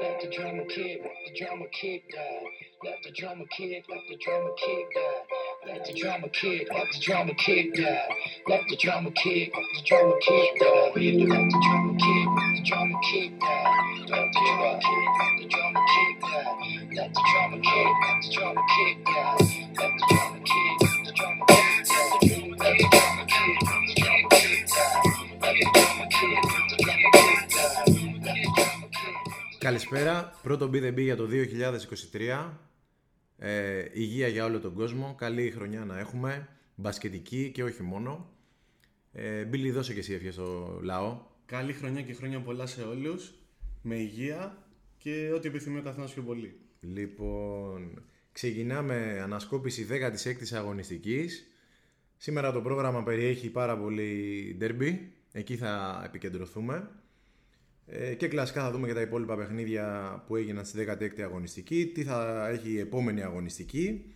Let 0.00 0.20
the 0.20 0.28
drama 0.28 0.64
kick, 0.66 1.00
let 1.02 1.12
the 1.26 1.38
drama 1.38 1.64
kick 1.72 2.04
die. 2.12 2.46
Let 2.84 2.96
the 3.04 3.12
drama 3.12 3.44
kick, 3.56 3.84
let 3.88 4.00
the 4.08 4.16
drama 4.18 4.50
kick 4.58 4.86
die. 4.94 5.72
Let 5.72 5.84
the 5.86 5.94
drama 5.94 6.28
kick, 6.30 6.68
let 6.72 6.86
the 6.92 7.00
drama 7.00 7.34
kick 7.34 7.74
die. 7.74 8.08
Let 8.48 8.62
the 8.68 8.76
drama 8.76 9.10
kick, 9.12 9.52
let 9.54 9.64
the 9.74 9.82
drama 9.86 10.14
kick 10.20 10.60
die. 10.60 10.84
Let 10.88 11.40
the 11.50 11.58
drama 11.58 11.94
kick, 11.96 12.28
let 12.28 12.56
the 12.56 12.68
drama 12.68 13.00
kick 13.06 13.40
die. 13.40 13.74
Let 14.08 14.32
the 14.34 14.40
drama 14.46 14.80
kick, 14.80 15.12
let 15.20 15.38
the 15.38 15.48
drama 15.48 15.80
kick 15.94 16.20
die. 16.20 16.56
Let 16.94 17.14
the 17.14 17.22
drama 17.32 17.56
kick, 17.62 17.92
let 18.02 18.22
the 18.22 18.30
drama 18.32 18.62
kick 18.76 19.04
die. 19.06 19.36
Let 19.78 19.92
the 19.98 20.04
drama 20.10 20.40
kick, 20.44 20.82
let 20.82 21.06
the 21.06 21.12
drama 21.16 21.46
kick 22.22 22.90
die. 22.92 23.07
Καλησπέρα. 29.68 30.38
Πρώτο 30.42 30.70
Be 30.72 30.82
The 30.82 30.88
Be 30.88 31.02
για 31.02 31.16
το 31.16 31.28
2023. 32.12 32.50
Ε, 33.38 33.84
υγεία 33.92 34.28
για 34.28 34.44
όλο 34.44 34.60
τον 34.60 34.74
κόσμο. 34.74 35.14
Καλή 35.18 35.50
χρονιά 35.50 35.84
να 35.84 35.98
έχουμε. 35.98 36.48
Μπασκετική 36.74 37.50
και 37.54 37.62
όχι 37.62 37.82
μόνο. 37.82 38.30
Ε, 39.12 39.44
Μπίλι, 39.44 39.70
δώσε 39.70 39.92
και 39.92 39.98
εσύ 39.98 40.12
ευχές 40.12 40.34
στο 40.34 40.78
λαό. 40.82 41.20
Καλή 41.46 41.72
χρονιά 41.72 42.02
και 42.02 42.14
χρόνια 42.14 42.40
πολλά 42.40 42.66
σε 42.66 42.82
όλους, 42.82 43.34
με 43.82 43.96
υγεία 43.96 44.66
και 44.98 45.30
ό,τι 45.34 45.48
επιθυμεί 45.48 45.78
ο 45.78 45.82
καθένας 45.82 46.12
πιο 46.12 46.22
πολύ. 46.22 46.60
Λοιπόν, 46.80 48.02
ξεκινάμε 48.32 49.20
ανασκόπηση 49.22 49.86
16ης 49.90 50.52
αγωνιστικής. 50.54 51.46
Σήμερα 52.16 52.52
το 52.52 52.60
πρόγραμμα 52.60 53.02
περιέχει 53.02 53.50
πάρα 53.50 53.78
πολύ 53.78 54.54
ντέρμπι. 54.58 55.12
Εκεί 55.32 55.56
θα 55.56 56.02
επικεντρωθούμε. 56.04 56.90
Ε, 57.90 58.14
και 58.14 58.28
κλασικά 58.28 58.62
θα 58.62 58.70
δούμε 58.70 58.86
και 58.86 58.94
τα 58.94 59.00
υπόλοιπα 59.00 59.36
παιχνίδια 59.36 60.24
που 60.26 60.36
έγιναν 60.36 60.64
στη 60.64 60.86
16η 60.88 61.20
αγωνιστική, 61.20 61.86
τι 61.94 62.04
θα 62.04 62.48
έχει 62.48 62.70
η 62.70 62.78
επόμενη 62.78 63.22
αγωνιστική, 63.22 64.14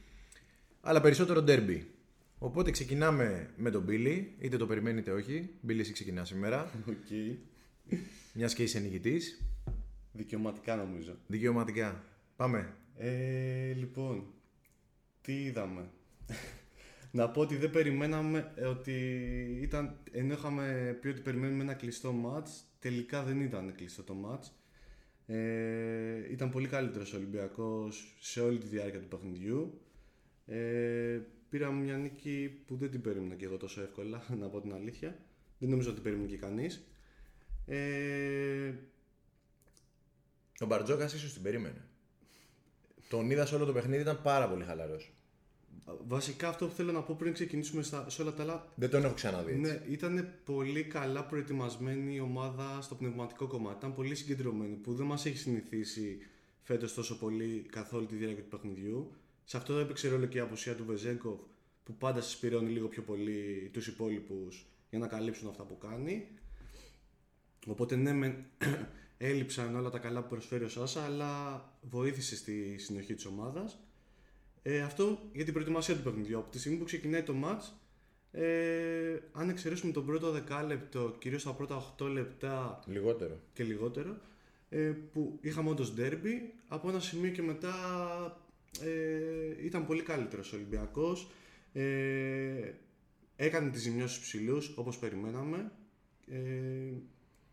αλλά 0.81 1.01
περισσότερο 1.01 1.43
ντέρμπι. 1.43 1.87
Οπότε 2.39 2.71
ξεκινάμε 2.71 3.51
με 3.57 3.71
τον 3.71 3.83
Μπίλι, 3.83 4.35
είτε 4.39 4.57
το 4.57 4.67
περιμένει 4.67 4.99
είτε 4.99 5.11
όχι. 5.11 5.51
Μπίλι, 5.61 5.81
εσύ 5.81 5.93
ξεκινάς 5.93 6.29
σήμερα, 6.29 6.71
Οκ. 6.89 7.11
μιας 8.33 8.55
και 8.55 8.63
είσαι 8.63 8.79
νικητής. 8.79 9.45
Δικαιωματικά 10.13 10.77
νομίζω. 10.77 11.17
Δικαιωματικά. 11.27 12.05
Πάμε. 12.37 12.75
Ε, 12.97 13.73
λοιπόν, 13.73 14.25
τι 15.21 15.43
είδαμε. 15.43 15.91
Να 17.11 17.31
πω 17.31 17.41
ότι 17.41 17.57
δεν 17.57 17.71
περιμέναμε 17.71 18.53
ε, 18.55 18.65
ότι 18.65 18.93
ήταν, 19.61 19.99
ενώ 20.11 20.33
είχαμε 20.33 20.97
πει 21.01 21.09
ότι 21.09 21.21
περιμένουμε 21.21 21.63
ένα 21.63 21.75
κλειστό 21.75 22.13
μάτς, 22.13 22.72
τελικά 22.83 23.23
δεν 23.23 23.41
ήταν 23.41 23.75
κλειστό 23.75 24.03
το 24.03 24.15
μάτς. 24.15 24.53
Ε, 25.27 26.33
ήταν 26.33 26.51
πολύ 26.51 26.69
καλύτερος 26.69 27.13
ο 27.13 27.17
Ολυμπιακός 27.17 28.17
σε 28.21 28.41
όλη 28.41 28.59
τη 28.59 28.67
διάρκεια 28.67 29.01
του 29.01 29.09
παιχνιδιού. 29.09 29.81
Ε, 30.47 31.21
πήραμε 31.49 31.83
μια 31.83 31.97
νίκη 31.97 32.63
που 32.67 32.77
δεν 32.77 32.91
την 32.91 33.01
περίμενα 33.01 33.35
και 33.35 33.45
εγώ 33.45 33.57
τόσο 33.57 33.81
εύκολα, 33.81 34.25
να 34.41 34.49
πω 34.49 34.61
την 34.61 34.73
αλήθεια. 34.73 35.19
Δεν 35.59 35.69
νομίζω 35.69 35.89
ότι 35.89 36.01
την 36.01 36.05
περίμενε 36.05 36.29
και 36.29 36.39
κανείς. 36.39 36.87
Ε, 37.67 38.73
Ο 40.61 40.67
Μπαρτζόκας 40.67 41.13
ίσως 41.15 41.33
την 41.33 41.43
περίμενε. 41.43 41.85
Τον 43.09 43.31
είδα 43.31 43.47
σε 43.47 43.55
όλο 43.55 43.65
το 43.65 43.73
παιχνίδι, 43.73 44.03
ήταν 44.03 44.23
πάρα 44.23 44.49
πολύ 44.49 44.65
χαλαρός. 44.65 45.13
Βασικά 46.07 46.49
αυτό 46.49 46.67
που 46.67 46.75
θέλω 46.75 46.93
να 46.93 47.03
πω 47.03 47.15
πριν 47.19 47.33
ξεκινήσουμε 47.33 47.83
στα, 47.83 48.11
σε 48.11 48.23
όλα 48.23 48.33
τα 48.33 48.43
άλλα, 48.43 48.73
Δεν 48.75 48.91
τον 48.91 49.05
έχω 49.05 49.15
ξαναδεί. 49.15 49.51
έτσι. 49.51 49.61
Ναι, 49.61 49.83
ήταν 49.89 50.29
πολύ 50.45 50.83
καλά 50.85 51.25
προετοιμασμένη 51.25 52.15
η 52.15 52.21
ομάδα 52.21 52.81
στο 52.83 52.95
πνευματικό 52.95 53.47
κομμάτι. 53.47 53.77
Ήταν 53.79 53.95
πολύ 53.95 54.15
συγκεντρωμένη 54.15 54.75
που 54.75 54.95
δεν 54.95 55.07
μας 55.07 55.27
έχει 55.27 55.37
συνηθίσει 55.37 56.19
φέτος 56.63 56.95
τόσο 56.95 57.19
πολύ 57.19 57.67
καθ' 57.71 57.93
όλη 57.93 58.07
τη 58.07 58.15
διάρκεια 58.15 58.43
του 58.43 58.49
παιχνιδιού. 58.49 59.13
Σε 59.45 59.57
αυτό 59.57 59.79
έπαιξε 59.79 60.09
ρόλο 60.09 60.27
και 60.27 60.39
η 60.39 60.41
απουσία 60.41 60.75
του 60.75 60.85
Βεζέγκοφ 60.85 61.39
που 61.85 61.95
πάντα 61.97 62.21
συσπηρώνει 62.21 62.71
λίγο 62.71 62.89
πιο 62.89 63.03
πολύ 63.03 63.71
τους 63.73 63.87
υπόλοιπους 63.87 64.67
για 64.91 64.99
να 64.99 65.07
καλύψουν 65.07 65.49
αυτά 65.49 65.63
που 65.63 65.79
κάνει. 65.79 66.27
Οπότε 67.67 67.97
ναι, 67.97 68.13
μεν, 68.13 68.45
έλειψαν 69.19 69.77
όλα 69.77 69.91
τα 69.91 69.99
καλά 69.99 70.23
που 70.23 70.29
προσφέρει 70.29 70.65
ο 70.65 70.69
Σάσα, 70.69 71.05
αλλά 71.05 71.63
βοήθησε 71.81 72.37
στη 72.37 72.79
συνοχή 72.79 73.15
της 73.15 73.25
ομάδας. 73.25 73.79
Ε, 74.63 74.81
αυτό 74.81 75.19
για 75.33 75.45
την 75.45 75.53
προετοιμασία 75.53 75.97
του 75.97 76.03
παιχνιδιού. 76.03 76.39
Από 76.39 76.51
τη 76.51 76.59
στιγμή 76.59 76.79
που 76.79 76.85
ξεκινάει 76.85 77.23
το 77.23 77.35
match, 77.45 77.71
ε, 78.31 79.19
αν 79.33 79.49
εξαιρέσουμε 79.49 79.93
τον 79.93 80.07
πρώτο 80.07 80.31
δεκάλεπτο, 80.31 81.17
κυρίως 81.19 81.43
τα 81.43 81.53
πρώτα 81.53 81.95
8 81.99 82.07
λεπτά 82.07 82.83
Λιγότερο. 82.87 83.41
και 83.53 83.65
λιγότερο, 83.65 84.17
ε, 84.69 84.93
που 85.13 85.39
είχαμε 85.41 85.71
όντως 85.71 85.95
derby, 85.97 86.41
από 86.69 86.89
ένα 86.89 87.01
σημείο 87.01 87.31
και 87.31 87.43
μετά 87.43 87.75
ε, 88.81 89.65
ήταν 89.65 89.87
πολύ 89.87 90.03
καλύτερος 90.03 90.53
ο 90.53 90.57
Ολυμπιακός. 90.57 91.31
Ε, 91.73 92.73
έκανε 93.37 93.71
τις 93.71 93.81
ζημιώσεις 93.81 94.19
ψηλούς, 94.19 94.73
όπως 94.77 94.99
περιμέναμε. 94.99 95.73
Ε, 96.27 96.39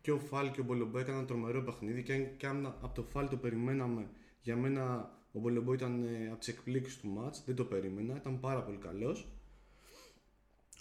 και 0.00 0.12
ο 0.12 0.18
Φάλ 0.18 0.50
και 0.50 0.60
ο 0.60 0.64
Μπολομπό 0.64 0.98
έκαναν 0.98 1.26
τρομερό 1.26 1.62
παιχνίδι 1.62 2.02
και 2.02 2.12
αν, 2.12 2.36
και 2.36 2.46
αν 2.46 2.66
από 2.66 2.94
το 2.94 3.02
Φάλ 3.02 3.28
το 3.28 3.36
περιμέναμε, 3.36 4.08
για 4.40 4.56
μένα 4.56 5.14
ο 5.32 5.38
Μπολομπό 5.38 5.72
ήταν 5.72 6.02
ε, 6.04 6.28
από 6.30 6.38
τις 6.38 6.48
εκπλήξεις 6.48 6.98
του 6.98 7.08
μάτς, 7.08 7.42
δεν 7.46 7.54
το 7.54 7.64
περίμενα, 7.64 8.16
ήταν 8.16 8.40
πάρα 8.40 8.62
πολύ 8.62 8.76
καλός. 8.76 9.28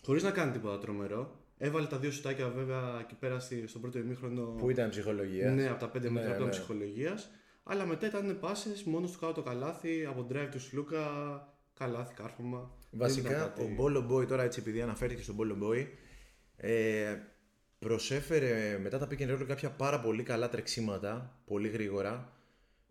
Χωρίς 0.05 0.23
να 0.23 0.31
κάνει 0.31 0.51
τίποτα 0.51 0.77
τρομερό. 0.79 1.37
Έβαλε 1.57 1.87
τα 1.87 1.97
δύο 1.97 2.11
σουτάκια 2.11 2.47
βέβαια 2.49 2.99
εκεί 2.99 3.15
πέρα 3.15 3.39
στη- 3.39 3.67
στον 3.67 3.81
πρώτο 3.81 3.99
ημίχρονο. 3.99 4.41
Πού 4.45 4.69
ήταν 4.69 4.87
η 4.87 4.89
ψυχολογία. 4.89 5.51
Ναι, 5.51 5.67
από 5.69 5.79
τα 5.79 5.89
5 5.91 6.09
μέτρα 6.09 6.29
Ναι, 6.29 6.35
από 6.35 6.43
ναι. 6.43 6.49
ψυχολογίας. 6.49 7.29
Αλλά 7.63 7.85
μετά 7.85 8.07
ήταν 8.07 8.39
πάσες 8.39 8.83
μόνος 8.83 9.11
του 9.11 9.19
κάτω 9.19 9.33
το 9.33 9.41
καλάθι, 9.41 10.05
από 10.05 10.27
drive 10.31 10.47
του 10.51 10.59
Σλούκα, 10.59 11.03
καλάθι, 11.73 12.13
κάρφωμα. 12.13 12.71
Δεν 12.89 12.99
Βασικά, 12.99 13.29
ήταν 13.29 13.41
κάτι- 13.41 13.61
ο 13.61 13.67
Μπόλο 13.75 14.07
Boy, 14.11 14.27
τώρα 14.27 14.43
έτσι 14.43 14.59
επειδή 14.59 14.81
αναφέρθηκε 14.81 15.21
στον 15.21 15.35
Μπόλο 15.35 15.57
Boy, 15.61 15.85
ε, 16.57 17.15
προσέφερε 17.79 18.77
μετά 18.81 18.97
τα 18.97 19.07
pick 19.11 19.19
and 19.21 19.33
roll 19.33 19.43
κάποια 19.47 19.69
πάρα 19.71 19.99
πολύ 19.99 20.23
καλά 20.23 20.49
τρεξίματα, 20.49 21.41
πολύ 21.45 21.67
γρήγορα, 21.67 22.33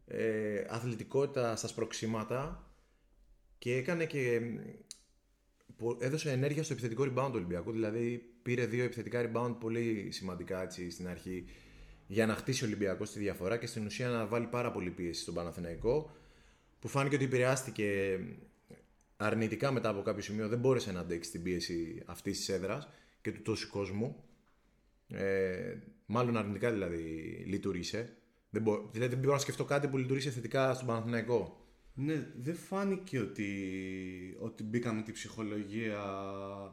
ε, 0.08 0.64
αθλητικότητα 0.68 1.56
στα 1.56 1.68
σπροξήματα 1.68 2.70
και 3.58 3.74
έκανε 3.76 4.06
και 4.06 4.40
πο- 5.76 5.96
έδωσε 6.00 6.30
ενέργεια 6.30 6.62
στο 6.62 6.72
επιθετικό 6.72 7.02
rebound 7.02 7.26
του 7.26 7.32
Ολυμπιακού. 7.34 7.72
Δηλαδή 7.72 8.32
πήρε 8.42 8.66
δύο 8.66 8.84
επιθετικά 8.84 9.30
rebound 9.32 9.56
πολύ 9.60 10.08
σημαντικά 10.10 10.62
έτσι, 10.62 10.90
στην 10.90 11.08
αρχή 11.08 11.44
για 12.06 12.26
να 12.26 12.34
χτίσει 12.34 12.64
ο 12.64 12.66
Ολυμπιακός 12.66 13.10
τη 13.10 13.18
διαφορά 13.18 13.56
και 13.56 13.66
στην 13.66 13.86
ουσία 13.86 14.08
να 14.08 14.26
βάλει 14.26 14.46
πάρα 14.46 14.70
πολύ 14.72 14.90
πίεση 14.90 15.20
στον 15.20 15.34
Παναθηναϊκό 15.34 16.10
που 16.80 16.88
φάνηκε 16.88 17.14
ότι 17.14 17.24
επηρεάστηκε 17.24 18.18
αρνητικά 19.16 19.72
μετά 19.72 19.88
από 19.88 20.02
κάποιο 20.02 20.22
σημείο. 20.22 20.48
Δεν 20.48 20.58
μπόρεσε 20.58 20.92
να 20.92 21.00
αντέξει 21.00 21.30
την 21.30 21.42
πίεση 21.42 22.02
αυτής 22.06 22.38
της 22.38 22.48
έδρας 22.48 22.88
και 23.20 23.32
του 23.32 23.42
τόσου 23.42 23.70
κόσμου. 23.70 24.24
Ε, 25.08 25.74
μάλλον 26.06 26.36
αρνητικά 26.36 26.70
δηλαδή 26.70 27.02
λειτουργήσε. 27.46 28.16
Δεν 28.50 28.62
μπο... 28.62 28.88
Δηλαδή 28.92 29.10
δεν 29.10 29.18
μπορώ 29.18 29.32
να 29.32 29.40
σκεφτώ 29.40 29.64
κάτι 29.64 29.88
που 29.88 29.98
λειτουργήσε 29.98 30.30
θετικά 30.30 30.74
στον 30.74 30.86
Παναθηναϊκό. 30.86 31.66
Ναι, 31.94 32.26
δεν 32.36 32.54
φάνηκε 32.54 33.18
ότι, 33.18 33.50
ότι 34.38 34.62
μπήκαν 34.62 34.96
με 34.96 35.02
την 35.02 35.14
ψυχολογία, 35.14 36.02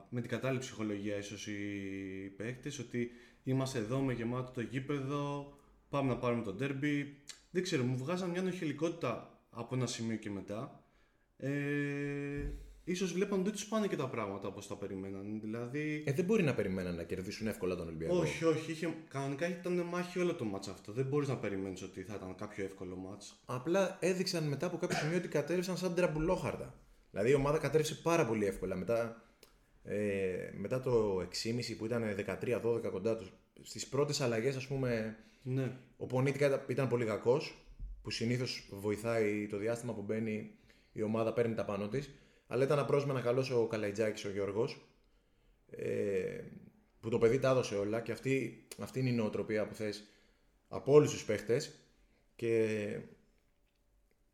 με 0.09 0.22
την 0.22 0.30
κατάλληλη 0.30 0.59
ψυχολογία 0.59 1.18
ίσως 1.18 1.47
οι 1.47 2.34
παίκτες, 2.38 2.80
ότι 2.80 3.12
είμαστε 3.44 3.80
εδώ 3.80 4.00
με 4.00 4.14
γεμάτο 4.14 4.52
το 4.52 4.62
γήπεδο, 4.62 5.53
πάμε 5.90 6.09
να 6.09 6.18
πάρουμε 6.18 6.44
το 6.44 6.56
derby. 6.59 7.06
Δεν 7.52 7.64
ξέρω, 7.64 7.84
μου 7.84 7.97
βγάζαν 7.97 8.30
μια 8.30 8.41
νοχελικότητα 8.41 9.40
από 9.50 9.75
ένα 9.75 9.85
σημείο 9.85 10.16
και 10.16 10.30
μετά. 10.30 10.84
Ε, 11.38 11.52
ίσως 12.85 13.13
βλέπαν 13.13 13.34
ότι 13.40 13.44
δεν 13.44 13.53
τους 13.53 13.66
πάνε 13.68 13.88
και 13.88 13.96
τα 13.96 14.07
πράγματα 14.07 14.47
όπως 14.47 14.68
τα 14.68 14.75
περιμέναν. 14.75 15.40
Δηλαδή, 15.41 16.03
Ε, 16.06 16.12
δεν 16.13 16.25
μπορεί 16.25 16.44
να 16.44 16.53
περιμέναν 16.53 16.96
να 16.96 17.03
κερδίσουν 17.03 17.47
εύκολα 17.47 17.75
τον 17.75 17.88
Ολυμπιακό. 17.88 18.18
όχι, 18.18 18.46
όχι, 18.46 18.72
είχε, 18.72 18.94
κανονικά 19.09 19.47
ήταν 19.50 19.73
μάχη 19.81 20.19
όλο 20.19 20.34
το 20.35 20.44
μάτς 20.46 20.68
αυτό. 20.68 20.91
Δεν 20.91 21.06
μπορείς 21.06 21.28
να 21.28 21.38
περιμένεις 21.38 21.81
ότι 21.81 22.01
θα 22.03 22.13
ήταν 22.16 22.35
κάποιο 22.35 22.63
εύκολο 22.66 22.96
μάτς. 22.96 23.41
Απλά 23.46 23.97
έδειξαν 24.02 24.43
μετά 24.43 24.66
από 24.66 24.78
κάποιο 24.78 24.97
σημείο 24.97 25.17
ότι 25.17 25.28
κατέρευσαν 25.28 25.78
σαν 25.78 25.96
τραμπουλόχαρτα. 25.96 26.79
Δηλαδή 27.11 27.29
η 27.32 27.34
ομάδα 27.34 27.58
κατέρευσε 27.58 27.96
πάρα 27.96 28.26
πολύ 28.26 28.46
εύκολα. 28.46 28.76
Μετά, 28.76 29.23
ε, 29.84 30.52
μετά 30.58 30.79
το 30.79 31.20
6,5 31.22 31.76
που 31.76 31.85
ήταν 31.85 32.03
13-12 32.16 32.90
κοντά 32.90 33.16
τους, 33.17 33.32
στις 33.61 33.87
πρώτες 33.87 34.22
αλλαγές, 34.22 34.55
ας 34.55 34.67
πούμε, 34.67 35.17
Ναι, 35.47 35.72
ο 35.97 36.05
Πονίτικα 36.05 36.46
ήταν- 36.47 36.64
ήταν 36.67 36.87
πολύ 36.87 37.05
κακός. 37.05 37.58
Που 38.02 38.11
συνήθως 38.11 38.67
βοηθάει 38.72 39.47
το 39.47 39.58
διάστημα 39.58 39.93
που 39.93 40.02
μπαίνει 40.02 40.52
η 40.91 41.02
ομάδα, 41.02 41.34
παίρνει 41.34 41.53
τα 41.55 41.66
πάνω 41.66 41.87
της. 41.87 42.09
Αλλά 42.47 42.64
ήταν 42.64 42.80
απρόσμενα 42.80 43.22
καλό 43.22 43.62
ο 43.62 43.68
Καλαϊτζάκης 43.68 44.26
ο 44.26 44.30
Γιώργος. 44.30 44.86
Ε, 45.70 46.42
που 47.00 47.09
το 47.09 47.18
παιδί 47.18 47.40
τα 47.40 47.50
έδωσε 47.50 47.76
όλα 47.76 48.02
και 48.02 48.12
αυτή, 48.12 48.68
αυτή 48.80 49.00
είναι 49.00 49.09
η 49.09 49.14
νοοτροπία 49.14 49.68
που 49.68 49.74
θες 49.76 50.03
από 50.68 50.94
όλους 50.94 51.12
τους 51.12 51.26
παίχτες 51.26 51.80
και 52.36 52.68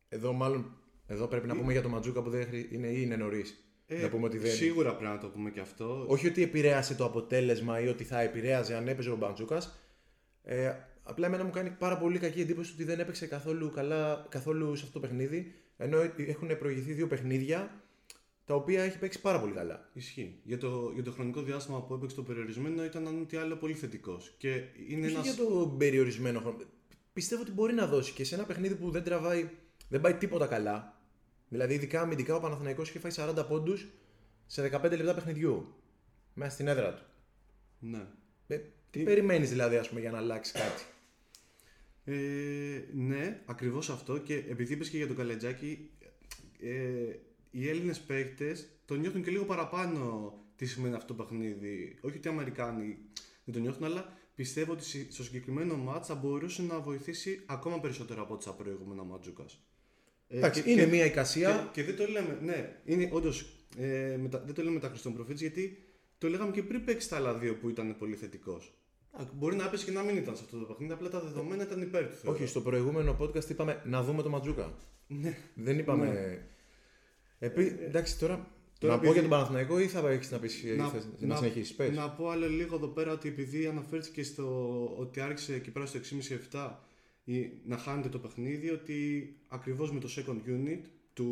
εδώ 0.10 0.34
μάλλον 0.34 0.78
εδώ 1.08 1.28
πρέπει 1.28 1.48
να 1.48 1.56
πούμε 1.56 1.72
για 1.72 1.82
το 1.82 1.90
Ματζούκα 1.90 2.22
που 2.22 2.30
δεν 2.30 2.46
χρει- 2.48 2.72
είναι 2.72 2.88
ή 2.88 3.00
είναι 3.02 3.16
νωρίς. 3.16 3.64
Ε, 3.86 4.02
να 4.02 4.10
πούμε 4.10 4.26
ότι 4.26 4.38
δεν... 4.38 4.52
Σίγουρα 4.52 4.96
πρέπει 4.96 5.12
να 5.12 5.18
το 5.18 5.28
πούμε 5.28 5.50
και 5.52 5.60
αυτό. 5.60 6.06
Όχι 6.08 6.28
ότι 6.28 6.44
επηρέασε 6.44 6.96
το 6.96 7.06
αποτέλεσμα 7.06 7.80
ή 7.80 7.88
ότι 7.88 8.04
θα 8.04 8.22
επηρέαζε 8.22 8.76
αν 8.76 8.88
έπαιζε 8.88 9.10
ο 9.12 9.16
Μπαντζούκας. 9.16 9.80
Ε, 10.44 10.74
Απλά 11.04 11.28
εμένα 11.28 11.44
μου 11.44 11.50
κάνει 11.50 11.70
πάρα 11.70 11.98
πολύ 11.98 12.20
κακή 12.20 12.42
εντύπωση 12.42 12.74
ότι 12.74 12.84
δεν 12.84 13.00
έπαιξε 13.00 13.28
καθόλου, 13.28 13.70
καλά, 13.70 14.26
καθόλου 14.30 14.76
σε 14.76 14.86
αυτό 14.86 15.00
το 15.00 15.08
παιχνίδι. 15.08 15.54
Ενώ 15.78 15.98
έχουν 16.18 16.58
προηγηθεί 16.58 16.94
δύο 16.94 17.08
παιχνίδια 17.08 17.81
τα 18.46 18.56
οποία 18.56 18.84
έχει 18.84 18.98
παίξει 18.98 19.22
πάρα 19.22 19.40
πολύ 19.40 19.54
καλά. 19.54 19.90
Ισχύει. 19.94 20.40
Για 20.44 20.58
το, 20.58 20.92
για 20.94 21.04
το 21.04 21.12
χρονικό 21.12 21.42
διάστημα 21.42 21.82
που 21.82 21.94
έπαιξε 21.94 22.16
το 22.16 22.24
περιορισμένο 22.24 22.84
ήταν 22.84 23.08
αν 23.08 23.26
τι 23.28 23.38
άλλο 23.38 23.56
πολύ 23.56 23.74
θετικός. 23.74 24.36
Και 24.38 24.50
είναι 24.88 25.06
Όχι 25.06 25.16
ένας... 25.16 25.26
για 25.26 25.46
το 25.46 25.76
περιορισμένο 25.78 26.40
χρόνο. 26.40 26.58
Πιστεύω 27.14 27.42
ότι 27.42 27.52
μπορεί 27.52 27.74
να 27.74 27.88
δώσει 27.88 28.14
και 28.14 28.24
σε 28.24 28.36
ένα 28.36 28.44
παιχνίδι 28.44 28.76
που 28.76 28.92
δεν 28.92 29.04
τραβάει, 29.04 29.50
δεν 29.90 30.02
πάει 30.02 30.14
τίποτα 30.14 30.48
καλά. 30.48 31.02
Δηλαδή, 31.50 31.74
ειδικά 31.74 32.02
αμυντικά 32.02 32.36
ο 32.36 32.40
Παναθηναϊκός 32.40 32.90
είχε 32.90 33.00
φάει 33.00 33.12
40 33.16 33.46
πόντους 33.48 33.88
σε 34.46 34.70
15 34.74 34.82
λεπτά 34.82 35.14
παιχνιδιού. 35.14 35.76
Μέσα 36.34 36.52
στην 36.52 36.68
έδρα 36.68 36.94
του. 36.94 37.04
Ναι. 37.80 38.08
Ε, 38.48 38.60
τι 38.92 39.04
περιμένεις 39.04 39.50
δηλαδή, 39.50 39.78
ας 39.78 39.90
πούμε, 39.90 40.02
για 40.02 40.12
να 40.12 40.18
αλλάξει 40.18 40.54
κάτι; 40.54 40.84
Ε, 42.04 42.84
ναι, 42.94 43.42
ακριβώς 43.46 43.90
αυτό 43.90 44.18
και 44.18 44.36
επειδή 44.36 44.74
είπες 44.74 44.90
και 44.90 44.98
για 44.98 45.08
τον 45.08 45.16
Καλετζάκη 45.16 45.90
ε, 46.60 47.16
οι 47.52 47.70
Έλληνες 47.70 48.00
παίκτες 48.00 48.68
το 48.86 48.96
νιώθουν 48.96 49.24
και 49.24 49.32
λίγο 49.32 49.44
παραπάνω 49.44 50.34
τι 50.56 50.66
σημαίνει 50.66 50.96
αυτό 50.96 51.14
το 51.14 51.24
παιχνίδι. 51.24 51.98
Όχι 52.02 52.18
ότι 52.18 52.28
οι 52.28 52.32
Αμερικάνοι 52.32 52.98
δεν 53.44 53.54
το 53.54 53.60
νιώθουν, 53.60 53.84
αλλά 53.84 54.14
πιστεύω 54.36 54.72
ότι 54.72 54.84
στο 55.10 55.24
συγκεκριμένο 55.24 55.76
μάτς 55.76 56.08
θα 56.08 56.16
μπορούσε 56.16 56.62
να 56.62 56.80
βοηθήσει 56.80 57.42
ακόμα 57.46 57.80
περισσότερο 57.80 58.22
από 58.22 58.34
ό,τι 58.34 58.44
στα 58.44 58.54
προηγούμενα 58.54 59.04
μάτζουκας. 59.04 59.66
Ε, 60.28 60.38
Εντάξει, 60.38 60.64
και- 60.64 60.72
είναι 60.72 60.84
και- 60.84 60.90
μια 60.92 61.06
εικασία. 61.06 61.70
Και, 61.74 61.82
και 61.82 61.88
δεν 61.92 61.96
το 62.06 62.12
λέμε, 62.12 62.38
ναι, 62.42 62.76
είναι 62.86 63.10
όντως, 63.12 63.66
ε, 63.78 64.18
μετα, 64.22 64.40
δεν 64.46 64.54
το 64.56 64.64
λέμε 64.64 64.80
τα 64.80 64.88
Χριστόν 64.88 65.14
Προφήτης 65.14 65.42
γιατί 65.42 65.84
το 66.18 66.30
λέγαμε 66.30 66.52
και 66.52 66.64
πριν 66.64 66.84
παίξει 66.86 67.10
τα 67.10 67.16
άλλα 67.16 67.34
δύο 67.34 67.56
που 67.56 67.70
ήταν 67.70 67.96
πολύ 67.98 68.16
θετικός. 68.16 68.74
Α, 69.12 69.24
Μπορεί 69.34 69.56
να 69.56 69.66
έπαιζε 69.66 69.86
και 69.86 69.92
να 69.92 70.02
μην 70.02 70.18
ήταν 70.18 70.36
σε 70.36 70.44
αυτό 70.44 70.58
το 70.60 70.66
παιχνίδι, 70.66 70.94
απλά 70.94 71.10
τα 71.10 71.20
δεδομένα 71.22 71.64
ήταν 71.64 71.82
υπέρ 71.82 72.08
του. 72.08 72.16
θεωρώ. 72.16 72.38
Όχι, 72.38 72.48
στο 72.48 72.62
προηγούμενο 72.62 73.18
podcast 73.22 73.50
είπαμε 73.50 73.82
να 73.86 74.04
δούμε 74.04 74.22
το 74.22 74.30
Ματζούκα. 74.30 74.78
Δεν 75.54 75.80
είπαμε. 75.80 76.46
Επί... 77.44 77.78
Εντάξει, 77.82 78.20
τώρα. 78.20 78.36
Ναι. 78.38 78.44
Τώρα 78.80 78.94
να 78.94 79.00
πω 79.00 79.06
επειδή- 79.10 79.20
για 79.20 79.30
τον 79.30 79.40
Παναθηναϊκό 79.40 79.80
ή 79.80 79.88
θα 79.88 80.10
έχεις 80.10 80.32
να, 80.32 80.40
πεις, 80.40 80.64
να, 80.64 80.76
να, 80.76 80.92
να 81.20 81.36
συνεχίσεις. 81.36 81.76
Πες. 81.76 81.96
να 81.96 82.10
πω 82.10 82.30
άλλο 82.30 82.50
λίγο 82.50 82.76
εδώ 82.76 82.88
πέρα 82.88 83.12
ότι 83.12 83.28
επειδή 83.28 83.66
αναφέρθηκε 83.68 84.24
στο 84.24 84.46
ότι 84.98 85.20
άρχισε 85.20 85.54
εκεί 85.54 85.72
πέρα 85.72 85.86
στο 85.86 86.00
6,5-7 86.52 86.70
η- 87.24 87.52
να 87.66 87.78
χάνεται 87.78 88.10
το 88.10 88.20
παιχνίδι, 88.20 88.70
ότι 88.70 88.96
ακριβώς 89.48 89.92
με 89.92 90.00
το 90.00 90.10
second 90.18 90.50
unit 90.50 90.80
του, 91.14 91.30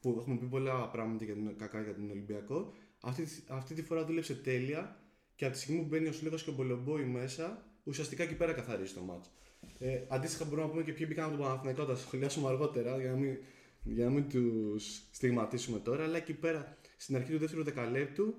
που 0.00 0.16
έχουμε 0.20 0.36
πει 0.36 0.44
πολλά 0.46 0.88
πράγματα 0.88 1.24
για 1.24 1.34
την, 1.34 1.56
κακά 1.58 1.82
για 1.82 1.94
τον 1.94 2.10
Ολυμπιακό, 2.10 2.72
αυτή, 3.00 3.22
τη- 3.22 3.42
αυτή 3.46 3.74
τη 3.74 3.82
φορά 3.82 4.04
δούλεψε 4.04 4.34
τέλεια 4.34 4.96
και 5.36 5.44
από 5.44 5.54
τη 5.54 5.60
στιγμή 5.60 5.80
που 5.80 5.86
μπαίνει 5.88 6.08
ο 6.08 6.12
Σλίγας 6.12 6.42
και 6.42 6.50
ο 6.50 6.52
Μπολομπόη 6.52 7.04
μέσα, 7.04 7.64
ουσιαστικά 7.84 8.22
εκεί 8.22 8.34
πέρα 8.34 8.52
καθαρίζει 8.52 8.92
το 8.94 9.00
μάτς. 9.00 9.30
Ε, 9.78 10.00
αντίστοιχα 10.08 10.44
μπορούμε 10.44 10.62
να 10.62 10.68
πούμε 10.70 10.82
και 10.82 10.92
ποιοι 10.92 11.06
μπήκαν 11.08 11.24
από 11.24 11.36
τον 11.36 11.44
Παναθηναϊκό, 11.46 11.84
θα 11.84 11.92
τα 11.92 11.96
σχολιάσουμε 11.98 12.48
αργότερα 12.48 13.00
για 13.00 13.10
να 13.10 13.16
μην, 13.16 13.36
για 13.84 14.04
να 14.04 14.10
μην 14.10 14.28
τους 14.28 15.02
στιγματίσουμε 15.10 15.78
τώρα, 15.78 16.04
αλλά 16.04 16.16
εκεί 16.16 16.32
πέρα 16.32 16.76
στην 16.96 17.16
αρχή 17.16 17.32
του 17.32 17.38
δεύτερου 17.38 17.64
δεκαλέπτου 17.64 18.34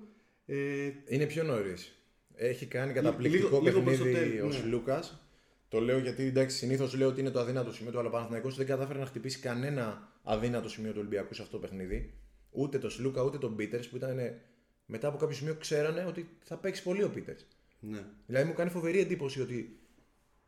ε, 0.46 0.90
Είναι 1.08 1.26
πιο 1.26 1.42
νωρίς. 1.42 1.90
Έχει 2.34 2.66
κάνει 2.66 2.92
καταπληκτικό 2.92 3.46
λίγο- 3.48 3.60
λίγο 3.60 3.80
προς 3.82 3.96
το 3.98 4.04
παιχνίδι 4.04 4.30
τέλος, 4.30 4.54
ο 4.54 4.58
ναι. 4.58 4.64
Σλούκας. 4.64 5.20
Το 5.68 5.80
λέω 5.80 5.98
γιατί 5.98 6.22
εντάξει, 6.22 6.56
συνήθως 6.56 6.94
λέω 6.96 7.08
ότι 7.08 7.20
είναι 7.20 7.30
το 7.30 7.40
αδύνατο 7.40 7.72
σημείο 7.72 7.92
του, 7.92 7.98
αλλά 7.98 8.08
ο 8.08 8.10
Παναθηναϊκός 8.10 8.56
δεν 8.56 8.66
κατάφερε 8.66 8.98
να 8.98 9.06
χτυπήσει 9.06 9.38
κανένα 9.38 10.12
αδύνατο 10.22 10.68
σημείο 10.68 10.90
του 10.90 10.96
Ολυμπιακού 11.00 11.34
σε 11.34 11.42
αυτό 11.42 11.58
το 11.58 11.66
παιχνίδι. 11.66 12.14
Ούτε 12.50 12.78
το 12.78 12.90
Σλούκα 12.90 13.22
ούτε 13.22 13.38
τον 13.38 13.56
Πίτερς 13.56 13.88
που 13.88 13.96
ήταν 13.96 14.18
ε, 14.18 14.40
μετά 14.86 15.08
από 15.08 15.16
κάποιο 15.18 15.36
σημείο 15.36 15.54
ξέρανε 15.54 16.04
ότι 16.04 16.28
θα 16.42 16.56
παίξει 16.56 16.82
πολύ 16.82 17.02
ο 17.02 17.08
Πίτερς. 17.10 17.46
ναι. 17.80 18.04
Δηλαδή 18.26 18.46
μου 18.48 18.54
κάνει 18.54 18.70
φοβερή 18.70 18.98
εντύπωση 18.98 19.40
ότι 19.40 19.78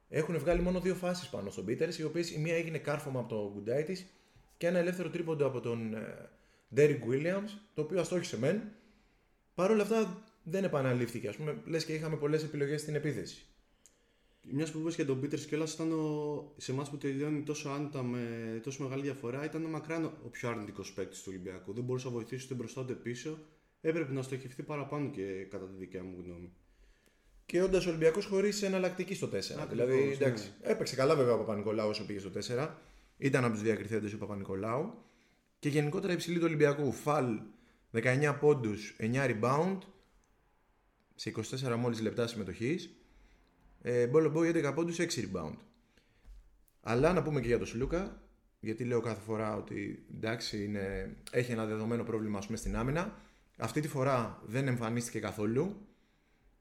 έχουν 0.09 0.39
βγάλει 0.39 0.61
μόνο 0.61 0.81
δύο 0.81 0.95
φάσεις 0.95 1.29
πάνω 1.29 1.51
στον 1.51 1.65
Πίτερς, 1.65 1.99
οι 1.99 2.05
οποίες 2.05 2.31
η 2.31 2.39
μία 2.39 2.57
έγινε 2.57 2.79
κάρφωμα 2.79 3.21
από 3.21 3.29
τον 3.29 3.53
Γκουντάιτη 3.53 4.07
και 4.59 4.67
ένα 4.67 4.79
ελεύθερο 4.79 5.11
τρίποντο 5.11 5.47
από 5.47 5.61
τον 5.61 5.97
Ντέρικ 6.75 7.03
Williams, 7.11 7.51
το 7.75 7.83
οποίο 7.83 8.01
αστόχησε 8.01 8.39
μεν. 8.39 8.63
Παρ' 9.55 9.71
όλα 9.71 9.83
αυτά 9.83 10.23
δεν 10.43 10.65
επαναλήφθηκε. 10.65 11.29
Α 11.29 11.33
πούμε, 11.37 11.63
λες 11.65 11.85
και 11.85 11.95
είχαμε 11.95 12.17
πολλές 12.17 12.43
επιλογές 12.43 12.81
στην 12.81 12.95
επίθεση. 12.95 13.47
Μιας 14.51 14.71
που 14.71 14.79
είπες 14.79 14.95
για 14.95 15.07
τον 15.07 15.21
Πίτερ 15.21 15.39
κιόλα 15.39 15.67
ήταν 15.75 15.93
ο, 15.93 16.53
σε 16.57 16.73
εμάς 16.73 16.91
που 16.91 16.97
τελειώνει 16.97 17.43
τόσο 17.43 17.69
άνετα 17.69 18.03
με 18.03 18.21
τόσο 18.63 18.83
μεγάλη 18.83 19.03
διαφορά, 19.03 19.45
ήταν 19.45 19.63
μακράν 19.63 20.05
ο 20.05 20.29
πιο 20.31 20.49
αρνητικός 20.49 20.93
παίκτης 20.93 21.19
του 21.19 21.25
Ολυμπιακού. 21.29 21.73
Δεν 21.73 21.85
μπορούσε 21.85 22.07
να 22.07 22.13
βοηθήσει 22.13 22.45
ούτε 22.45 22.55
μπροστά 22.55 22.81
ούτε 22.81 22.93
πίσω. 22.93 23.39
Έπρεπε 23.81 24.13
να 24.13 24.23
στοχευτεί 24.23 24.63
παραπάνω 24.63 25.11
και 25.11 25.47
κατά 25.51 25.65
τη 25.67 25.77
δικιά 25.79 26.03
μου 26.03 26.23
γνώμη. 26.25 26.53
Και 27.47 27.63
όντας 27.63 27.87
ο 27.87 27.89
Ολυμπιακός 27.89 28.27
χωρίς 28.27 28.63
εναλλακτική 28.63 29.15
στο 29.15 29.27
4. 29.27 29.31
Ακριβώς, 29.31 29.69
δηλαδή, 29.69 30.05
ναι. 30.05 30.13
εντάξει, 30.13 30.53
έπαιξε 30.63 30.97
καλά 30.97 31.17
βέβαια 31.17 31.35
ο 31.35 31.39
Παπα-Νικολάου 31.39 31.89
όσο 31.89 32.07
πήγε 32.07 32.19
στο 32.19 32.31
4. 32.57 32.69
Ήταν 33.19 33.45
από 33.45 33.53
τους 33.53 33.63
διακριθέντες 33.63 34.13
ο 34.13 34.19
Παπα-Νικολάου. 34.19 34.95
Και 35.59 35.69
γενικότερα 35.69 36.13
υψηλή 36.13 36.39
του 36.39 36.45
Ολυμπιακού. 36.45 36.93
Φαλ 36.93 37.41
19 37.93 38.37
πόντους, 38.41 38.97
9 38.99 39.27
rebound 39.27 39.79
σε 41.15 41.29
24 41.29 41.77
μόλις 41.77 42.01
λεπτά 42.01 42.27
συμμετοχής. 42.27 42.91
Ε, 43.83 44.07
Μπόλο 44.07 44.31
Μπόι 44.31 44.49
11 44.49 44.73
πόντους, 44.75 44.99
6 44.99 45.21
rebound. 45.21 45.57
Αλλά 46.81 47.13
να 47.13 47.23
πούμε 47.23 47.41
και 47.41 47.47
για 47.47 47.59
τον 47.59 47.67
Σλούκα, 47.67 48.23
γιατί 48.61 48.85
λέω 48.85 49.01
κάθε 49.01 49.21
φορά 49.21 49.57
ότι 49.57 50.07
εντάξει, 50.15 50.65
είναι, 50.65 51.17
έχει 51.31 51.53
ένα 51.53 51.67
δεδομένο 51.67 52.05
πρόβλημα 52.05 52.39
ας 52.39 52.47
πούμε, 52.47 52.59
στην 52.59 52.77
άμυνα. 52.77 53.17
Αυτή 53.57 53.81
τη 53.81 53.89
φορά 53.89 54.43
δεν 54.47 54.69
εμφανίστηκε 54.69 55.19
καθόλου. 55.19 55.87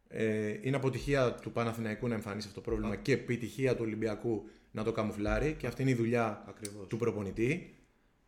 Ε, 0.07 0.57
είναι 0.61 0.75
αποτυχία 0.75 1.33
του 1.33 1.51
Παναθηναϊκού 1.51 2.07
να 2.07 2.13
εμφανίσει 2.13 2.47
αυτό 2.47 2.61
το 2.61 2.69
πρόβλημα 2.69 2.95
και 2.95 3.11
επιτυχία 3.11 3.75
του 3.75 3.83
Ολυμπιακού 3.83 4.49
να 4.77 4.83
το 4.83 4.91
καμουφλάρει 4.91 5.53
και 5.59 5.67
αυτή 5.67 5.81
είναι 5.81 5.91
η 5.91 5.95
δουλειά 5.95 6.43
Ακριβώς. 6.47 6.87
του 6.87 6.97
προπονητή. 6.97 7.75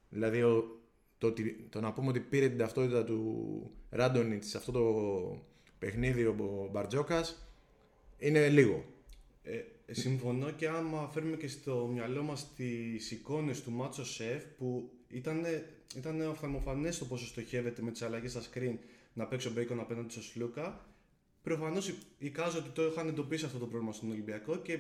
Δηλαδή 0.10 0.42
ο, 0.42 0.80
το, 1.18 1.28
ότι- 1.28 1.68
το 1.70 1.80
να 1.82 1.94
πούμε 1.94 2.08
ότι 2.10 2.20
πήρε 2.20 2.48
την 2.48 2.58
ταυτότητα 2.58 3.04
του 3.04 3.72
Ράντονιτς 3.90 4.48
σε 4.50 4.58
αυτό 4.58 4.72
το 4.72 4.84
παιχνίδι 5.80 6.26
ο 6.26 6.70
Μπαρτζόκας 6.72 7.48
είναι 8.18 8.50
λίγο. 8.50 8.86
Ε, 9.44 9.60
συμφωνώ 9.92 10.52
και 10.52 10.68
άμα 10.68 11.10
φέρουμε 11.14 11.36
και 11.38 11.48
στο 11.48 11.90
μυαλό 11.94 12.24
μας 12.24 12.54
τις 12.56 13.12
εικόνες 13.12 13.64
του 13.64 13.72
Μάτσο 13.72 14.06
Σεφ 14.06 14.44
που 14.58 14.92
ήταν, 15.08 15.46
ήταν 15.98 16.22
οφθαλμοφανές 16.22 16.98
το 16.98 17.06
πόσο 17.06 17.26
στοχεύεται 17.26 17.82
με 17.82 17.92
τις 17.92 18.02
αλλαγές 18.02 18.32
στα 18.32 18.42
screen 18.42 18.76
να 19.14 19.26
παίξει 19.26 19.48
ο 19.48 19.52
Μπέικον 19.52 19.80
απέναντι 19.80 20.12
στο 20.12 20.22
Σλούκα. 20.22 20.86
Προφανώς 21.44 21.94
εικάζω 22.18 22.58
ότι 22.58 22.70
το 22.70 22.86
είχαν 22.86 23.08
εντοπίσει 23.08 23.46
αυτό 23.46 23.58
το 23.58 23.66
πρόβλημα 23.66 23.94
στον 23.94 24.12
Ολυμπιακό 24.12 24.58
και, 24.58 24.80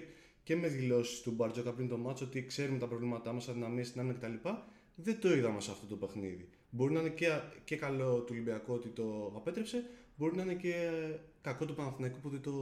και 0.50 0.56
με 0.56 0.68
δηλώσεις 0.68 1.22
του 1.22 1.32
Μπαρτζόκα 1.32 1.74
πριν 1.74 1.88
το 1.88 1.98
μάτσο 1.98 2.26
ότι 2.26 2.46
ξέρουμε 2.46 2.78
τα 2.78 2.88
προβλήματά 2.88 3.34
μας, 3.34 3.48
αδυναμίες 3.48 3.88
στην 3.88 4.00
άμυνα 4.00 4.18
κτλ. 4.18 4.50
Δεν 4.96 5.20
το 5.20 5.34
είδαμε 5.34 5.62
σε 5.62 5.72
αυτό 5.72 5.86
το 5.86 5.96
παιχνίδι. 5.96 6.50
Μπορεί 6.70 6.94
να 6.94 7.00
είναι 7.00 7.10
και, 7.10 7.28
και 7.64 7.76
καλό 7.76 8.20
του 8.20 8.28
Ολυμπιακού 8.32 8.74
ότι 8.74 8.90
το 8.90 9.34
απέτρεψε, 9.36 9.84
μπορεί 10.16 10.36
να 10.36 10.42
είναι 10.42 10.54
και 10.54 10.92
κακό 11.42 11.66
του 11.66 11.76
Παναθηναϊκού 11.76 12.20
που 12.20 12.30
δεν, 12.30 12.42
το, 12.42 12.54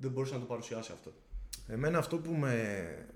δεν 0.00 0.10
μπορούσε 0.10 0.34
να 0.34 0.40
το 0.40 0.46
παρουσιάσει 0.46 0.92
αυτό. 0.92 1.12
Εμένα 1.66 1.98
αυτό 1.98 2.18
που 2.18 2.32
με, 2.32 3.08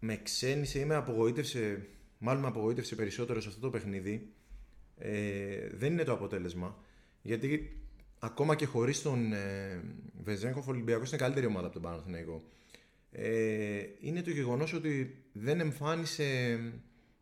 με 0.00 0.16
ξένησε 0.16 0.78
ή 0.78 0.84
με 0.84 0.94
απογοήτευσε, 0.94 1.86
μάλλον 2.18 2.42
με 2.42 2.48
απογοήτευσε 2.48 2.94
περισσότερο 2.94 3.40
σε 3.40 3.48
αυτό 3.48 3.60
το 3.60 3.70
παιχνίδι, 3.70 4.32
ε, 4.98 5.68
δεν 5.72 5.92
είναι 5.92 6.04
το 6.04 6.12
αποτέλεσμα. 6.12 6.76
Γιατί 7.22 7.76
ακόμα 8.18 8.54
και 8.54 8.66
χωρίς 8.66 9.02
τον 9.02 9.32
ε, 9.32 9.82
Βεζέγκοφ, 10.22 10.66
ο 10.66 10.70
Ολυμπιακός 10.70 11.08
είναι 11.08 11.18
καλύτερη 11.18 11.46
ομάδα 11.46 11.64
από 11.66 11.74
τον 11.74 11.82
Παναθηναϊκό. 11.82 12.42
Ε, 13.16 13.82
είναι 14.00 14.22
το 14.22 14.30
γεγονός 14.30 14.72
ότι 14.72 15.24
δεν 15.32 15.60
εμφάνισε 15.60 16.58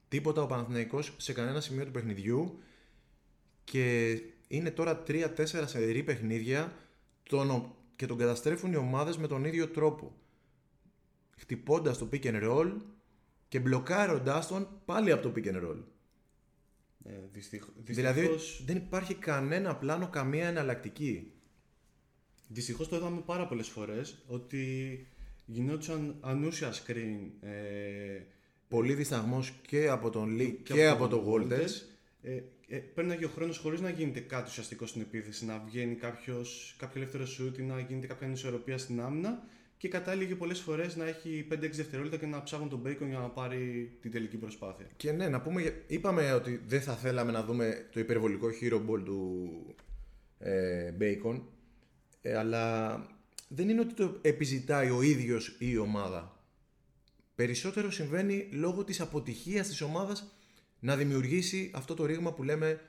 τίποτα 0.08 0.42
ο 0.42 0.46
Παναθηναϊκός 0.46 1.14
σε 1.16 1.32
κανένα 1.32 1.60
σημείο 1.60 1.84
του 1.84 1.90
παιχνιδιού 1.90 2.58
και 3.64 4.18
είναι 4.48 4.70
τώρα 4.70 5.02
3-4 5.06 5.28
σε 5.44 6.02
παιχνίδια 6.02 6.76
τον, 7.22 7.74
και 7.96 8.06
τον 8.06 8.18
καταστρέφουν 8.18 8.72
οι 8.72 8.76
ομάδες 8.76 9.16
με 9.16 9.26
τον 9.26 9.44
ίδιο 9.44 9.68
τρόπο 9.68 10.16
χτυπώντας 11.36 11.98
το 11.98 12.08
pick 12.12 12.24
and 12.24 12.42
roll 12.50 12.72
και 13.48 13.60
μπλοκάροντας 13.60 14.48
τον 14.48 14.68
πάλι 14.84 15.12
από 15.12 15.22
το 15.22 15.32
pick 15.36 15.46
and 15.46 15.64
roll. 15.64 15.82
Ε, 17.04 17.12
δυστυχ, 17.32 17.68
Δηλαδή 17.84 18.20
δυστυχώς, 18.20 18.62
δεν 18.66 18.76
υπάρχει 18.76 19.14
κανένα 19.14 19.76
πλάνο, 19.76 20.08
καμία 20.08 20.48
εναλλακτική. 20.48 21.32
δυστυχώς 22.48 22.88
το 22.88 22.96
είδαμε 22.96 23.20
πάρα 23.20 23.46
πολλές 23.46 23.68
φορές 23.68 24.24
ότι 24.26 25.06
γινόντουσαν 25.52 26.16
ανούσια 26.20 26.72
screen 26.72 27.30
ε, 27.40 27.50
Πολύ 28.68 28.94
δισταγμός 28.94 29.52
και 29.66 29.88
από 29.88 30.10
τον 30.10 30.36
Lee 30.36 30.54
και, 30.62 30.72
και 30.72 30.88
από 30.88 31.08
τον 31.08 31.24
Walters. 31.26 31.52
Walters. 31.52 31.82
Ε, 32.22 32.40
ε, 32.68 32.76
πέρναγε 32.76 33.24
ο 33.24 33.28
χρόνος 33.28 33.58
χωρίς 33.58 33.80
να 33.80 33.88
γίνεται 33.90 34.20
κάτι 34.20 34.48
ουσιαστικό 34.48 34.86
στην 34.86 35.00
επίθεση, 35.00 35.44
να 35.44 35.58
βγαίνει 35.66 35.94
κάποιος, 35.94 36.74
κάποιο 36.78 37.00
ελεύθερο 37.00 37.26
σουτ 37.26 37.58
ή 37.58 37.62
να 37.62 37.80
γίνεται 37.80 38.06
κάποια 38.06 38.26
ανισορροπία 38.26 38.78
στην 38.78 39.00
άμυνα 39.00 39.42
και 39.76 39.88
κατάληγε 39.88 40.34
πολλές 40.34 40.60
φορές 40.60 40.96
να 40.96 41.04
έχει 41.04 41.46
5-6 41.52 41.56
δευτερόλεπτα 41.58 42.16
και 42.16 42.26
να 42.26 42.42
ψάχνουν 42.42 42.68
τον 42.68 42.82
Bacon 42.86 43.06
για 43.08 43.18
να 43.18 43.28
πάρει 43.28 43.92
την 44.00 44.10
τελική 44.10 44.36
προσπάθεια. 44.36 44.86
Και 44.96 45.12
ναι, 45.12 45.28
να 45.28 45.40
πούμε, 45.40 45.60
για- 45.60 45.74
είπαμε 45.86 46.32
ότι 46.32 46.60
δεν 46.66 46.80
θα 46.80 46.96
θέλαμε 46.96 47.32
να 47.32 47.44
δούμε 47.44 47.86
το 47.92 48.00
υπερβολικό 48.00 48.48
hero 48.60 48.76
ball 48.76 49.02
του 49.04 49.50
ε, 50.38 50.92
Bacon, 51.00 51.40
ε, 52.22 52.36
αλλά 52.36 52.94
δεν 53.54 53.68
είναι 53.68 53.80
ότι 53.80 53.94
το 53.94 54.18
επιζητάει 54.22 54.90
ο 54.90 55.02
ίδιος 55.02 55.48
ή 55.48 55.54
η 55.58 55.76
ομάδα. 55.76 56.36
Περισσότερο 57.34 57.90
συμβαίνει 57.90 58.48
λόγω 58.52 58.84
της 58.84 59.00
αποτυχίας 59.00 59.68
της 59.68 59.80
ομάδας 59.80 60.32
να 60.80 60.96
δημιουργήσει 60.96 61.70
αυτό 61.74 61.94
το 61.94 62.06
ρήγμα 62.06 62.32
που 62.32 62.42
λέμε 62.42 62.80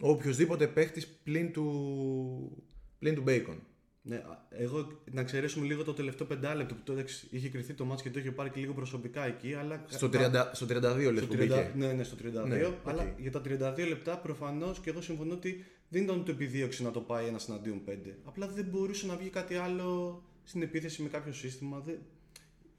ο 0.00 0.10
οποιοδήποτε 0.10 0.66
παίχτης 0.66 1.06
πλην 1.06 1.52
του, 1.52 2.64
πλην 2.98 3.14
του 3.14 3.24
Bacon. 3.26 3.56
Ναι, 4.02 4.22
εγώ 4.50 5.02
να 5.10 5.20
εξαιρέσουμε 5.20 5.66
λίγο 5.66 5.84
το 5.84 5.92
τελευταίο 5.92 6.26
πεντάλεπτο 6.26 6.74
που 6.74 6.80
τότε 6.84 7.04
είχε 7.30 7.48
κρυθεί 7.48 7.74
το 7.74 7.84
ματς 7.84 8.02
και 8.02 8.10
το 8.10 8.18
είχε 8.18 8.30
πάρει 8.30 8.50
και 8.50 8.60
λίγο 8.60 8.72
προσωπικά 8.72 9.26
εκεί. 9.26 9.54
Αλλά 9.54 9.84
Στο, 9.88 10.06
30, 10.12 10.50
στο 10.52 10.66
32 10.66 10.70
λες 10.70 11.16
στο 11.16 11.26
που 11.26 11.34
30, 11.34 11.36
μπήκε. 11.36 11.72
ναι, 11.76 11.92
ναι, 11.92 12.02
στο 12.02 12.16
32. 12.44 12.46
Ναι, 12.46 12.74
αλλά 12.84 13.02
οκ. 13.02 13.20
για 13.20 13.30
τα 13.30 13.40
32 13.44 13.88
λεπτά 13.88 14.18
προφανώς 14.18 14.80
και 14.80 14.90
εγώ 14.90 15.00
συμφωνώ 15.00 15.32
ότι 15.34 15.64
δεν 15.92 16.02
ήταν 16.02 16.24
το 16.24 16.30
επιδίωξη 16.30 16.82
να 16.82 16.90
το 16.90 17.00
πάει 17.00 17.26
ένας 17.26 17.48
εναντίον 17.48 17.84
πέντε. 17.84 18.18
Απλά 18.24 18.48
δεν 18.48 18.64
μπορούσε 18.64 19.06
να 19.06 19.16
βγει 19.16 19.28
κάτι 19.28 19.54
άλλο 19.54 20.22
στην 20.44 20.62
επίθεση 20.62 21.02
με 21.02 21.08
κάποιο 21.08 21.32
σύστημα. 21.32 21.78
Δεν... 21.80 21.98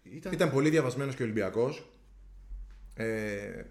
Ήταν... 0.03 0.33
Ήταν 0.33 0.51
πολύ 0.51 0.69
διαβασμένος 0.69 1.15
και 1.15 1.21
ο 1.21 1.25
Ολυμπιακός. 1.25 1.89
Ε, 2.93 3.63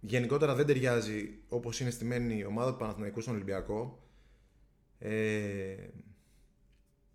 γενικότερα 0.00 0.54
δεν 0.54 0.66
ταιριάζει 0.66 1.38
όπως 1.48 1.80
είναι 1.80 1.90
στημένη 1.90 2.38
η 2.38 2.44
ομάδα 2.44 2.70
του 2.72 2.78
Παναθηναϊκού 2.78 3.20
στον 3.20 3.34
Ολυμπιακό. 3.34 4.06
Ε, 4.98 5.74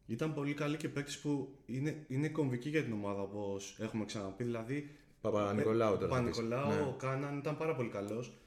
Ήταν 0.06 0.34
πολύ 0.34 0.54
καλή 0.54 0.78
και 0.78 0.90
παίκτη 0.90 1.14
που 1.22 1.58
είναι, 1.66 2.06
είναι 2.08 2.30
κομβική 2.30 2.70
για 2.70 2.84
την 2.84 2.94
ομάδα 2.94 3.22
όπως 3.22 3.78
έχουμε 3.80 4.06
ξαναπεί. 4.06 4.44
Δηλαδή, 4.44 4.96
Παπα-Νικολάου 5.22 5.98
τώρα. 5.98 6.16
θα 6.16 6.24
πεις. 6.24 6.36
Παπα-Νικολάου, 6.38 6.70
Ναι. 6.70 6.82
ο 6.82 6.96
Κάναν 7.00 7.38
ήταν 7.38 7.58
πάρα 7.58 7.76
πολύ 7.76 7.90
καλός. 7.90 8.38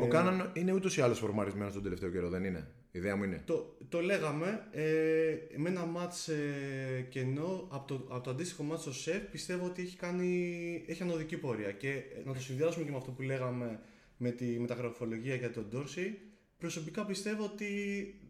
Ο 0.00 0.08
Κάναν 0.08 0.50
είναι 0.54 0.72
ούτως 0.72 0.96
ή 0.96 1.00
άλλως 1.00 1.18
φορμαρισμένος 1.18 1.72
τον 1.72 1.82
τελευταίο 1.82 2.10
καιρό, 2.10 2.28
δεν 2.28 2.44
είναι; 2.44 2.68
Η 2.90 2.98
ιδέα 2.98 3.16
μου 3.16 3.24
είναι. 3.24 3.42
Το, 3.44 3.76
το 3.88 4.00
λέγαμε, 4.00 4.68
ε, 4.70 5.34
με 5.56 5.68
ένα 5.68 5.84
μάτς 5.84 6.28
ε, 6.28 7.06
κενό 7.08 7.68
από 7.70 7.86
το, 7.86 8.14
από 8.14 8.20
το 8.22 8.30
αντίστοιχο 8.30 8.62
μάτς 8.62 8.82
στο 8.82 8.92
ΣΕΦ 8.92 9.22
πιστεύω 9.30 9.66
ότι 9.66 9.82
έχει, 9.82 9.96
κάνει, 9.96 10.84
έχει 10.86 11.02
ανωδική 11.02 11.36
πορεία 11.36 11.72
και 11.72 11.90
ε, 11.90 12.22
να 12.24 12.32
το 12.32 12.40
συνδυάσουμε 12.40 12.84
και 12.84 12.90
με 12.90 12.96
αυτό 12.96 13.10
που 13.10 13.22
λέγαμε 13.22 13.80
με 14.16 14.30
τη 14.30 14.44
μεταγραφολογία 14.44 15.34
για 15.34 15.50
τον 15.50 15.66
Ντόρση 15.68 16.18
προσωπικά 16.58 17.04
πιστεύω 17.04 17.44
ότι 17.44 17.70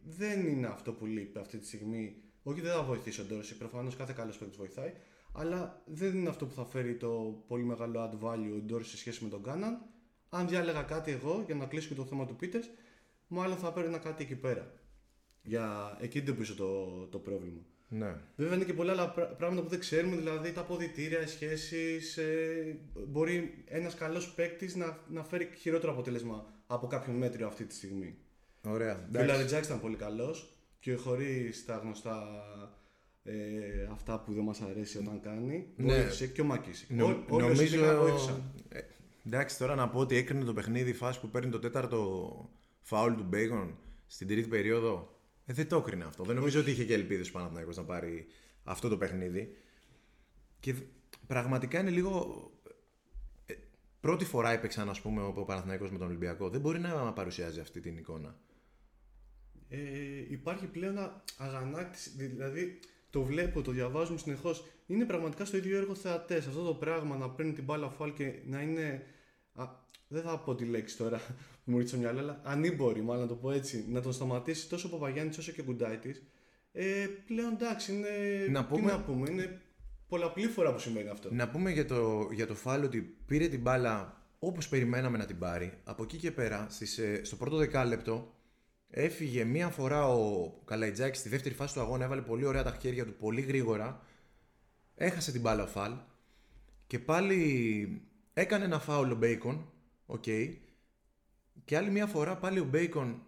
δεν 0.04 0.46
είναι 0.46 0.66
αυτό 0.66 0.92
που 0.92 1.06
λείπει 1.06 1.38
αυτή 1.38 1.58
τη 1.58 1.66
στιγμή 1.66 2.16
όχι 2.42 2.60
δεν 2.60 2.72
θα 2.72 2.82
βοηθήσει 2.82 3.20
ο 3.20 3.24
Ντόρση, 3.24 3.56
προφανώς 3.56 3.96
κάθε 3.96 4.12
καλός 4.16 4.38
παίκτης 4.38 4.56
βοηθάει 4.56 4.92
αλλά 5.32 5.82
δεν 5.86 6.16
είναι 6.16 6.28
αυτό 6.28 6.46
που 6.46 6.54
θα 6.54 6.64
φέρει 6.64 6.96
το 6.96 7.44
πολύ 7.48 7.64
μεγάλο 7.64 8.10
add 8.10 8.26
value 8.26 8.56
ο 8.56 8.60
Ντόρση 8.60 8.90
σε 8.90 8.96
σχέση 8.96 9.24
με 9.24 9.30
τον 9.30 9.42
Κάναν 9.42 9.78
αν 10.28 10.48
διάλεγα 10.48 10.82
κάτι 10.82 11.10
εγώ 11.10 11.42
για 11.46 11.54
να 11.54 11.64
κλείσω 11.66 11.88
και 11.88 11.94
το 11.94 12.04
θέμα 12.04 12.26
του 12.26 12.36
Πίτερς 12.36 12.70
μάλλον 13.28 13.56
θα 13.56 13.72
παίρνει 13.72 13.98
κάτι 13.98 14.22
εκεί 14.22 14.34
πέρα. 14.36 14.72
Για 15.42 15.96
εκεί 16.00 16.18
εντοπίζω 16.18 16.54
το, 16.54 16.86
το 17.10 17.18
πρόβλημα. 17.18 17.60
Ναι. 17.88 18.14
Βέβαια 18.36 18.54
είναι 18.54 18.64
και 18.64 18.72
πολλά 18.74 18.92
άλλα 18.92 19.10
πρά- 19.10 19.36
πράγματα 19.36 19.62
που 19.62 19.68
δεν 19.68 19.78
ξέρουμε, 19.78 20.16
δηλαδή 20.16 20.52
τα 20.52 20.60
αποδητήρια, 20.60 21.22
οι 21.22 21.26
σχέσεις. 21.26 22.16
Ε, 22.16 22.76
μπορεί 23.08 23.64
ένας 23.66 23.94
καλός 23.94 24.32
παίκτης 24.34 24.74
να, 24.76 24.98
να 25.08 25.24
φέρει 25.24 25.48
χειρότερο 25.58 25.92
αποτέλεσμα 25.92 26.46
από 26.66 26.86
κάποιον 26.86 27.16
μέτριο 27.16 27.46
αυτή 27.46 27.64
τη 27.64 27.74
στιγμή. 27.74 28.14
Ωραία. 28.66 28.94
Ο 28.94 29.04
εντάξει. 29.08 29.28
Λαρεντζάκης 29.28 29.66
ήταν 29.66 29.80
πολύ 29.80 29.96
καλός 29.96 30.56
και 30.78 30.94
χωρίς 30.94 31.64
τα 31.64 31.76
γνωστά 31.76 32.22
ε, 33.22 33.32
αυτά 33.92 34.20
που 34.20 34.32
δεν 34.32 34.44
μας 34.44 34.60
αρέσει 34.60 34.98
όταν 34.98 35.20
κάνει. 35.20 35.66
Ναι. 35.76 35.92
Βοήθησε 35.94 36.26
και 36.26 36.40
ο 36.40 36.44
Μακίσικ. 36.44 36.86
Νο- 36.94 37.06
Ό- 37.06 37.24
όλοι 37.28 37.44
όσοι 37.50 37.70
πήγαν 37.70 37.98
βοήθησαν. 37.98 38.52
Ε, 39.26 39.28
εντάξει, 39.28 39.58
τώρα 39.58 39.74
να 39.74 39.88
πω 39.88 39.98
ότι 39.98 40.16
έκρινε 40.16 40.44
το 40.44 40.52
παιχνίδι 40.52 40.90
η 40.90 40.94
φάση 40.94 41.20
που 41.20 41.28
παίρνει 41.30 41.50
το 41.50 41.58
τέταρτο 41.58 42.50
φάουλ 42.80 43.14
του 43.14 43.22
Μπέικον 43.24 43.78
στην 44.06 44.26
τρίτη 44.26 44.48
περίοδο. 44.48 45.18
Ε, 45.46 45.52
δεν 45.52 45.68
το 45.68 45.76
έκρινε 45.76 46.04
αυτό. 46.04 46.24
Δεν 46.24 46.34
νομίζω 46.36 46.60
ότι 46.60 46.70
είχε 46.70 46.84
και 46.84 46.94
ελπίδες 46.94 47.28
ο 47.28 47.32
Παναθηναϊκός 47.32 47.76
να 47.76 47.84
πάρει 47.84 48.26
αυτό 48.64 48.88
το 48.88 48.96
παιχνίδι. 48.96 49.56
Και 50.60 50.72
δ- 50.72 50.82
πραγματικά 51.26 51.80
είναι 51.80 51.90
λίγο. 51.90 52.50
ε, 53.46 53.54
πρώτη 54.00 54.24
φορά 54.24 54.50
έπαιξαν, 54.50 54.88
ας 54.88 55.00
πούμε, 55.00 55.22
ο 55.22 55.32
Παναθηναϊκός 55.44 55.90
με 55.90 55.98
τον 55.98 56.06
Ολυμπιακό. 56.06 56.48
Δεν 56.48 56.60
μπορεί 56.60 56.78
να 56.78 57.12
παρουσιάζει 57.12 57.60
αυτή 57.60 57.80
την 57.80 57.96
εικόνα. 57.96 58.38
Ε, 59.68 59.78
υπάρχει 60.30 60.66
πλέον 60.66 60.98
α- 60.98 61.22
αγανάκτηση, 61.38 62.10
δηλαδή 62.16 62.78
το 63.10 63.22
βλέπω, 63.22 63.62
το 63.62 63.70
διαβάζουμε 63.70 64.18
συνεχώς. 64.18 64.64
Είναι 64.86 65.04
πραγματικά 65.04 65.44
στο 65.44 65.56
ίδιο 65.56 65.76
έργο 65.76 65.94
θεατές. 65.94 66.46
Αυτό 66.46 66.64
το 66.64 66.74
πράγμα 66.74 67.16
να 67.16 67.30
παίρνει 67.30 67.52
την 67.52 67.64
μπάλα 67.64 67.90
φάλ 67.90 68.12
και 68.12 68.34
να 68.46 68.62
είναι. 68.62 69.06
Α, 69.56 69.64
δεν 70.08 70.22
θα 70.22 70.38
πω 70.38 70.54
τη 70.54 70.64
λέξη 70.64 70.96
τώρα 70.96 71.18
που 71.64 71.70
μου 71.70 71.76
ήρθε 71.76 71.88
στο 71.88 71.96
μυαλό, 71.98 72.18
αλλά 72.18 72.40
ανήμποροι, 72.44 73.02
μάλλον 73.02 73.22
να 73.22 73.28
το 73.28 73.34
πω 73.34 73.50
έτσι. 73.50 73.84
Να 73.88 74.00
τον 74.00 74.12
σταματήσει 74.12 74.68
τόσο 74.68 74.88
ο 74.88 74.90
Παπαγιάννης 74.90 75.38
όσο 75.38 75.52
και 75.52 75.60
ο 75.60 75.64
Κουντάιτης. 75.64 76.22
Ε, 76.72 77.06
πλέον 77.26 77.52
εντάξει, 77.52 77.92
είναι. 77.94 78.08
Να 78.50 78.64
τι 78.64 78.74
πούμε- 78.74 78.92
να 78.92 79.00
πούμε, 79.00 79.30
είναι 79.30 79.60
πολλαπλή 80.08 80.46
φορά 80.46 80.72
που 80.72 80.78
συμβαίνει 80.78 81.08
αυτό. 81.08 81.34
Να 81.34 81.48
πούμε 81.48 81.70
για 81.70 81.86
το, 81.86 82.28
για 82.32 82.46
τον 82.46 82.54
Φαλ 82.54 82.84
ότι 82.84 83.00
πήρε 83.26 83.48
την 83.48 83.60
μπάλα 83.60 84.22
όπως 84.38 84.68
περιμέναμε 84.68 85.18
να 85.18 85.24
την 85.24 85.38
πάρει. 85.38 85.72
Από 85.84 86.02
εκεί 86.02 86.16
και 86.16 86.30
πέρα, 86.30 86.66
στις, 86.70 86.98
ε, 86.98 87.24
στο 87.24 87.36
πρώτο 87.36 87.56
δεκάλεπτο, 87.56 88.34
έφυγε 88.90 89.44
μία 89.44 89.68
φορά 89.68 90.08
ο 90.08 90.52
Καλαϊτζάκης 90.64 91.20
στη 91.20 91.28
δεύτερη 91.28 91.54
φάση 91.54 91.74
του 91.74 91.80
αγώνα, 91.80 92.04
έβαλε 92.04 92.22
πολύ 92.22 92.44
ωραία 92.44 92.62
τα 92.62 92.76
χέρια 92.80 93.04
του, 93.06 93.14
πολύ 93.16 93.40
γρήγορα. 93.40 94.00
Έχασε 94.94 95.32
την 95.32 95.40
μπάλα 95.40 95.62
ο 95.62 95.66
Φαλ 95.66 95.92
και 96.86 96.98
πάλι 96.98 98.02
έκανε 98.38 98.64
ένα 98.64 98.78
φάουλ 98.78 99.10
ο 99.10 99.14
Μπέικον, 99.14 99.72
οκ. 100.06 100.24
Και 101.64 101.76
άλλη 101.76 101.90
μία 101.90 102.06
φορά 102.06 102.36
πάλι 102.36 102.58
ο 102.58 102.64
Μπέικον 102.64 103.22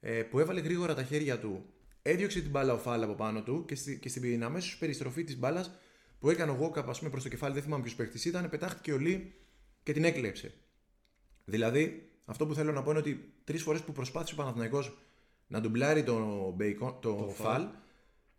ε, 0.00 0.22
που 0.22 0.38
έβαλε 0.38 0.60
γρήγορα 0.60 0.94
τα 0.94 1.02
χέρια 1.02 1.38
του, 1.38 1.64
έδιωξε 2.02 2.40
την 2.40 2.50
μπάλα 2.50 2.72
ο 2.72 2.78
φάλ 2.78 3.02
από 3.02 3.14
πάνω 3.14 3.42
του 3.42 3.64
και, 3.64 3.74
στη, 3.74 3.98
και 3.98 4.08
στην 4.08 4.44
αμέσως 4.44 4.76
περιστροφή 4.76 5.24
της 5.24 5.38
μπάλας 5.38 5.70
που 6.18 6.30
έκανε 6.30 6.50
ο 6.50 6.54
Γόκαπ, 6.54 6.88
ας 6.88 6.98
πούμε, 6.98 7.10
προς 7.10 7.22
το 7.22 7.28
κεφάλι, 7.28 7.54
δεν 7.54 7.62
θυμάμαι 7.62 7.82
ποιος 7.82 7.94
παίχτης 7.94 8.24
ήταν, 8.24 8.48
πετάχτηκε 8.48 8.92
ο 8.92 8.98
Λί 8.98 9.34
και 9.82 9.92
την 9.92 10.04
έκλεψε. 10.04 10.54
Δηλαδή, 11.44 12.10
αυτό 12.24 12.46
που 12.46 12.54
θέλω 12.54 12.72
να 12.72 12.82
πω 12.82 12.90
είναι 12.90 12.98
ότι 12.98 13.32
τρεις 13.44 13.62
φορές 13.62 13.82
που 13.82 13.92
προσπάθησε 13.92 14.34
ο 14.34 14.36
Παναθηναϊκός 14.36 14.98
να 15.46 15.60
ντουμπλάρει 15.60 16.02
το, 16.02 16.56
Bacon, 16.60 16.94
το, 17.00 17.14
Το 17.14 17.34
φαλ, 17.36 17.66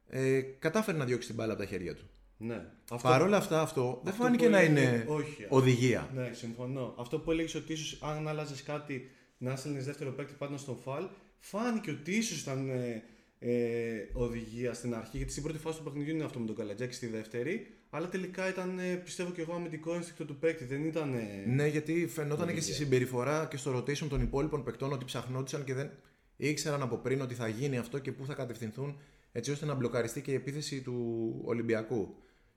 ε, 0.07 0.41
κατάφερε 0.41 0.97
να 0.97 1.05
διώξει 1.05 1.27
την 1.27 1.35
μπάλα 1.35 1.53
από 1.53 1.61
τα 1.61 1.67
χέρια 1.67 1.95
του. 1.95 2.09
Ναι. 2.47 2.65
Αυτό, 2.91 3.07
Παρ' 3.07 3.21
όλα 3.21 3.37
αυτά, 3.37 3.61
αυτό, 3.61 3.99
δεν 4.03 4.11
αυτό 4.13 4.23
φάνηκε 4.23 4.45
που 4.45 4.51
να 4.51 4.59
έλεγε- 4.59 4.77
είναι 4.87 5.05
όχι. 5.07 5.45
οδηγία. 5.49 6.09
Ναι, 6.13 6.31
συμφωνώ. 6.33 6.93
Αυτό 6.97 7.19
που 7.19 7.31
έλεγες 7.31 7.55
ότι 7.55 7.73
ίσως 7.73 7.99
αν 8.01 8.27
άλλαζες 8.27 8.63
κάτι 8.63 9.09
να 9.37 9.51
έστελνε 9.51 9.79
δεύτερο 9.79 10.11
παίκτη 10.11 10.33
πάνω 10.37 10.57
στον 10.57 10.77
φαλ, 10.77 11.07
φάνηκε 11.39 11.91
ότι 11.91 12.11
ίσως 12.15 12.41
ήταν 12.41 12.69
ε, 12.69 13.03
ε, 13.39 14.07
οδηγία 14.13 14.73
στην 14.73 14.95
αρχή. 14.95 15.17
Γιατί 15.17 15.31
στην 15.31 15.43
πρώτη 15.43 15.57
φάση 15.59 15.77
του 15.77 15.83
παιχνιδιού 15.83 16.13
είναι 16.15 16.23
αυτό 16.23 16.39
με 16.39 16.45
τον 16.45 16.55
Καλατζάκη 16.55 16.93
στη 16.93 17.07
δεύτερη. 17.07 17.67
Αλλά 17.89 18.09
τελικά 18.09 18.49
ήταν, 18.49 18.79
ε, 18.79 18.93
πιστεύω 18.95 19.31
και 19.31 19.41
εγώ, 19.41 19.53
αμυντικό 19.53 19.93
ένστικτο 19.93 20.25
του 20.25 20.35
παίκτη. 20.37 20.65
Δεν 20.65 20.85
ήταν. 20.85 21.13
ε, 21.13 21.43
Ναι, 21.47 21.67
γιατί 21.67 22.07
φαινόταν 22.07 22.45
και 22.47 22.61
στη 22.61 22.71
Οδηγία. 22.71 22.75
συμπεριφορά 22.75 23.47
και 23.49 23.57
στο 23.57 23.77
rotation 23.77 24.07
των 24.09 24.21
υπόλοιπων 24.21 24.63
παικτών 24.63 24.91
ότι 24.93 25.05
ψαχνόντουσαν 25.05 25.63
και 25.63 25.73
δεν 25.73 25.89
ήξεραν 26.37 26.81
από 26.81 26.97
πριν 26.97 27.21
ότι 27.21 27.33
θα 27.33 27.47
γίνει 27.47 27.77
αυτό 27.77 27.99
και 27.99 28.11
πού 28.11 28.25
θα 28.25 28.33
κατευθυνθούν 28.33 28.97
έτσι 29.31 29.51
ώστε 29.51 29.65
να 29.65 29.73
μπλοκαριστεί 29.73 30.21
και 30.21 30.31
η 30.31 30.33
επίθεση 30.35 30.81
του 30.81 31.31
Ολυμπιακού 31.45 32.15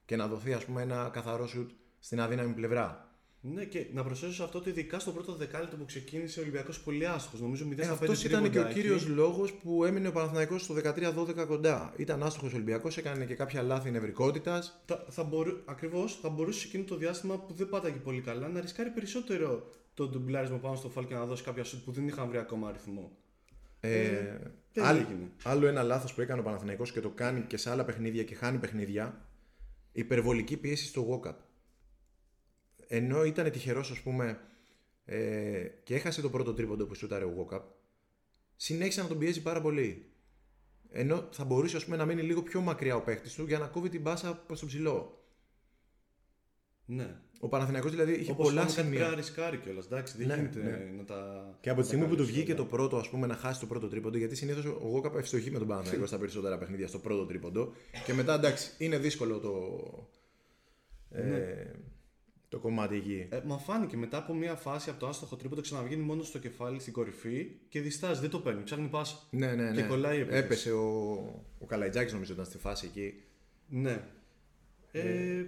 και 0.09 0.15
να 0.15 0.27
δοθεί 0.27 0.53
ας 0.53 0.65
πούμε 0.65 0.81
ένα 0.81 1.09
καθαρό 1.13 1.47
σουτ 1.47 1.69
στην 1.99 2.21
αδύναμη 2.21 2.53
πλευρά. 2.53 3.13
Ναι, 3.41 3.63
και 3.63 3.85
να 3.93 4.03
προσθέσω 4.03 4.33
σε 4.33 4.43
αυτό 4.43 4.57
ότι 4.57 4.69
ειδικά 4.69 4.99
στο 4.99 5.11
πρώτο 5.11 5.33
δεκάλεπτο 5.33 5.75
που 5.75 5.85
ξεκίνησε 5.85 6.39
ο 6.39 6.41
Ολυμπιακός 6.41 6.79
πολύ 6.79 7.05
άστοχο. 7.07 7.43
Νομίζω 7.43 7.65
0 7.69 7.77
Ε, 7.79 7.83
στα 7.83 7.93
5 7.93 7.95
αυτός 8.01 8.23
ήταν 8.23 8.41
και 8.41 8.47
ο 8.47 8.51
τρίποντα 8.51 8.73
κύριος 8.73 9.01
έχει. 9.01 9.11
λόγος 9.11 9.53
που 9.53 9.85
έμεινε 9.85 10.07
ο 10.07 10.11
Παναθηναϊκός 10.11 10.61
στο 10.61 10.73
13-12 10.73 11.45
κοντά. 11.47 11.93
Ήταν 11.97 12.23
άστοχος 12.23 12.51
ο 12.51 12.55
Ολυμπιακός, 12.55 12.97
έκανε 12.97 13.25
και 13.25 13.35
κάποια 13.35 13.61
λάθη 13.61 13.91
νευρικότητας. 13.91 14.81
Θα, 14.85 15.05
θα 15.09 15.23
μπορού, 15.23 15.51
ακριβώς 15.65 16.19
θα 16.21 16.29
μπορούσε 16.29 16.67
εκείνο 16.67 16.83
το 16.83 16.95
διάστημα 16.95 17.39
που 17.39 17.53
δεν 17.53 17.69
πάταγε 17.69 17.97
πολύ 17.97 18.21
καλά 18.21 18.47
να 18.47 18.59
ρισκάρει 18.61 18.89
περισσότερο 18.89 19.69
το 19.93 20.07
ντουμπλάρισμα 20.07 20.57
πάνω 20.57 20.75
στο 20.75 20.89
φάλ 20.89 21.05
και 21.05 21.13
να 21.13 21.25
δώσει 21.25 21.43
κάποια 21.43 21.63
σουτ 21.63 21.83
που 21.85 21.91
δεν 21.91 22.07
είχαν 22.07 22.27
βρει 22.29 22.37
ακόμα 22.37 22.67
αριθμό. 22.67 23.11
Ε, 23.79 24.37
δεν 24.73 24.83
άλλο, 24.83 24.99
έγινε. 24.99 25.31
άλλο 25.43 25.67
ένα 25.67 25.83
λάθος 25.83 26.13
που 26.13 26.21
έκανε 26.21 26.39
ο 26.39 26.43
Παναθηναϊκός 26.43 26.91
και 26.91 26.99
το 26.99 27.09
κάνει 27.09 27.41
και 27.41 27.57
σε 27.57 27.69
άλλα 27.69 27.85
παιχνίδια 27.85 28.23
και 28.23 28.35
χάνει 28.35 28.57
παιχνίδια, 28.57 29.28
υπερβολική 29.91 30.57
πίεση 30.57 30.85
στο 30.85 31.21
walk-up. 31.23 31.35
Ενώ 32.87 33.23
ήταν 33.23 33.51
τυχερός 33.51 33.91
ας 33.91 33.99
πούμε 33.99 34.39
ε, 35.05 35.67
και 35.83 35.95
έχασε 35.95 36.21
το 36.21 36.29
πρώτο 36.29 36.53
τρίποντο 36.53 36.85
που 36.85 36.95
σούταρε 36.95 37.25
ο 37.25 37.47
walk-up, 37.47 37.61
συνέχισε 38.55 39.01
να 39.01 39.07
τον 39.07 39.17
πιέζει 39.17 39.41
πάρα 39.41 39.61
πολύ. 39.61 40.11
Ενώ 40.91 41.27
θα 41.31 41.45
μπορούσε 41.45 41.77
ας 41.77 41.83
πούμε, 41.83 41.97
να 41.97 42.05
μείνει 42.05 42.21
λίγο 42.21 42.43
πιο 42.43 42.61
μακριά 42.61 42.95
ο 42.95 43.01
παίχτης 43.01 43.33
του 43.33 43.45
για 43.45 43.59
να 43.59 43.67
κόβει 43.67 43.89
την 43.89 44.01
μπάσα 44.01 44.35
προς 44.35 44.59
το 44.59 44.65
ψηλό. 44.65 45.23
Ναι. 46.85 47.21
Ο 47.41 47.47
Παναθηναϊκός 47.47 47.91
δηλαδή 47.91 48.11
είχε 48.13 48.31
Όπως 48.31 48.45
πολλά 48.47 48.61
πάμε 48.61 48.71
κάτι 48.73 48.81
σημεία. 48.81 48.97
πρέπει 48.99 49.09
να 49.11 49.15
ρισκάρει 49.21 49.57
κιόλας. 49.57 49.85
Εντάξει, 49.85 50.17
δεν 50.17 50.27
Ναι, 50.27 50.35
γίνεται 50.35 50.59
ναι. 50.59 50.91
να 50.97 51.03
τα. 51.03 51.17
Και 51.61 51.69
από 51.69 51.77
τη 51.81 51.83
να 51.85 51.87
στιγμή 51.87 52.03
τα 52.03 52.09
που 52.09 52.15
του 52.15 52.21
κάνεις 52.21 52.35
βγήκε 52.37 52.51
όλα. 52.53 52.61
το 52.61 52.67
πρώτο, 52.67 52.97
ας 52.97 53.09
πούμε, 53.09 53.27
να 53.27 53.35
χάσει 53.35 53.59
το 53.59 53.65
πρώτο 53.65 53.87
τρίποντο, 53.87 54.17
γιατί 54.17 54.35
συνήθως 54.35 54.65
ο 54.65 54.87
Γόκαπ 54.87 55.15
ευστοχεί 55.17 55.51
με 55.51 55.57
τον 55.59 55.67
Παναθηναϊκό 55.67 56.05
στα 56.05 56.17
περισσότερα 56.17 56.57
παιχνίδια 56.57 56.87
στο 56.87 56.99
πρώτο 56.99 57.25
τρίποντο. 57.25 57.71
Και 58.05 58.13
μετά 58.13 58.33
εντάξει, 58.33 58.71
είναι 58.77 58.97
δύσκολο 58.97 59.37
το. 59.39 59.53
Ε, 61.11 61.21
Ναι. 61.23 61.39
το 61.39 61.79
το 62.49 62.59
κομμάτι 62.59 62.95
εκεί. 62.95 63.27
Ε, 63.29 63.41
μα 63.45 63.57
φάνηκε 63.57 63.97
μετά 63.97 64.17
από 64.17 64.33
μια 64.33 64.55
φάση 64.55 64.89
από 64.89 64.99
το 64.99 65.07
άστοχο 65.07 65.35
τρίποντο 65.35 65.61
ξαναβγαίνει 65.61 66.01
μόνο 66.03 66.23
στο 66.23 66.39
κεφάλι 66.39 66.79
στην 66.79 66.93
κορυφή 66.93 67.51
και 67.69 67.81
διστάζει, 67.81 68.21
δεν 68.21 68.29
το 68.29 68.39
παίρνει. 68.39 68.63
Ψάχνει 68.63 68.87
πάσα. 68.87 69.17
Ναι, 69.29 69.53
ναι, 69.55 69.69
ναι. 69.69 69.81
Και 69.81 69.87
κολλάει 69.87 70.17
η 70.17 70.19
επίθεση. 70.19 70.43
Έπεσε 70.45 70.71
ο, 70.71 70.83
ο 71.59 71.65
Καλαϊτζάκης 71.65 72.13
νομίζω 72.13 72.33
ήταν 72.33 72.45
στη 72.45 72.57
φάση 72.57 72.85
εκεί. 72.85 73.13
Ναι. 73.67 74.03
Ε, 74.91 75.45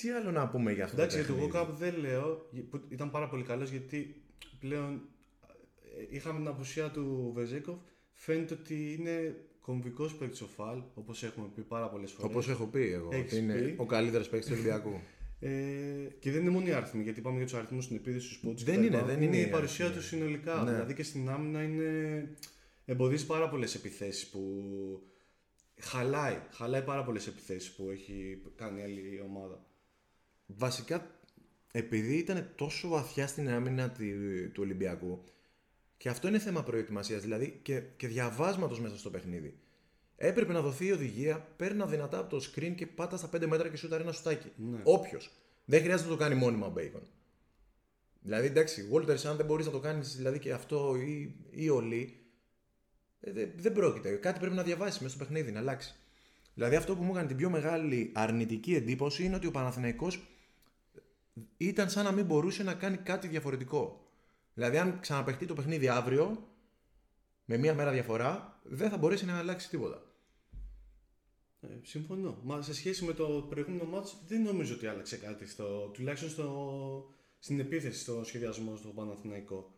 Τι 0.00 0.10
άλλο 0.10 0.30
να 0.30 0.48
πούμε 0.48 0.72
για 0.72 0.84
αυτό 0.84 0.96
εντάξει, 0.96 1.16
το 1.16 1.22
για 1.22 1.32
το 1.32 1.38
παιχνίδι; 1.48 1.58
Walkup 1.58 1.74
δεν 1.78 1.96
λέω. 1.98 2.48
που 2.70 2.80
Ήταν 2.88 3.10
πάρα 3.10 3.28
πολύ 3.28 3.42
καλός 3.42 3.70
γιατί 3.70 4.22
πλέον 4.60 4.92
ε, 4.94 6.16
είχαμε 6.16 6.38
την 6.38 6.48
απουσία 6.48 6.90
του 6.90 7.30
Βεζέκοφ. 7.34 7.78
Φαίνεται 8.12 8.54
ότι 8.54 8.96
είναι 8.98 9.34
κομβικός 9.60 10.14
παίκτης 10.14 10.40
ο 10.40 10.46
Φαλ, 10.46 10.82
όπως 10.94 11.22
έχουμε 11.22 11.46
πει 11.54 11.62
πάρα 11.62 11.88
πολλές 11.88 12.12
φορές. 12.12 12.30
Όπως 12.30 12.48
έχω 12.48 12.66
πει 12.66 12.92
εγώ, 12.92 13.08
Έχεις 13.12 13.32
ότι 13.32 13.40
είναι 13.42 13.54
πει. 13.54 13.74
ο 13.76 13.86
καλύτερος 13.86 14.28
παίκτης 14.28 14.48
του 14.48 14.54
Ολυμπιακού. 14.58 15.00
Ε, 15.40 15.50
και 16.18 16.30
δεν 16.30 16.40
είναι 16.40 16.50
μόνο 16.50 16.66
οι 16.66 16.72
αριθμοί, 16.72 17.02
γιατί 17.02 17.20
πάμε 17.20 17.36
για 17.36 17.44
τους 17.46 17.54
αριθμούς 17.54 17.84
στην 17.84 17.96
επίδεση, 17.96 18.26
στους 18.26 18.38
πόντου. 18.38 18.64
Δεν 18.64 18.82
είναι, 18.82 19.02
δεν 19.02 19.22
είναι 19.22 19.36
η 19.36 19.40
οι 19.40 19.46
παρουσία 19.46 19.84
αριθμοί. 19.84 20.02
του 20.02 20.08
συνολικά. 20.08 20.62
Ναι. 20.62 20.70
Δηλαδή 20.70 20.94
και 20.94 21.02
στην 21.02 21.28
άμυνα 21.28 21.62
είναι. 21.62 22.28
Εμποδίζει 22.84 23.26
πάρα 23.26 23.48
πολλές 23.48 23.74
επιθέσεις 23.74 24.28
που. 24.30 24.40
Χαλάει, 25.80 26.38
χαλάει 26.50 26.82
πάρα 26.82 27.04
πολλές 27.04 27.26
επιθέσεις 27.26 27.72
που 27.72 27.90
έχει 27.90 28.42
κάνει 28.56 28.80
η 28.80 28.82
άλλη 28.82 29.22
ομάδα. 29.28 29.65
Βασικά, 30.46 31.10
επειδή 31.72 32.16
ήταν 32.16 32.52
τόσο 32.54 32.88
βαθιά 32.88 33.26
στην 33.26 33.48
άμυνα 33.48 33.90
τη- 33.90 34.48
του 34.48 34.62
Ολυμπιακού, 34.62 35.24
και 35.96 36.08
αυτό 36.08 36.28
είναι 36.28 36.38
θέμα 36.38 36.62
προετοιμασίας, 36.62 37.22
δηλαδή 37.22 37.58
και, 37.62 37.80
και 37.96 38.06
διαβάσματος 38.08 38.80
μέσα 38.80 38.98
στο 38.98 39.10
παιχνίδι. 39.10 39.58
Έπρεπε 40.16 40.52
να 40.52 40.60
δοθεί 40.60 40.86
η 40.86 40.92
οδηγία, 40.92 41.48
παίρνα 41.56 41.86
δυνατά 41.86 42.18
από 42.18 42.30
το 42.38 42.50
screen 42.54 42.72
και 42.76 42.86
πάτα 42.86 43.16
στα 43.16 43.28
5 43.36 43.46
μέτρα 43.46 43.68
και 43.68 43.76
σούταρε 43.76 44.02
ένα 44.02 44.12
σουτάκι. 44.12 44.52
Ναι. 44.56 44.80
Όποιος. 44.84 45.30
Δεν 45.64 45.82
χρειάζεται 45.82 46.08
να 46.10 46.16
το 46.16 46.22
κάνει 46.22 46.34
μόνιμα 46.34 46.66
ο 46.66 46.72
Bacon. 46.76 47.02
Δηλαδή, 48.20 48.46
εντάξει, 48.46 48.88
Walters, 48.92 49.24
αν 49.26 49.36
δεν 49.36 49.46
μπορείς 49.46 49.66
να 49.66 49.72
το 49.72 49.78
κάνεις 49.80 50.16
δηλαδή 50.16 50.38
και 50.38 50.52
αυτό 50.52 50.96
ή, 50.96 51.34
ή 51.50 51.68
ο 51.70 51.78
Lee, 51.92 52.06
ε, 53.20 53.32
δεν, 53.32 53.50
δεν 53.56 53.72
πρόκειται. 53.72 54.10
Κάτι 54.16 54.38
πρέπει 54.40 54.54
να 54.54 54.62
διαβάσεις 54.62 55.00
μέσα 55.00 55.14
στο 55.14 55.24
παιχνίδι, 55.24 55.50
να 55.52 55.58
αλλάξει. 55.58 55.94
Δηλαδή, 56.54 56.76
αυτό 56.76 56.96
που 56.96 57.02
μου 57.02 57.10
έκανε 57.10 57.26
την 57.28 57.36
πιο 57.36 57.50
μεγάλη 57.50 58.10
αρνητική 58.14 58.74
εντύπωση 58.74 59.24
είναι 59.24 59.34
ότι 59.36 59.46
ο 59.46 59.50
Παναθηναϊκός 59.50 60.26
ήταν 61.56 61.90
σαν 61.90 62.04
να 62.04 62.12
μην 62.12 62.24
μπορούσε 62.24 62.62
να 62.62 62.74
κάνει 62.74 62.96
κάτι 62.96 63.28
διαφορετικό. 63.28 64.10
Δηλαδή, 64.54 64.78
αν 64.78 65.00
ξαναπαιχτεί 65.00 65.46
το 65.46 65.54
παιχνίδι 65.54 65.88
αύριο, 65.88 66.48
με 67.44 67.56
μία 67.56 67.74
μέρα 67.74 67.92
διαφορά, 67.92 68.60
δεν 68.62 68.90
θα 68.90 68.96
μπορέσει 68.96 69.24
να 69.24 69.38
αλλάξει 69.38 69.68
τίποτα. 69.68 70.02
Ε, 71.60 71.66
συμφωνώ. 71.82 72.38
Μα 72.42 72.62
σε 72.62 72.74
σχέση 72.74 73.04
με 73.04 73.12
το 73.12 73.46
προηγούμενο 73.48 73.84
μάτς 73.84 74.16
δεν 74.26 74.42
νομίζω 74.42 74.74
ότι 74.74 74.86
άλλαξε 74.86 75.16
κάτι, 75.16 75.46
στο, 75.46 75.90
τουλάχιστον 75.92 76.30
στο, 76.30 77.14
στην 77.38 77.60
επίθεση, 77.60 78.00
στο 78.00 78.24
σχεδιασμό 78.24 78.76
στο 78.76 78.88
Παναθηναϊκό. 78.88 79.70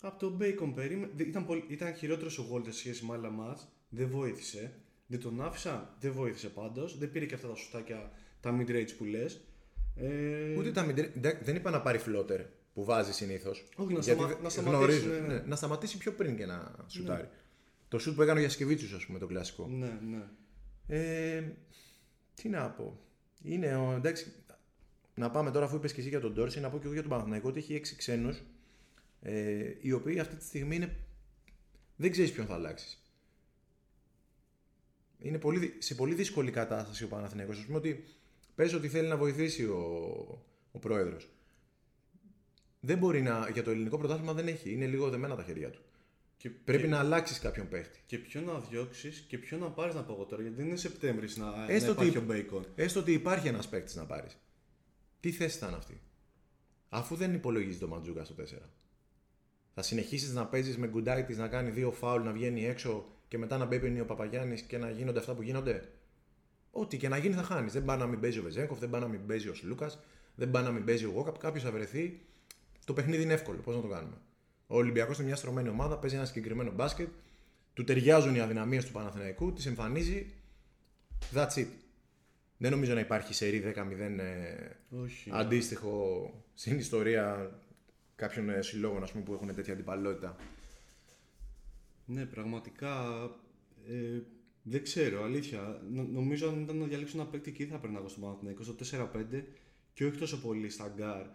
Από 0.00 0.18
τον 0.18 0.38
Bacon 0.40 0.72
περίμενε. 0.74 1.12
Ήταν, 1.16 1.46
πολύ, 1.46 1.64
ήταν 1.68 1.94
χειρότερος 1.94 2.38
ο 2.38 2.48
Walter 2.52 2.64
σε 2.64 2.72
σχέση 2.72 3.04
με 3.04 3.12
άλλα 3.12 3.30
μάτς. 3.30 3.68
Δεν 3.88 4.08
βοήθησε. 4.08 4.80
Δεν 5.06 5.20
τον 5.20 5.42
άφησα. 5.42 5.96
Δεν 6.00 6.12
βοήθησε 6.12 6.48
πάντως. 6.48 6.98
Δεν 6.98 7.10
πήρε 7.10 7.26
και 7.26 7.34
αυτά 7.34 7.48
τα 7.48 7.54
σουτάκια, 7.54 8.12
τα 8.40 8.58
mid-range 8.58 8.96
που 8.98 9.04
λες. 9.04 9.40
Ε, 9.96 10.54
Ούτε 10.58 10.70
τα 10.72 10.82
μηντρέ- 10.82 11.10
δεν- 11.20 11.38
δεν 11.42 11.56
είπα 11.56 11.70
να 11.70 11.80
πάρει 11.80 11.98
φλότερ 11.98 12.40
που 12.74 12.84
βάζει 12.84 13.12
συνήθως. 13.12 13.68
Όχι, 13.76 13.92
να 13.94 14.02
σταμα- 14.02 14.38
να 14.42 14.48
σταματήσει, 14.48 15.06
ναι, 15.06 15.18
ναι. 15.18 15.38
να 15.40 15.56
σταματήσει 15.56 15.96
πιο 15.98 16.12
πριν 16.12 16.36
και 16.36 16.46
να 16.46 16.74
σουτάρει. 16.86 17.28
Το 17.88 17.98
σουτ 17.98 18.14
που 18.16 18.22
έκανε 18.22 18.38
ο 18.38 18.42
Γιασκεβίτσιου, 18.42 18.96
ας 18.96 19.06
πούμε, 19.06 19.18
το 19.18 19.26
κλασικό. 19.26 19.66
Ναι, 19.66 19.98
ναι. 20.10 20.22
Ε, 20.86 21.42
τι 22.34 22.48
να 22.48 22.70
πω. 22.70 23.00
Είναι 23.42 23.76
ο, 23.76 23.92
εντάξει, 23.92 24.32
να 25.14 25.30
πάμε 25.30 25.50
τώρα, 25.50 25.64
αφού 25.64 25.76
είπες 25.76 25.92
και 25.92 26.00
εσύ 26.00 26.08
για 26.08 26.20
τον 26.20 26.32
Ντόρση, 26.32 26.60
να 26.60 26.70
πω 26.70 26.76
και 26.78 26.84
εγώ 26.84 26.92
για 26.92 27.02
τον 27.02 27.10
Παναθηναϊκό 27.10 27.48
ότι 27.48 27.58
έχει 27.58 27.74
έξι 27.74 27.96
ξένους, 27.96 28.42
ε, 29.22 29.64
οι 29.80 29.92
οποίοι 29.92 30.18
αυτή 30.18 30.36
τη 30.36 30.44
στιγμή 30.44 30.76
είναι. 30.76 30.96
Δεν 31.96 32.10
ξέρεις 32.10 32.32
ποιον 32.32 32.46
θα 32.46 32.54
αλλάξεις. 32.54 32.96
Είναι 35.18 35.38
πολύ, 35.38 35.58
δυ- 35.58 35.82
σε 35.82 35.94
πολύ 35.94 36.14
δύσκολη 36.14 36.50
κατάσταση 36.50 37.04
ο 37.04 37.08
Παναθηναϊκός. 37.08 37.58
Α 37.60 37.64
πούμε 37.66 37.76
ότι 37.78 38.04
πες 38.54 38.72
ότι 38.74 38.88
θέλει 38.88 39.08
να 39.08 39.16
βοηθήσει 39.16 39.64
ο, 39.64 39.78
ο 40.72 40.78
πρόεδρος. 40.78 41.30
Δεν 42.80 42.98
μπορεί 42.98 43.22
να. 43.22 43.48
Για 43.52 43.62
το 43.62 43.70
ελληνικό 43.70 43.98
πρωτάθλημα 43.98 44.32
δεν 44.32 44.46
έχει. 44.48 44.72
Είναι 44.72 44.86
λίγο 44.86 45.10
δεμένα 45.10 45.36
τα 45.36 45.42
χέρια 45.42 45.70
του. 45.70 45.80
Και, 46.36 46.50
Πρέπει 46.50 46.82
και, 46.82 46.88
να 46.88 46.98
αλλάξεις 46.98 47.38
κάποιον 47.38 47.68
παίχτη. 47.68 48.00
και 48.06 48.18
ποιο 48.18 48.40
να 48.40 48.58
διώξεις 48.58 49.24
και 49.28 49.38
ποιο 49.38 49.58
να 49.58 49.70
πάρεις 49.70 49.94
να 49.94 50.02
πω 50.02 50.12
εγώ 50.12 50.24
τώρα, 50.24 50.42
γιατί 50.42 50.56
δεν 50.56 50.66
είναι 50.66 50.76
Σεπτέμβρη 50.76 51.28
να, 51.36 51.72
Έστω 51.72 51.86
να 51.94 52.02
υπάρχει 52.02 52.18
ότι- 52.18 52.48
ο 52.54 52.58
Bacon. 52.58 52.64
Έστω 52.74 53.00
ότι 53.00 53.12
υπάρχει 53.12 53.48
ένας 53.48 53.68
παίκτης 53.68 53.94
να 53.94 54.04
πάρεις. 54.04 54.36
Τι 55.20 55.30
θέση 55.30 55.58
θα 55.58 55.66
είναι 55.66 55.76
αυτή; 55.76 56.00
Αφού 56.88 57.14
δεν 57.16 57.34
υπολογίζεις 57.34 57.78
το 57.78 57.88
Μαντζούκα 57.88 58.24
στο 58.24 58.34
4. 58.34 58.68
Θα 59.74 59.82
συνεχίσεις 59.82 60.32
να 60.32 60.46
παίζεις 60.46 60.76
με 60.78 60.86
γκουντάιτης 60.88 61.38
να 61.38 61.48
κάνει 61.48 61.70
δύο 61.70 61.90
φάουλ, 61.92 62.22
να 62.22 62.32
βγαίνει 62.32 62.66
έξω 62.66 63.06
και 63.28 63.38
μετά 63.38 63.58
να 63.58 63.64
μπαίνει 63.64 64.00
ο 64.00 64.04
Παπαγιάννης 64.04 64.62
και 64.62 64.78
να 64.78 64.90
γίνονται 64.90 65.18
αυτά 65.18 65.34
που 65.34 65.42
γίνονται; 65.42 65.88
Ό,τι 66.74 66.96
και 66.96 67.08
να 67.08 67.16
γίνει 67.16 67.34
θα 67.34 67.42
χάνεις. 67.42 67.72
Δεν 67.72 67.84
πάει 67.84 67.98
να 67.98 68.06
μην 68.06 68.20
παίζει 68.20 68.38
ο 68.38 68.42
Βεζέγκοφ, 68.42 68.78
δεν 68.78 68.90
πάει 68.90 69.00
να 69.00 69.08
μην 69.08 69.26
παίζει 69.26 69.48
ο 69.48 69.54
Σλούκας, 69.54 69.98
δεν 70.34 70.50
πάει 70.50 70.62
να 70.62 70.70
μην 70.70 70.84
παίζει 70.84 71.04
ο 71.04 71.10
Γόκαπ. 71.10 71.38
Κάποιος 71.38 71.62
θα 71.62 71.70
βρεθεί. 71.70 72.20
Το 72.84 72.92
παιχνίδι 72.92 73.22
είναι 73.22 73.32
εύκολο. 73.32 73.58
Πώς 73.58 73.74
να 73.74 73.80
το 73.80 73.88
κάνουμε; 73.88 74.16
Ο 74.66 74.76
Ολυμπιακός 74.76 75.16
είναι 75.18 75.26
μια 75.26 75.36
στρωμένη 75.36 75.68
ομάδα, 75.68 75.98
παίζει 75.98 76.16
ένα 76.16 76.24
συγκεκριμένο 76.24 76.70
μπάσκετ. 76.70 77.08
Του 77.74 77.84
ταιριάζουν 77.84 78.34
οι 78.34 78.40
αδυναμίες 78.40 78.84
του 78.84 78.92
Παναθηναϊκού, 78.92 79.52
τι 79.52 79.68
εμφανίζει. 79.68 80.34
That's 81.34 81.54
it. 81.54 81.66
Δεν 82.56 82.70
νομίζω 82.70 82.94
να 82.94 83.00
υπάρχει 83.00 83.34
σερή 83.34 83.74
10-0 83.76 84.18
ε, 84.18 84.68
Όχι. 85.02 85.30
αντίστοιχο 85.32 86.30
στην 86.54 86.78
ιστορία 86.78 87.50
κάποιων 88.16 88.48
ε, 88.50 88.62
συλλόγων 88.62 89.02
ας 89.02 89.12
πούμε, 89.12 89.24
που 89.24 89.32
έχουν 89.32 89.54
τέτοια 89.54 89.72
αντιπαλότητα. 89.72 90.36
Ναι, 92.04 92.24
πραγματικά 92.24 92.94
ε, 93.88 94.20
δεν 94.62 94.82
ξέρω, 94.82 95.22
αλήθεια. 95.24 95.82
Νο- 95.90 96.08
νομίζω 96.12 96.48
αν 96.48 96.60
ήταν 96.62 96.76
να 96.76 96.86
διαλέξω 96.86 97.18
ένα 97.20 97.26
παίκτη 97.26 97.50
εκεί 97.50 97.66
θα 97.66 97.74
έπαιρνα 97.74 97.98
εγώ 97.98 98.08
στο 98.08 98.20
Παναθηναϊκό, 98.20 98.62
στο 98.62 98.74
4-5 98.74 99.44
και 99.94 100.04
όχι 100.04 100.18
τόσο 100.18 100.40
πολύ 100.40 100.68
στα 100.68 100.92
γκαρντ 100.96 101.26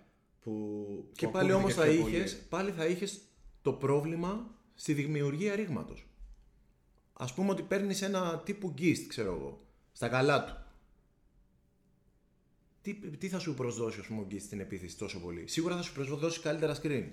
που. 0.42 1.10
Και 1.14 1.26
που 1.26 1.32
πάλι 1.32 1.52
όμως 1.52 1.78
ακούγεται 1.78 1.90
θα 1.90 1.94
πιο 1.96 2.02
πολύ. 2.04 2.16
είχες, 2.16 2.38
πάλι 2.50 2.72
θα 2.72 2.86
είχες 2.86 3.22
το 3.62 3.74
πρόβλημα 3.74 4.56
στη 4.76 4.94
δημιουργία 4.94 5.56
ρήγματος. 5.56 6.08
Ας 7.14 7.34
πούμε 7.34 7.52
ότι 7.52 7.62
παίρνεις 7.62 8.02
ένα 8.02 8.42
τύπου 8.46 8.70
Γκιστ, 8.70 9.08
ξέρω 9.10 9.34
εγώ, 9.34 9.66
στα 9.92 10.08
καλά 10.10 10.44
του. 10.46 10.62
Τι, 12.82 12.94
τι 12.94 13.28
θα 13.30 13.40
σου 13.40 13.54
προσδώσει 13.54 14.00
ας 14.00 14.06
πούμε, 14.08 14.22
ο 14.22 14.26
Γκιστ 14.26 14.46
στην 14.46 14.60
επίθεση 14.60 14.98
τόσο 14.98 15.20
πολύ; 15.20 15.48
Σίγουρα 15.48 15.76
θα 15.76 15.82
σου 15.82 15.94
προσδώσει 15.94 16.40
καλύτερα 16.40 16.76
screen, 16.82 17.04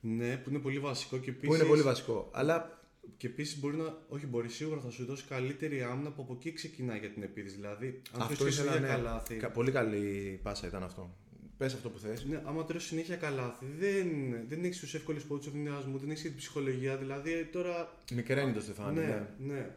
Ναι, 0.00 0.36
που 0.36 0.50
είναι 0.50 0.58
πολύ 0.58 0.78
βασικό 0.78 1.18
και 1.18 1.30
επίση. 1.30 1.46
που 1.46 1.54
είναι 1.54 1.64
πολύ 1.64 1.82
βασικό. 1.82 2.30
Αλλά 2.32 2.79
Και 3.16 3.26
επίσης 3.26 3.58
μπορεί 3.60 3.76
να. 3.76 3.98
Όχι, 4.08 4.26
μπορεί 4.26 4.48
σίγουρα 4.48 4.80
θα 4.80 4.90
σου 4.90 5.04
δώσει 5.04 5.24
καλύτερη 5.28 5.82
άμυνα 5.82 6.10
που 6.10 6.22
από 6.22 6.32
εκεί 6.32 6.52
ξεκινάει 6.52 6.98
για 6.98 7.10
την 7.10 7.22
επίθεση. 7.22 7.54
Δηλαδή, 7.54 8.02
αν 8.12 8.20
αυτό 8.22 8.34
τρως 8.36 8.52
ήθελα, 8.52 8.72
συνέχεια 8.72 8.96
ναι. 8.96 9.02
καλάθι. 9.02 9.36
Κα- 9.36 9.50
Πολύ 9.50 9.70
καλή 9.70 10.40
πάσα 10.42 10.66
ήταν 10.66 10.82
αυτό. 10.82 11.14
Πες 11.56 11.74
αυτό 11.74 11.88
που 11.90 11.98
θες. 11.98 12.24
Ναι, 12.24 12.42
άμα 12.44 12.64
τρώσει 12.64 12.86
συνέχεια 12.86 13.16
καλάθι, 13.16 13.66
δεν, 13.78 14.08
δεν 14.48 14.64
έχεις 14.64 14.78
τους 14.78 14.94
εύκολους 14.94 15.24
πόντους 15.24 15.46
ευνηδιασμού, 15.46 15.98
δεν 15.98 16.10
έχεις 16.10 16.22
την 16.22 16.36
ψυχολογία. 16.36 16.96
Δηλαδή 16.96 17.48
τώρα. 17.52 17.96
Μικραίνει 18.12 18.52
το 18.52 18.60
Στεφάνι. 18.60 18.98
ναι, 18.98 19.28
ναι. 19.38 19.70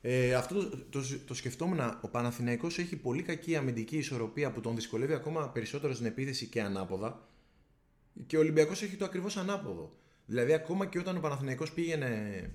Ε, 0.00 0.34
αυτό 0.34 0.54
το, 0.54 0.78
το, 0.90 1.00
το 1.26 1.34
σκεφτόμουν. 1.34 1.78
Ο 2.00 2.08
Παναθηναϊκός 2.08 2.78
έχει 2.78 2.96
πολύ 2.96 3.22
κακή 3.22 3.56
αμυντική 3.56 3.96
ισορροπία 3.96 4.52
που 4.52 4.60
τον 4.60 4.74
δυσκολεύει 4.74 5.12
ακόμα 5.12 5.48
περισσότερο 5.50 5.94
στην 5.94 6.06
επίθεση 6.06 6.46
και 6.46 6.62
ανάποδα. 6.62 7.28
Και 8.26 8.36
ο 8.36 8.40
Ολυμπιακός 8.40 8.82
έχει 8.82 8.96
το 8.96 9.04
ακριβώς 9.04 9.36
ανάποδο. 9.36 9.90
Δηλαδή, 10.26 10.52
ακόμα 10.52 10.86
και 10.86 10.98
όταν 10.98 11.16
ο 11.16 11.20
Παναθηναϊκός 11.20 11.72
πήγαινε, 11.72 12.50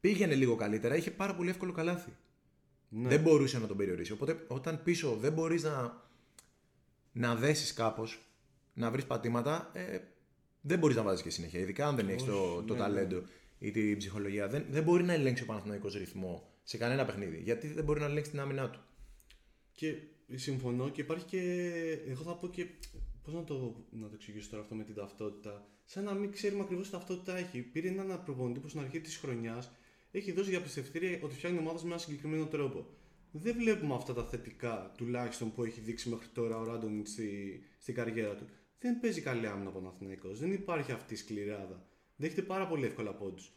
πήγαινε 0.00 0.34
λίγο 0.34 0.56
καλύτερα, 0.56 0.96
είχε 0.96 1.10
πάρα 1.10 1.34
πολύ 1.34 1.50
εύκολο 1.50 1.72
καλάθι. 1.72 2.12
ναι. 2.88 3.08
Δεν 3.08 3.20
μπορούσε 3.20 3.58
να 3.58 3.66
τον 3.66 3.76
περιορίσει. 3.76 4.12
Οπότε, 4.12 4.44
όταν 4.48 4.82
πίσω 4.82 5.16
δεν 5.16 5.32
μπορείς 5.32 5.62
να, 5.62 6.02
να 7.12 7.34
δέσεις 7.34 7.72
κάπως, 7.72 8.26
να 8.74 8.90
βρεις 8.90 9.04
πατήματα, 9.04 9.70
ε, 9.72 9.98
δεν 10.60 10.78
μπορείς 10.78 10.96
να 10.96 11.02
βάζεις 11.02 11.22
και 11.22 11.30
συνέχεια. 11.30 11.60
Ειδικά 11.60 11.86
αν 11.86 11.96
δεν 11.96 12.08
έχεις 12.08 12.24
το, 12.24 12.54
Όχι, 12.54 12.66
το 12.66 12.72
ναι, 12.72 12.78
ταλέντο 12.78 13.22
ή 13.58 13.70
την 13.70 13.98
ψυχολογία. 13.98 14.48
Δεν, 14.48 14.64
δεν 14.70 14.82
μπορεί 14.82 15.02
να 15.02 15.12
ελέγξει 15.12 15.42
ο 15.42 15.46
Παναθηναϊκός 15.46 15.94
ρυθμό 15.94 16.50
σε 16.62 16.76
κανένα 16.76 17.04
παιχνίδι. 17.04 17.40
Γιατί 17.44 17.68
δεν 17.68 17.84
μπορεί 17.84 18.00
να 18.00 18.06
ελέγξει 18.06 18.30
την 18.30 18.40
άμυνά 18.40 18.70
του. 18.70 18.80
Και 19.72 19.94
συμφωνώ 20.34 20.88
και 20.88 21.00
υπάρχει 21.00 21.24
και. 21.24 21.40
Εγώ 22.08 22.22
θα 22.22 22.34
πω 22.34 22.48
και. 22.48 22.66
Πώς 23.24 23.34
να 23.34 23.44
το, 23.44 23.84
να 23.90 24.08
το 24.08 24.14
εξηγήσω 24.14 24.50
τώρα 24.50 24.62
αυτό 24.62 24.74
με 24.74 24.84
την 24.84 24.94
ταυτότητα; 24.94 25.66
Σαν 25.84 26.04
να 26.04 26.14
μην 26.14 26.32
ξέρουμε 26.32 26.62
ακριβώς 26.62 26.86
τι 26.86 26.92
ταυτότητα 26.92 27.36
έχει. 27.36 27.62
Πήρε 27.62 27.88
έναν 27.88 28.22
προπονητή 28.24 28.60
που 28.60 28.68
στην 28.68 28.80
αρχή 28.80 29.00
της 29.00 29.16
χρονιάς 29.16 29.70
έχει 30.10 30.32
δώσει 30.32 30.50
διαπιστευτήρια 30.50 31.18
ότι 31.22 31.34
φτιάχνει 31.34 31.58
ομάδα 31.58 31.78
με 31.82 31.88
ένα 31.88 31.98
συγκεκριμένο 31.98 32.46
τρόπο. 32.46 32.86
Δεν 33.30 33.54
βλέπουμε 33.54 33.94
αυτά 33.94 34.14
τα 34.14 34.24
θετικά 34.24 34.92
τουλάχιστον 34.96 35.52
που 35.52 35.64
έχει 35.64 35.80
δείξει 35.80 36.08
μέχρι 36.08 36.28
τώρα 36.28 36.58
ο 36.58 36.64
Ράντονιτ 36.64 37.06
στη, 37.06 37.60
στην 37.78 37.94
καριέρα 37.94 38.34
του. 38.34 38.46
Δεν 38.78 39.00
παίζει 39.00 39.20
καλή 39.20 39.46
άμυνα 39.46 39.68
ο 39.68 39.72
Παναθηναϊκός. 39.72 40.38
Δεν 40.38 40.52
υπάρχει 40.52 40.92
αυτή 40.92 41.14
η 41.14 41.16
σκληράδα. 41.16 41.86
Δέχεται 42.16 42.42
πάρα 42.42 42.66
πολύ 42.66 42.84
εύκολα 42.84 43.14
πόντους. 43.14 43.52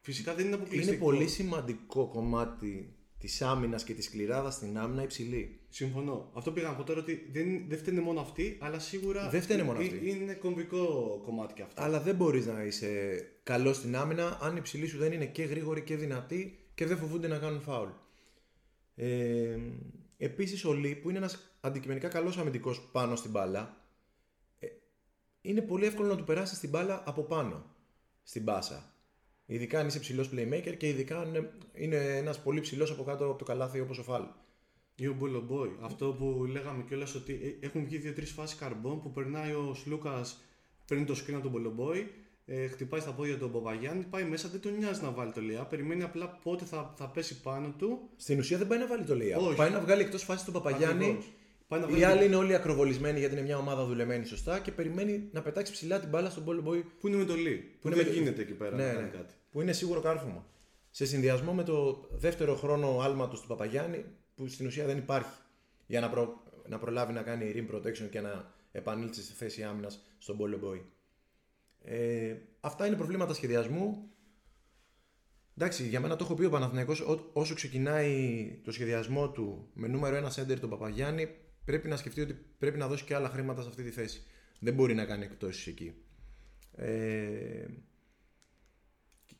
Φυσικά 0.00 0.34
δεν 0.34 0.46
είναι 0.46 0.54
αποκλειστικό. 0.54 0.92
Είναι 0.92 1.02
πολύ 1.02 1.28
σημαντικό 1.28 2.08
κομμάτι 2.08 2.96
της 3.18 3.42
άμυνας 3.42 3.84
και 3.84 3.94
της 3.94 4.04
σκληράδας 4.04 4.54
στην 4.54 4.78
άμυνα 4.78 5.02
υψηλή. 5.02 5.59
Συμφωνώ. 5.70 6.30
Αυτό 6.34 6.52
πήγα 6.52 6.68
να 6.68 6.74
πω 6.74 6.82
τώρα 6.84 7.00
ότι 7.00 7.28
δεν, 7.32 7.68
δεν 7.68 7.78
φταίνε 7.78 8.00
μόνο 8.00 8.20
αυτοί, 8.20 8.58
αλλά 8.60 8.78
σίγουρα 8.78 9.28
Δεν 9.28 9.42
φταίνε 9.42 9.62
μόνο 9.62 9.80
ε- 9.80 9.84
αυτοί. 9.84 10.10
είναι 10.10 10.32
κομβικό 10.34 11.20
κομμάτι 11.24 11.54
και 11.54 11.62
αυτό. 11.62 11.82
Αλλά 11.82 12.00
δεν 12.00 12.14
μπορείς 12.14 12.46
να 12.46 12.62
είσαι 12.62 13.22
καλός 13.42 13.76
στην 13.76 13.96
άμυνα 13.96 14.38
αν 14.42 14.56
η 14.56 14.60
ψηλή 14.60 14.86
σου 14.86 14.98
δεν 14.98 15.12
είναι 15.12 15.26
και 15.26 15.42
γρήγορη 15.42 15.82
και 15.82 15.96
δυνατή 15.96 16.58
και 16.74 16.86
δεν 16.86 16.96
φοβούνται 16.96 17.28
να 17.28 17.38
κάνουν 17.38 17.60
φάουλ. 17.60 17.88
Ε, 18.94 19.58
Επίσης 20.22 20.64
ο 20.64 20.72
Λί, 20.72 20.94
που 20.94 21.08
είναι 21.08 21.18
ένας 21.18 21.56
αντικειμενικά 21.60 22.08
καλός 22.08 22.38
αμυντικός 22.38 22.80
πάνω 22.92 23.16
στην 23.16 23.30
μπάλα, 23.30 23.84
ε, 24.58 24.66
είναι 25.40 25.60
πολύ 25.60 25.86
εύκολο 25.86 26.08
να 26.08 26.16
του 26.16 26.24
περάσει 26.24 26.60
την 26.60 26.68
μπάλα 26.68 27.02
από 27.06 27.22
πάνω 27.22 27.64
στην 28.22 28.42
μπάσα. 28.42 28.94
Ειδικά 29.46 29.78
αν 29.80 29.86
είσαι 29.86 29.98
ψηλός 29.98 30.30
playmaker 30.34 30.74
και 30.76 30.88
ειδικά 30.88 31.18
αν 31.20 31.28
είναι- 31.28 31.50
είναι 31.74 31.96
ένας 31.96 32.40
πολύ 32.42 32.60
ψηλός 32.60 32.90
από 32.90 33.02
κάτω 33.04 33.24
από 33.24 33.38
το 33.38 33.44
καλάθι 33.44 33.80
όπως 33.80 33.98
ο 33.98 34.02
Φάλ. 34.02 34.22
Ή 35.02 35.06
ο 35.06 35.14
Μπολομπόι. 35.18 35.76
Αυτό 35.80 36.06
που 36.18 36.44
λέγαμε 36.52 36.84
κιόλας 36.88 37.14
ότι 37.14 37.56
ε, 37.60 37.66
έχουν 37.66 37.84
βγει 37.84 37.96
δύο-τρεις 37.98 38.30
φάσεις 38.30 38.58
καρμπών 38.58 39.00
που 39.02 39.10
περνάει 39.12 39.52
ο 39.52 39.74
Σλούκα, 39.74 40.24
παίρνει 40.86 41.04
το 41.04 41.14
screen 41.14 41.32
από 41.32 41.42
τον 41.42 41.50
Μπολομπόι, 41.50 42.10
ε, 42.46 42.66
χτυπάει 42.66 43.00
στα 43.00 43.10
πόδια 43.12 43.38
του 43.38 43.50
Παπαγιάννη, 43.50 44.04
πάει 44.10 44.24
μέσα, 44.24 44.48
δεν 44.48 44.60
τον 44.60 44.76
νοιάζει 44.78 45.02
να 45.02 45.10
βάλει 45.10 45.32
το 45.32 45.40
λεά. 45.40 45.64
Περιμένει 45.64 46.02
απλά 46.02 46.38
πότε 46.42 46.64
θα, 46.64 46.94
θα 46.96 47.06
πέσει 47.08 47.40
πάνω 47.40 47.74
του. 47.78 47.98
Στην 48.16 48.38
ουσία 48.38 48.58
δεν 48.58 48.66
πάει 48.66 48.78
να 48.78 48.86
βάλει 48.86 49.04
το 49.04 49.14
layup. 49.14 49.46
Όχι. 49.46 49.56
Πάει 49.56 49.70
να 49.70 49.80
βγάλει 49.80 50.02
εκτός 50.02 50.22
φάσης 50.22 50.44
τον 50.44 50.54
Παπαγιάννη. 50.54 51.04
Ακριβώς. 51.04 51.32
Πάει 51.68 51.80
να 51.80 51.86
Οι 51.86 51.90
βγάλει- 51.90 52.04
άλλοι 52.16 52.26
είναι 52.26 52.36
όλοι 52.36 52.54
ακροβολισμένοι 52.54 53.18
γιατί 53.18 53.34
είναι 53.34 53.42
μια 53.44 53.58
ομάδα 53.58 53.84
δουλεμένη 53.84 54.24
σωστά 54.24 54.58
και 54.58 54.70
περιμένει 54.72 55.28
να 55.32 55.42
πετάξει 55.42 55.72
ψηλά 55.72 56.00
την 56.00 56.08
μπάλα 56.08 56.30
στον 56.30 56.44
Ball 56.46 56.68
Boy 56.68 56.82
Πού 57.00 57.08
είναι 57.08 57.16
με 57.16 57.24
το 57.24 57.34
Λί. 57.34 57.54
Που 57.80 57.86
είναι 57.88 57.96
δεν 57.96 58.06
με- 58.06 58.12
γίνεται 58.12 58.42
εκεί 58.42 58.52
πέρα 58.52 58.76
Ναι, 58.76 58.84
να 58.86 58.92
κάνει 58.92 59.02
ναι. 59.04 59.08
κάτι. 59.16 59.34
που 59.50 59.60
είναι 59.60 59.72
σίγουρο 59.72 60.00
κάρφωμα. 60.00 60.46
Σε 60.90 61.06
συνδυασμό 61.06 61.52
με 61.52 61.62
το 61.62 62.06
δεύτερο 62.10 62.54
χρόνο 62.56 62.98
άλματος 63.02 63.40
του 63.40 63.46
Παπαγιάννη 63.46 64.04
που 64.40 64.48
στην 64.48 64.66
ουσία 64.66 64.86
δεν 64.86 64.98
υπάρχει 64.98 65.30
για 65.86 66.00
να, 66.00 66.10
προ... 66.10 66.42
να 66.68 66.78
προλάβει 66.78 67.12
να 67.12 67.22
κάνει 67.22 67.52
rim 67.56 67.74
protection 67.74 68.08
και 68.10 68.20
να 68.20 68.54
επανέλθει 68.72 69.22
στη 69.22 69.32
θέση 69.32 69.62
άμυνας 69.62 70.06
στον 70.18 70.38
Ball 70.40 70.64
Boy. 70.64 70.80
Ε, 71.82 72.36
αυτά 72.60 72.86
είναι 72.86 72.96
προβλήματα 72.96 73.34
σχεδιασμού. 73.34 74.08
Εντάξει, 75.56 75.88
για 75.88 76.00
μένα 76.00 76.16
το 76.16 76.24
έχω 76.24 76.34
πει 76.34 76.44
ο 76.44 76.50
Παναθηναϊκός 76.50 77.00
ό- 77.00 77.30
όσο 77.32 77.54
ξεκινάει 77.54 78.60
το 78.64 78.72
σχεδιασμό 78.72 79.30
του 79.30 79.70
με 79.74 79.88
νούμερο 79.88 80.16
ένα 80.16 80.30
σέντερ 80.30 80.60
τον 80.60 80.70
Παπαγιάννη 80.70 81.28
πρέπει 81.64 81.88
να 81.88 81.96
σκεφτεί 81.96 82.20
ότι 82.20 82.32
πρέπει 82.58 82.78
να 82.78 82.88
δώσει 82.88 83.04
και 83.04 83.14
άλλα 83.14 83.28
χρήματα 83.28 83.62
σε 83.62 83.68
αυτή 83.68 83.82
τη 83.82 83.90
θέση. 83.90 84.22
Δεν 84.58 84.74
μπορεί 84.74 84.94
να 84.94 85.04
κάνει 85.04 85.24
εκπτώσεις 85.24 85.66
εκεί. 85.66 85.94
Ε, 86.76 87.66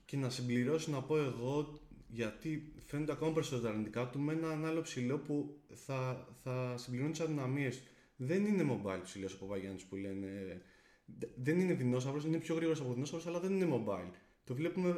Και 0.05 0.17
να 0.17 0.31
συμπληρώσω 0.31 0.91
να 0.91 1.03
πω 1.03 1.19
εγώ 1.19 1.81
γιατί 2.13 2.73
φαίνονται 2.87 3.13
ακόμα 3.13 3.33
περισσότερα 3.33 3.73
αρνητικά 3.73 4.09
του 4.11 4.19
με 4.21 4.33
έναν 4.33 4.65
άλλο 4.65 4.81
ψηλό 4.81 5.19
που 5.19 5.61
θα, 5.75 6.29
θα 6.43 6.75
συμπληρώνει 6.79 7.11
τις 7.11 7.21
αδυναμίες 7.21 7.77
του. 7.83 7.91
Δεν 8.17 8.45
είναι 8.45 8.65
mobile 8.85 9.01
ψηλός 9.03 9.35
ο 9.35 9.39
Παπαγιάννης 9.39 9.83
που 9.85 9.97
λένε. 9.97 10.63
Δε- 11.05 11.27
Δεν 11.37 11.61
είναι 11.61 11.75
δεινόσαυρος, 11.75 12.25
είναι 12.25 12.39
πιο 12.39 12.55
γρήγορος 12.55 12.81
από 12.81 12.93
δεινόσαυρος, 12.93 13.27
αλλά 13.27 13.41
δεν 13.41 13.53
είναι 13.53 13.69
mobile. 13.75 14.11
Το 14.45 14.55
βλέπουμε 14.55 14.93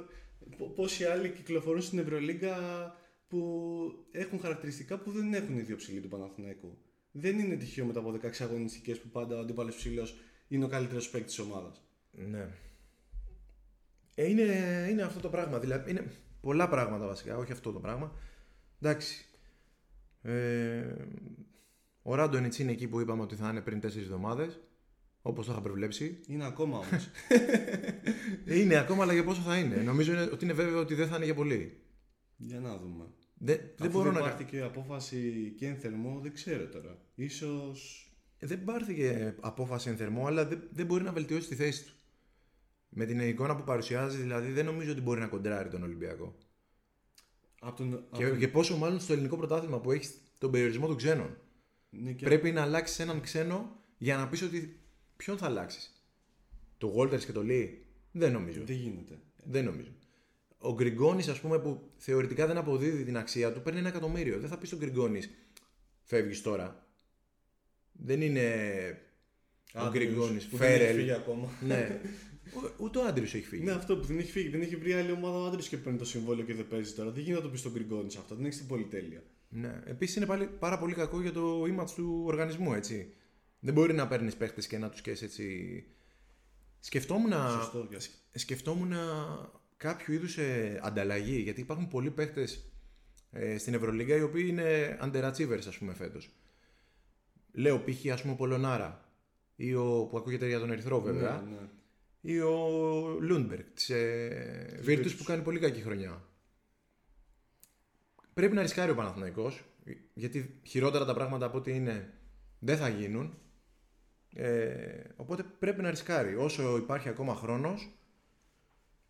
π- 0.56 0.74
πόσοι 0.74 1.04
άλλοι 1.04 1.30
κυκλοφορούν 1.30 1.82
στην 1.82 1.98
Ευρωλίγκα 1.98 2.56
που 3.28 3.48
έχουν 4.12 4.40
χαρακτηριστικά 4.40 4.98
που 4.98 5.10
δεν 5.10 5.34
έχουν 5.34 5.58
οι 5.58 5.60
δύο 5.62 5.76
ψηλοί 5.76 6.00
του 6.00 6.08
Παναθηναϊκού. 6.08 6.78
Δεν 7.12 7.38
είναι 7.38 7.56
τυχαίο 7.56 7.84
μετά 7.84 7.98
από 7.98 8.10
16 8.22 8.40
αγωνιστικές 8.44 9.00
που 9.00 9.08
πάντα 9.08 9.36
ο 9.36 9.40
αντίπαλος 9.40 9.74
ψηλός 9.76 10.16
είναι 10.48 10.64
ο 10.64 10.68
καλύτερος 10.68 11.10
παίκτης 11.10 11.34
της 11.34 11.44
ομάδας. 11.44 11.82
Ναι. 12.10 12.48
Ε, 14.14 14.28
είναι, 14.28 14.42
είναι 14.90 15.02
αυτό 15.02 15.20
το 15.20 15.28
πράγμα. 15.28 15.58
Δηλαδή, 15.58 15.90
είναι 15.90 16.10
πολλά 16.42 16.68
πράγματα 16.68 17.06
βασικά, 17.06 17.36
όχι 17.36 17.52
αυτό 17.52 17.72
το 17.72 17.80
πράγμα. 17.80 18.12
Εντάξει. 18.80 19.26
Ε, 20.22 20.94
ο 22.02 22.14
Ράντονιτς 22.14 22.58
είναι 22.58 22.70
εκεί 22.72 22.88
που 22.88 23.00
είπαμε 23.00 23.22
ότι 23.22 23.34
θα 23.34 23.48
είναι 23.48 23.60
πριν 23.60 23.78
4 23.78 23.84
εβδομάδες. 23.84 24.60
Όπως 25.22 25.46
το 25.46 25.52
είχα 25.52 25.60
προβλέψει. 25.60 26.20
Είναι 26.26 26.46
ακόμα 26.46 26.76
όμως. 26.78 27.10
Ε, 28.44 28.58
Είναι 28.60 28.76
ακόμα, 28.76 29.02
αλλά 29.02 29.12
για 29.12 29.24
πόσο 29.24 29.40
θα 29.40 29.58
είναι. 29.58 29.76
Νομίζω 29.76 30.12
είναι, 30.12 30.22
ότι 30.22 30.44
είναι 30.44 30.52
βέβαιο 30.52 30.78
ότι 30.80 30.94
δεν 30.94 31.08
θα 31.08 31.16
είναι 31.16 31.24
για 31.24 31.34
πολύ. 31.34 31.80
Για 32.36 32.60
να 32.60 32.76
δούμε. 32.76 33.04
Δεν, 33.34 33.56
δεν 33.56 33.88
Αφού 33.88 33.98
μπορώ 33.98 34.12
δεν 34.12 34.22
να. 34.22 34.28
πάρθηκε 34.28 34.60
απόφαση 34.60 35.52
και 35.58 35.66
εν 35.66 35.76
θερμό, 35.76 36.18
δεν 36.22 36.32
ξέρω 36.32 36.66
τώρα. 36.66 36.98
Ίσως... 37.14 38.06
Δεν 38.38 38.64
πάρθηκε 38.64 39.34
απόφαση 39.40 39.88
εν 39.88 39.96
θερμό, 39.96 40.26
αλλά 40.26 40.46
δεν, 40.46 40.68
δεν 40.72 40.86
μπορεί 40.86 41.04
να 41.04 41.12
βελτιώσει 41.12 41.48
τη 41.48 41.54
θέση 41.54 41.84
του. 41.84 41.92
Με 42.94 43.04
την 43.04 43.20
εικόνα 43.20 43.56
που 43.56 43.64
παρουσιάζει, 43.64 44.16
δηλαδή, 44.16 44.50
δεν 44.52 44.64
νομίζω 44.64 44.92
ότι 44.92 45.00
μπορεί 45.00 45.20
να 45.20 45.26
κοντράρει 45.26 45.68
τον 45.68 45.82
Ολυμπιακό. 45.82 46.34
Από 47.60 47.76
τον, 47.76 48.04
Και, 48.12 48.24
από- 48.24 48.36
και 48.36 48.48
πόσο 48.48 48.76
μάλλον 48.76 49.00
στο 49.00 49.12
ελληνικό 49.12 49.36
πρωτάθλημα 49.36 49.80
που 49.80 49.90
έχεις 49.92 50.14
τον 50.38 50.50
περιορισμό 50.50 50.86
των 50.86 50.96
ξένων. 50.96 51.36
ναι, 51.90 52.12
και- 52.12 52.24
Πρέπει 52.24 52.52
να 52.52 52.62
αλλάξεις 52.62 52.98
έναν 52.98 53.20
ξένο 53.20 53.76
για 53.98 54.16
να 54.16 54.28
πεις 54.28 54.42
ότι 54.42 54.80
ποιον 55.16 55.36
θα 55.38 55.46
αλλάξεις. 55.46 56.04
Το 56.78 56.94
Walters 56.96 57.24
και 57.24 57.32
το 57.32 57.40
Lee; 57.44 57.68
Δεν 58.12 58.32
νομίζω. 58.32 58.62
Δεν 58.64 58.76
γίνεται. 58.76 59.18
Δεν 59.44 59.64
νομίζω. 59.64 59.90
Ο 60.58 60.74
Γκριγκόνης, 60.74 61.28
ας 61.28 61.40
πούμε, 61.40 61.58
που 61.58 61.90
θεωρητικά 61.96 62.46
δεν 62.46 62.56
αποδίδει 62.56 63.04
την 63.04 63.16
αξία 63.16 63.52
του, 63.52 63.62
παίρνει 63.62 63.78
ένα 63.78 63.88
εκατομμύριο. 63.88 64.38
Δεν 64.40 64.48
θα 64.48 64.58
πεις 64.58 64.68
στον 64.68 64.80
Γκριγκόνης, 64.80 65.30
φεύγεις 66.02 66.42
τώρα. 66.42 66.86
Δεν 67.92 68.20
είναι 68.22 68.42
ο 69.74 69.80
Άντριος, 69.80 70.04
Γκριγκόνη, 70.04 70.42
που 70.50 70.56
δεν 70.56 70.68
έχει 70.72 70.84
φύγει 70.84 70.94
Φέρελ. 70.94 71.10
ακόμα. 71.12 71.48
ναι. 71.60 72.00
Ο- 72.54 72.70
Ούτε 72.84 72.98
ο 72.98 73.04
Άντριος 73.06 73.34
έχει 73.34 73.44
φύγει. 73.46 73.62
Ναι, 73.64 73.72
αυτό 73.72 73.96
που 73.96 74.04
δεν 74.06 74.18
έχει 74.18 74.30
φύγει. 74.30 74.48
Δεν 74.48 74.60
έχει 74.60 74.76
βρει 74.76 74.92
άλλη 74.92 75.10
ομάδα 75.12 75.38
ο 75.38 75.46
άντρας 75.46 75.68
και 75.68 75.76
παίρνει 75.76 75.98
το 75.98 76.04
συμβόλαιο 76.04 76.44
και 76.46 76.54
δεν 76.54 76.68
παίζει 76.68 76.92
τώρα. 76.92 77.10
Δεν 77.10 77.18
γίνεται 77.22 77.38
να 77.38 77.44
το 77.44 77.50
πεις 77.50 77.60
στον 77.60 77.72
Γκριγκόνη 77.72 78.06
αυτό. 78.18 78.34
Δεν 78.34 78.44
έχεις 78.44 78.56
την 78.58 78.66
πολυτέλεια. 78.66 79.22
Ναι. 79.48 79.82
Επίσης 79.84 80.16
είναι 80.16 80.26
πάλι 80.26 80.46
πάρα 80.46 80.78
πολύ 80.78 80.94
κακό 80.94 81.20
για 81.20 81.32
το 81.32 81.62
image 81.62 81.90
του 81.94 82.22
οργανισμού, 82.26 82.72
έτσι. 82.74 83.12
Δεν 83.60 83.74
μπορεί 83.74 83.92
να 83.94 84.08
παίρνεις 84.08 84.36
παίχτες 84.36 84.66
και 84.66 84.78
να 84.78 84.88
τους 84.88 85.00
καίει 85.00 85.16
έτσι. 85.22 85.84
Σκεφτόμουν, 86.80 87.32
Σωστό. 87.32 87.86
για- 87.90 88.00
σκεφτόμουν 88.32 88.92
κάποιο 89.76 90.14
είδους 90.14 90.38
ε, 90.38 90.80
ανταλλαγή, 90.82 91.38
γιατί 91.40 91.60
υπάρχουν 91.60 91.88
πολλοί 91.88 92.10
παίχτες 92.10 92.72
ε, 93.32 93.58
στην 93.58 93.74
Ευρωλίγα 93.74 94.16
οι 94.16 94.22
οποίοι 94.22 94.44
είναι 94.48 94.98
underachievers, 95.02 95.62
ας 95.68 95.78
πούμε, 95.78 95.94
φέτος. 95.94 96.30
Λέω 97.52 97.78
π.χ. 97.84 98.12
ας 98.12 98.20
πούμε 98.22 98.32
ο 98.32 98.36
Πολωνάρα, 98.36 99.01
ή 99.66 99.74
ο, 99.74 100.06
που 100.10 100.16
ακούγεται 100.18 100.46
για 100.46 100.58
τον 100.58 100.70
Ερυθρό 100.70 101.00
βέβαια, 101.00 101.40
Ναι, 101.40 101.50
ναι. 101.50 101.68
ή 102.20 102.38
ο 102.40 102.56
Λούντμπεργκ 103.20 103.64
της 103.74 103.90
ε, 103.90 104.80
Virtus 104.86 104.98
Virtus. 105.06 105.14
που 105.18 105.24
κάνει 105.24 105.42
πολύ 105.42 105.58
κακή 105.58 105.80
χρονιά. 105.82 106.22
Πρέπει 108.34 108.54
να 108.54 108.62
ρισκάρει 108.62 108.90
ο 108.90 108.94
Παναθηναϊκός 108.94 109.64
γιατί 110.14 110.60
χειρότερα 110.62 111.04
τα 111.04 111.14
πράγματα 111.14 111.46
από 111.46 111.58
ό,τι 111.58 111.74
είναι 111.74 112.12
δεν 112.58 112.76
θα 112.76 112.88
γίνουν. 112.88 113.34
Ε, 114.34 115.02
οπότε 115.16 115.42
πρέπει 115.58 115.82
να 115.82 115.90
ρισκάρει 115.90 116.34
όσο 116.34 116.76
υπάρχει 116.76 117.08
ακόμα 117.08 117.34
χρόνος 117.34 117.88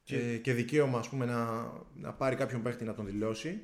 και, 0.03 0.17
Και- 0.17 0.39
και 0.39 0.53
δικαίωμα 0.53 0.99
ας 0.99 1.09
πούμε, 1.09 1.25
να, 1.25 1.73
να 1.95 2.13
πάρει 2.13 2.37
κάποιον 2.37 2.63
παίχτη 2.63 2.85
να 2.85 2.95
τον 2.95 3.07
δηλώσει. 3.07 3.61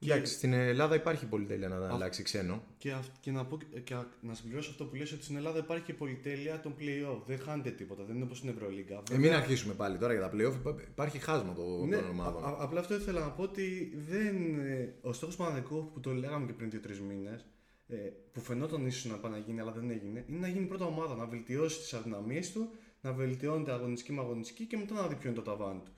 Και- 0.00 0.12
Εντάξει, 0.12 0.32
στην 0.32 0.52
Ελλάδα 0.52 0.94
υπάρχει 0.94 1.26
πολυτέλεια 1.26 1.68
να 1.68 1.88
αλλάξει 1.92 2.22
ξένο. 2.22 2.62
Και, 2.78 2.92
αυ- 2.92 3.20
και 3.20 3.30
να, 3.30 3.44
πω, 3.44 3.58
και 3.84 3.94
να 4.20 4.34
συμπληρώσω 4.34 4.70
αυτό 4.70 4.84
που 4.84 4.94
λες 4.96 5.12
ότι 5.12 5.22
στην 5.22 5.36
Ελλάδα 5.36 5.58
υπάρχει 5.58 5.84
και 5.84 5.94
πολυτέλεια 5.94 6.60
των 6.60 6.74
play-off. 6.78 7.22
Δεν 7.26 7.38
χάνεται 7.38 7.70
τίποτα. 7.70 8.04
Δεν 8.04 8.14
είναι 8.14 8.24
όπως 8.24 8.36
στην 8.38 8.48
Ευρωλίγκα. 8.50 9.02
Ε, 9.12 9.16
μην 9.18 9.32
αρχίσουμε 9.32 9.74
πάλι 9.74 9.98
τώρα 9.98 10.12
για 10.12 10.22
τα 10.22 10.30
playoff. 10.34 10.54
υπά- 10.54 10.80
Υπάρχει 10.80 11.18
χάσμα 11.18 11.52
το, 11.54 11.84
Ναι, 11.86 11.96
των 11.96 12.08
ομάδων. 12.08 12.44
α- 12.44 12.46
α- 12.48 12.56
απλά 12.58 12.80
αυτό 12.80 12.94
ήθελα 12.94 13.20
να 13.20 13.30
πω 13.30 13.42
ότι 13.42 13.92
δεν, 14.08 14.58
ε, 14.58 14.94
ο 15.02 15.12
στόχος 15.12 15.36
Παναδικού 15.36 15.90
που 15.92 16.00
το 16.00 16.12
λέγαμε 16.12 16.46
και 16.46 16.52
πριν 16.52 16.70
2-3 16.70 17.00
μήνες, 17.00 17.46
ε, 17.88 17.96
που 18.32 18.40
φαινόταν 18.40 18.86
ίσως 18.86 19.10
να 19.10 19.16
πάει 19.18 19.32
να 19.32 19.38
γίνει 19.38 19.60
αλλά 19.60 19.72
δεν 19.72 19.90
έγινε, 19.90 20.24
είναι 20.28 20.38
να 20.38 20.48
γίνει 20.48 20.66
πρώτα 20.66 20.84
ομάδα, 20.84 21.14
να 21.14 21.26
βελτιώσει 21.26 21.78
τις 21.78 21.94
αδυναμίες 21.94 22.52
του, 22.52 22.70
να 23.00 23.12
βελτιώνεται 23.12 23.72
αγωνιστική 23.72 24.12
με 24.12 24.20
αγωνιστική 24.20 24.64
και 24.64 24.76
μετά 24.76 24.94
να 24.94 25.06
δει 25.06 25.14
ποιο 25.14 25.28
είναι 25.30 25.38
το 25.38 25.44
ταβάνι 25.50 25.80
του. 25.84 25.92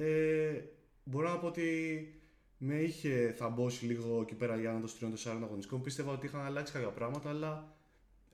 Ε, 0.00 0.62
μπορώ 1.04 1.28
να 1.28 1.38
πω 1.38 1.46
ότι 1.46 1.62
με 2.58 2.74
είχε 2.74 3.34
θαμπώσει 3.36 3.84
λίγο 3.84 4.20
εκεί 4.20 4.34
πέρα 4.34 4.56
για 4.56 4.72
να 4.72 4.80
το 4.80 4.92
τριών 4.98 5.12
4 5.16 5.42
αγωνιστικών. 5.42 5.82
Πίστευα 5.82 6.12
ότι 6.12 6.26
είχαν 6.26 6.40
αλλάξει 6.40 6.72
κάποια 6.72 6.88
πράγματα, 6.88 7.28
αλλά 7.28 7.76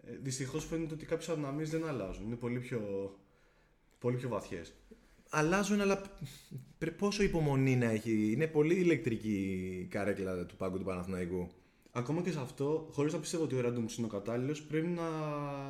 ε, 0.06 0.16
δυστυχώς 0.22 0.64
φαίνεται 0.66 0.94
ότι 0.94 1.06
κάποιες 1.06 1.28
αδυναμίες 1.28 1.70
δεν 1.70 1.86
αλλάζουν. 1.86 2.26
Είναι 2.26 2.36
πολύ 2.36 2.58
πιο, 2.60 2.80
πολύ 3.98 4.16
πιο 4.16 4.28
βαθιές. 4.28 4.72
Αλλάζουν, 5.30 5.80
αλλά 5.80 6.02
πρέ- 6.78 6.94
πόσο 6.94 7.22
υπομονή 7.22 7.76
να 7.76 7.90
έχει. 7.90 8.32
Είναι 8.32 8.46
πολύ 8.46 8.74
ηλεκτρική 8.74 9.38
η 9.82 9.84
καρέκλα 9.84 10.46
του 10.46 10.56
πάγκου 10.56 10.78
του 10.78 10.84
Παναθηναϊκού. 10.84 11.48
Ακόμα 11.94 12.22
και 12.22 12.30
σε 12.30 12.40
αυτό, 12.40 12.88
χωρίς 12.90 13.12
να 13.12 13.18
πιστεύω 13.18 13.44
ότι 13.44 13.54
ο 13.54 13.60
Ράντον 13.60 13.86
είναι 13.98 14.06
ο 14.06 14.10
κατάλληλος, 14.10 14.62
πρέπει 14.62 14.86
να 14.86 15.02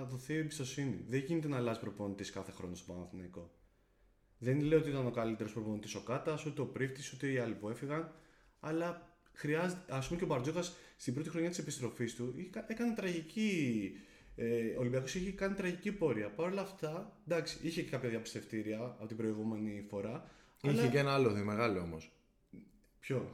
δοθεί 0.05 0.35
εμπιστοσύνη. 0.35 1.05
Δεν 1.09 1.21
γίνεται 1.21 1.49
να 1.49 1.57
αλλάζει 1.57 1.81
προπονητής 1.81 2.31
κάθε 2.31 2.53
χρόνο 2.53 2.75
στο 2.75 2.93
Παναθηναϊκό. 2.93 3.51
Δεν 4.38 4.61
λέω 4.61 4.79
ότι 4.79 4.88
ήταν 4.88 5.07
ο 5.07 5.11
καλύτερος 5.11 5.53
προπονητής 5.53 5.95
ο 5.95 6.01
Κάτας, 6.01 6.47
ούτε 6.47 6.61
ο 6.61 6.67
Πρίφτης, 6.67 7.12
ούτε 7.12 7.27
οι 7.27 7.38
άλλοι 7.38 7.55
που 7.55 7.69
έφυγαν. 7.69 8.12
Αλλά 8.64 9.16
χρειάζεται, 9.33 9.81
ας 9.88 10.07
πούμε 10.07 10.18
και 10.18 10.25
ο 10.25 10.27
Μπαρτζόκας 10.27 10.72
στην 10.96 11.14
πρώτη 11.14 11.29
χρονιά 11.29 11.48
της 11.48 11.59
επιστροφής 11.59 12.14
του 12.14 12.35
είχε 12.37 12.48
κα- 12.48 12.64
έκανε 12.68 12.94
τραγική. 12.94 13.92
Ε, 14.37 14.75
ο 14.77 14.81
Ολυμπιακός 14.81 15.14
είχε 15.14 15.31
κάνει 15.33 15.55
τραγική 15.55 15.92
πορεία. 15.92 16.29
Παρ' 16.31 16.51
όλα 16.51 16.61
αυτά, 16.61 17.20
εντάξει, 17.29 17.59
είχε 17.62 17.83
και 17.83 17.90
κάποια 17.90 18.09
διαπιστευτήρια 18.09 18.79
από 18.79 19.07
την 19.07 19.16
προηγούμενη 19.16 19.87
φορά. 19.88 20.31
Είχε 20.62 20.79
αλλά 20.81 20.88
και 20.88 20.98
ένα 20.98 21.12
άλλο 21.14 21.31
δε, 21.33 21.42
μεγάλο 21.42 21.81
όμως. 21.81 22.12
Ποιο; 23.07 23.31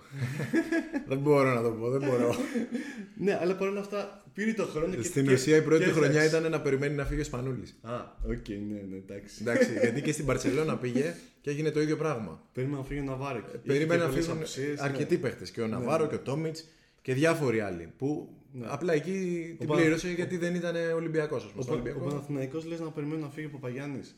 δεν 1.08 1.18
μπορώ 1.18 1.54
να 1.54 1.62
το 1.62 1.70
πω, 1.70 1.90
δεν 1.90 2.08
μπορώ. 2.08 2.34
ναι, 3.24 3.38
αλλά 3.40 3.56
παρόλα 3.56 3.80
αυτά 3.80 4.22
πήρε 4.34 4.52
το 4.52 4.64
χρόνο 4.66 4.94
και 4.94 5.02
Στην 5.02 5.26
και- 5.26 5.32
ουσία 5.32 5.56
η 5.56 5.62
πρώτη 5.62 5.82
και 5.84 5.88
του 5.90 5.94
χρονιά 5.96 6.20
έφτιαξε. 6.22 6.36
ήταν 6.38 6.50
να 6.50 6.60
περιμένει 6.60 6.94
να 6.94 7.04
φύγει 7.04 7.20
ο 7.20 7.24
Σπανούλης. 7.24 7.78
Α, 7.82 7.94
οκ, 8.26 8.48
ναι, 8.48 8.80
ναι, 8.90 8.96
εντάξει. 8.96 9.36
Εντάξει, 9.40 9.70
γιατί 9.82 10.02
και 10.02 10.12
στην 10.12 10.24
Μπαρτσελόνα 10.26 10.76
πήγε 10.76 11.14
και 11.40 11.50
έγινε 11.50 11.70
το 11.70 11.80
ίδιο 11.80 11.96
πράγμα. 11.96 12.42
Περίμενα 12.52 12.78
να 12.80 12.84
φύγει 12.84 13.00
ο 13.00 13.02
Ναβάρο. 13.02 13.38
εκεί. 13.38 13.66
Περίμενε 13.66 14.02
να 14.02 14.08
Είχε 14.08 14.14
και 14.18 14.20
φύγουν 14.22 14.36
πολλές 14.36 14.50
απουσίες, 14.56 14.80
αρκετοί 14.80 15.14
ναι. 15.14 15.20
παίχτες. 15.20 15.50
Και 15.50 15.60
ο 15.60 15.66
Ναβάρο 15.66 16.06
και 16.06 16.14
ο 16.14 16.18
Τόμιτς 16.20 16.64
και 17.02 17.14
διάφοροι 17.14 17.60
άλλοι. 17.60 17.92
Που 17.98 18.28
απλά 18.62 18.92
εκεί 18.92 19.12
την 19.58 19.66
Πανα- 19.66 19.80
πλήρωσε 19.80 20.08
γιατί 20.10 20.36
δεν 20.36 20.54
ήταν 20.54 20.74
Ολυμπιακός. 20.94 21.44
Α 21.44 21.46
πούμε. 21.46 21.58
Ο, 21.58 21.62
Στον 21.62 21.74
Πα- 21.74 21.80
ο 21.80 21.82
Ολυμπιακό. 21.84 22.08
Παναθηναϊκός 22.10 22.64
λες 22.66 22.80
να 22.80 22.90
περιμένει 22.90 23.20
να 23.22 23.28
φύγει 23.28 23.46
ο 23.46 23.50
Παπαγιάννης. 23.52 24.16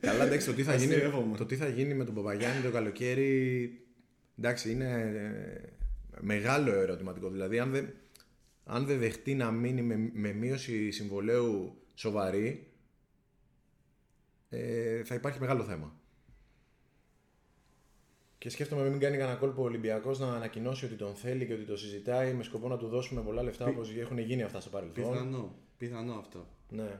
Καλά, 0.00 0.24
εντάξει, 0.24 0.46
το 0.46 0.52
τι, 0.52 0.62
θα 0.62 0.74
γίνει, 0.74 0.92
Αστείευομαι. 0.94 1.36
το 1.36 1.44
τι 1.46 1.56
θα 1.56 1.68
γίνει 1.68 1.94
με 1.94 2.04
τον 2.04 2.14
Παπαγιάννη 2.14 2.62
το 2.62 2.70
καλοκαίρι. 2.70 3.78
Εντάξει, 4.38 4.70
είναι 4.70 4.90
ε, 5.00 5.68
μεγάλο 6.20 6.72
ερωτηματικό. 6.72 7.30
Δηλαδή, 7.30 7.58
αν 7.58 7.70
δεν, 7.70 7.94
αν 8.64 8.86
δεν 8.86 8.98
δεχτεί 8.98 9.34
να 9.34 9.50
μείνει 9.50 9.82
με, 9.82 10.10
με 10.12 10.32
μείωση 10.32 10.90
συμβολέου 10.90 11.82
σοβαρή, 11.94 12.72
ε, 14.48 15.04
θα 15.04 15.14
υπάρχει 15.14 15.40
μεγάλο 15.40 15.64
θέμα. 15.64 15.98
Και 18.38 18.50
σκέφτομαι 18.50 18.88
μην 18.88 19.00
κάνει 19.00 19.16
κανένα 19.16 19.38
κόλπο 19.38 19.62
ο 19.62 19.64
Ολυμπιακός 19.64 20.18
να 20.18 20.34
ανακοινώσει 20.34 20.84
ότι 20.84 20.94
τον 20.94 21.14
θέλει 21.14 21.46
και 21.46 21.52
ότι 21.52 21.64
το 21.64 21.76
συζητάει 21.76 22.34
με 22.34 22.42
σκοπό 22.42 22.68
να 22.68 22.76
του 22.76 22.88
δώσουμε 22.88 23.22
πολλά 23.22 23.42
λεφτά 23.42 23.66
όπως 23.66 23.96
έχουν 23.96 24.18
γίνει 24.18 24.42
αυτά 24.42 24.60
στο 24.60 24.70
παρελθόν. 24.70 25.10
Πιθανό, 25.10 25.54
πιθανό 25.78 26.14
αυτό. 26.14 26.48
Ναι. 26.68 26.98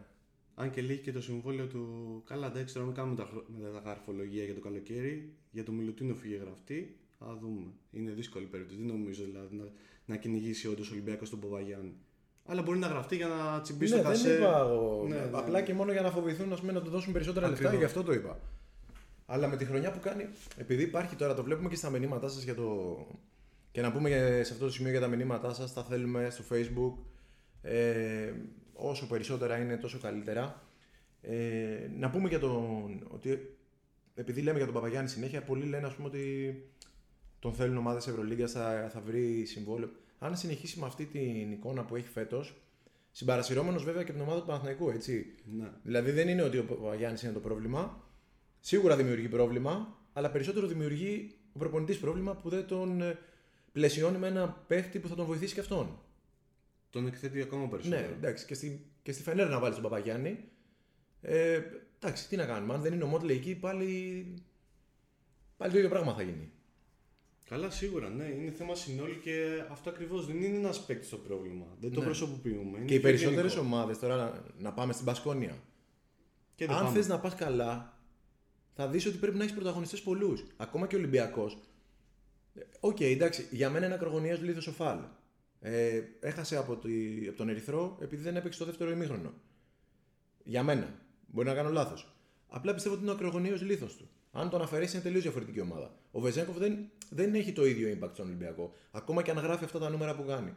Αν 0.55 0.71
και 0.71 0.81
λύγει 0.81 1.01
και 1.01 1.13
το 1.13 1.21
συμβόλαιο 1.21 1.67
του. 1.67 2.23
Καλά, 2.27 2.47
εντάξει, 2.47 2.75
τώρα 2.75 2.87
μην 2.87 2.95
κάνουμε 2.95 3.17
τα, 3.17 3.25
χρο- 3.25 3.47
με 3.49 3.71
τα 3.71 3.79
γραφολογία 3.79 4.45
για 4.45 4.55
το 4.55 4.61
καλοκαίρι. 4.61 5.33
Για 5.51 5.65
το 5.65 5.73
Μιλουτίνο 5.73 6.15
φύγε 6.15 6.37
γραφτεί. 6.37 6.99
Θα 7.27 7.39
δούμε. 7.41 7.67
Είναι 7.91 8.11
δύσκολη 8.11 8.47
περίπτωση. 8.47 8.79
Δεν 8.79 8.87
νομίζω 8.87 9.25
δηλαδή 9.25 9.57
να, 9.57 9.65
να 10.05 10.17
κυνηγήσει 10.17 10.69
όντως 10.69 10.89
ο 10.89 10.93
Ολυμπιακός 10.93 11.31
τον 11.31 11.41
Παπαγιάννη. 11.41 11.95
Αλλά 12.47 12.63
μπορεί 12.63 12.79
να 12.79 12.87
γραφτεί 12.87 13.17
για 13.17 13.27
να 13.27 13.61
τσιμπήσει 13.61 13.95
ναι, 13.95 14.03
το 14.03 14.09
κασέ. 14.09 14.29
δεν 14.29 14.39
είπα 14.39 14.59
εγώ. 14.59 15.05
Ναι, 15.09 15.15
ναι, 15.17 15.29
Απλά 15.33 15.59
ναι. 15.59 15.63
και 15.63 15.75
μόνο 15.75 15.93
για 15.93 16.01
να 16.03 16.11
φοβηθούν 16.11 16.53
ας 16.53 16.61
πούμε, 16.61 16.73
να 16.73 16.83
του 16.83 16.91
δώσουν 16.91 17.13
περισσότερα 17.13 17.49
λεφτά, 17.49 17.69
Ακριβώς. 17.69 17.85
γι' 17.91 17.99
αυτό 17.99 18.03
το 18.03 18.13
είπα. 18.13 18.41
Αλλά 19.27 19.49
με 19.49 19.57
τη 19.57 19.65
χρονιά 19.65 19.91
που 19.91 19.99
κάνει, 20.01 20.29
επειδή 20.57 20.83
υπάρχει 20.83 21.17
τώρα, 21.17 21.35
το 21.35 21.43
βλέπουμε 21.43 21.69
και 21.69 21.77
στα 21.77 21.91
μηνύματά 21.91 22.29
σας 22.29 22.43
για 22.43 22.55
το. 22.55 22.97
Και 23.71 23.81
να 23.81 23.93
πούμε 23.93 24.09
για- 24.09 24.45
σε 24.45 24.53
αυτό 24.53 24.65
το 24.65 24.73
σημείο 24.73 24.91
για 24.91 25.01
τα 25.01 25.07
μηνύματά 25.09 25.55
σας, 25.55 25.73
τα 25.73 25.85
θέλουμε 25.85 26.29
στο 26.31 26.45
Facebook. 26.51 27.03
Ε, 27.63 28.33
όσο 28.73 29.07
περισσότερα 29.07 29.59
είναι, 29.59 29.77
τόσο 29.77 29.99
καλύτερα. 29.99 30.63
Ε, 31.21 31.89
να 31.99 32.11
πούμε 32.11 32.29
για 32.29 32.39
τον. 32.39 33.07
ότι 33.11 33.57
επειδή 34.15 34.41
λέμε 34.41 34.57
για 34.57 34.67
τον 34.67 34.75
Παπαγιάννη 34.75 35.09
συνέχεια, 35.09 35.43
πολλοί 35.43 35.65
λένε 35.65 35.87
ας 35.87 35.95
πούμε, 35.95 36.09
ότι 36.09 36.55
τον 37.45 37.55
θέλουν 37.55 37.77
ομάδες 37.77 38.07
Ευρωλίγκας, 38.07 38.53
θα, 38.53 38.89
θα 38.93 39.01
βρει 39.01 39.45
συμβόλαιο. 39.45 39.91
Αν 40.19 40.37
συνεχίσει 40.37 40.79
με 40.79 40.87
αυτή 40.87 41.05
την 41.07 41.53
εικόνα 41.53 41.85
που 41.85 41.97
έχει 41.97 42.09
φέτος, 42.09 42.55
συμπαρασυρώμενος 43.11 43.85
βέβαια 43.85 44.03
και 44.03 44.11
από 44.11 44.19
την 44.19 44.29
ομάδα 44.29 44.41
του 44.41 44.47
Παναθηναϊκού, 44.47 44.91
έτσι. 44.91 45.35
Ναι. 45.59 45.71
Δηλαδή 45.83 46.11
δεν 46.11 46.29
είναι 46.29 46.43
ότι 46.43 46.59
ο 46.59 46.65
Παπαγιάννη 46.65 47.19
είναι 47.23 47.33
το 47.33 47.41
πρόβλημα. 47.41 48.03
Σίγουρα 48.61 48.97
δημιουργεί 48.97 49.29
πρόβλημα, 49.29 49.99
αλλά 50.13 50.31
περισσότερο 50.31 50.67
δημιουργεί 50.67 51.35
ο 51.53 51.59
προπονητής 51.59 51.99
πρόβλημα 51.99 52.37
που 52.37 52.49
δεν 52.49 52.67
τον 52.67 53.03
ε, 53.03 53.19
πλαισιώνει 53.73 54.19
με 54.19 54.27
ένα 54.27 54.49
παίχτη 54.67 54.99
που 54.99 55.09
θα 55.09 55.15
τον 55.15 55.27
βοηθήσει 55.27 55.55
και 55.55 55.61
αυτόν. 55.61 55.99
Τον 56.91 57.07
εκθέτει 57.07 57.41
ακόμα 57.43 57.63
Ναι, 57.63 57.69
περισσότερο. 57.69 58.13
εντάξει, 58.13 58.47
και 58.47 58.55
στη, 58.55 58.87
και 59.03 59.13
στη 59.13 59.23
Φενέρ 59.23 59.49
να 59.49 59.59
βάλει 59.59 59.75
τον 59.75 59.83
Παπαγιάννη. 59.83 60.39
Ε, 61.21 61.61
εντάξει, 62.01 62.29
τι 62.29 62.37
να 62.37 62.47
κάνουμε. 62.47 62.75
Αν 62.75 62.81
δεν 62.81 62.93
είναι 62.93 63.05
ο 63.05 63.07
Μότλε 63.07 63.33
εκεί, 63.33 63.55
πάλι, 63.55 64.25
πάλι 65.57 65.73
το 65.73 65.79
ίδιο 65.79 65.91
πράγμα 65.91 66.15
θα 66.15 66.23
γίνει. 66.23 66.53
Καλά, 67.49 67.71
σίγουρα, 67.71 68.09
ναι. 68.09 68.25
Είναι 68.25 68.51
θέμα 68.51 68.75
συνόλου 68.75 69.21
και 69.21 69.63
αυτό 69.71 69.91
ακριβώς 69.91 70.27
δεν 70.27 70.43
είναι 70.43 70.57
ένας 70.57 70.85
παίκτης 70.85 71.09
το 71.09 71.17
πρόβλημα. 71.17 71.67
Δεν 71.81 71.93
το 71.93 71.99
Ναι. 72.01 72.05
προσωποποιούμε. 72.07 72.77
Είναι 72.79 72.87
Και 72.87 72.95
οι 72.95 72.99
πιο 72.99 73.09
περισσότερες 73.09 73.53
γενικό. 73.55 73.75
ομάδες, 73.75 73.99
τώρα 73.99 74.17
να, 74.17 74.43
να 74.59 74.73
πάμε 74.73 74.93
στην 74.93 75.05
Πασκόνια. 75.05 75.59
Και 76.55 76.67
δεν 76.67 76.77
Αν 76.77 76.83
πάμε. 76.85 76.97
θες 76.97 77.07
να 77.09 77.19
πας 77.21 77.35
καλά, 77.35 77.99
θα 78.75 78.89
δεις 78.89 79.07
ότι 79.07 79.17
πρέπει 79.17 79.37
να 79.37 79.43
έχεις 79.43 79.55
πρωταγωνιστές 79.55 80.03
πολλούς. 80.03 80.45
Ακόμα 80.57 80.87
και 80.87 80.95
ο 80.95 80.99
Ολυμπιακός. 80.99 81.59
Οκ, 82.81 83.01
εντάξει, 83.01 83.49
για 83.51 83.71
μένα 83.71 83.87
είναι 83.87 83.95
ακρογωνιαίος 83.95 84.39
λίθος 84.43 84.67
ο 84.67 84.73
Φαλ. 84.73 84.99
Ε, 85.61 86.01
έχασε 86.21 86.57
από, 86.57 86.77
τη, 86.77 86.91
από 87.29 87.37
τον 87.37 87.49
Ερυθρό 87.49 87.97
επειδή 88.01 88.23
δεν 88.23 88.37
έπαιξε 88.37 88.59
το 88.59 88.65
δεύτερο 88.65 88.91
ημίχρονο. 88.91 89.33
Για 90.45 90.63
μένα. 90.63 90.95
Μπορεί 91.27 91.47
να 91.49 91.55
κάνω 91.55 91.71
λάθος. 91.71 92.13
Απλά 92.49 92.75
πιστεύω 92.75 92.95
ότι 92.95 93.03
είναι 93.05 93.13
ο 93.13 93.15
ακρογωνιαίος 93.15 93.57
λίθος 93.61 93.97
του. 93.97 94.09
Αν 94.37 94.51
τον 94.51 94.63
αφαιρέσεις, 94.63 94.95
είναι 94.95 95.03
τελείως 95.03 95.23
διαφορετική 95.23 95.61
ομάδα. 95.61 95.95
Ο 96.11 96.21
Βεζένκοφ 96.21 96.57
δεν, 96.57 96.91
δεν 97.11 97.35
έχει 97.35 97.53
το 97.53 97.67
ίδιο 97.67 97.99
impact 97.99 98.11
στον 98.13 98.27
Ολυμπιακό. 98.27 98.73
Ακόμα 98.91 99.23
και 99.23 99.31
αν 99.31 99.39
γράφει 99.39 99.65
αυτά 99.65 99.79
τα 99.79 99.91
νούμερα 99.91 100.15
που 100.15 100.25
κάνει. 100.25 100.55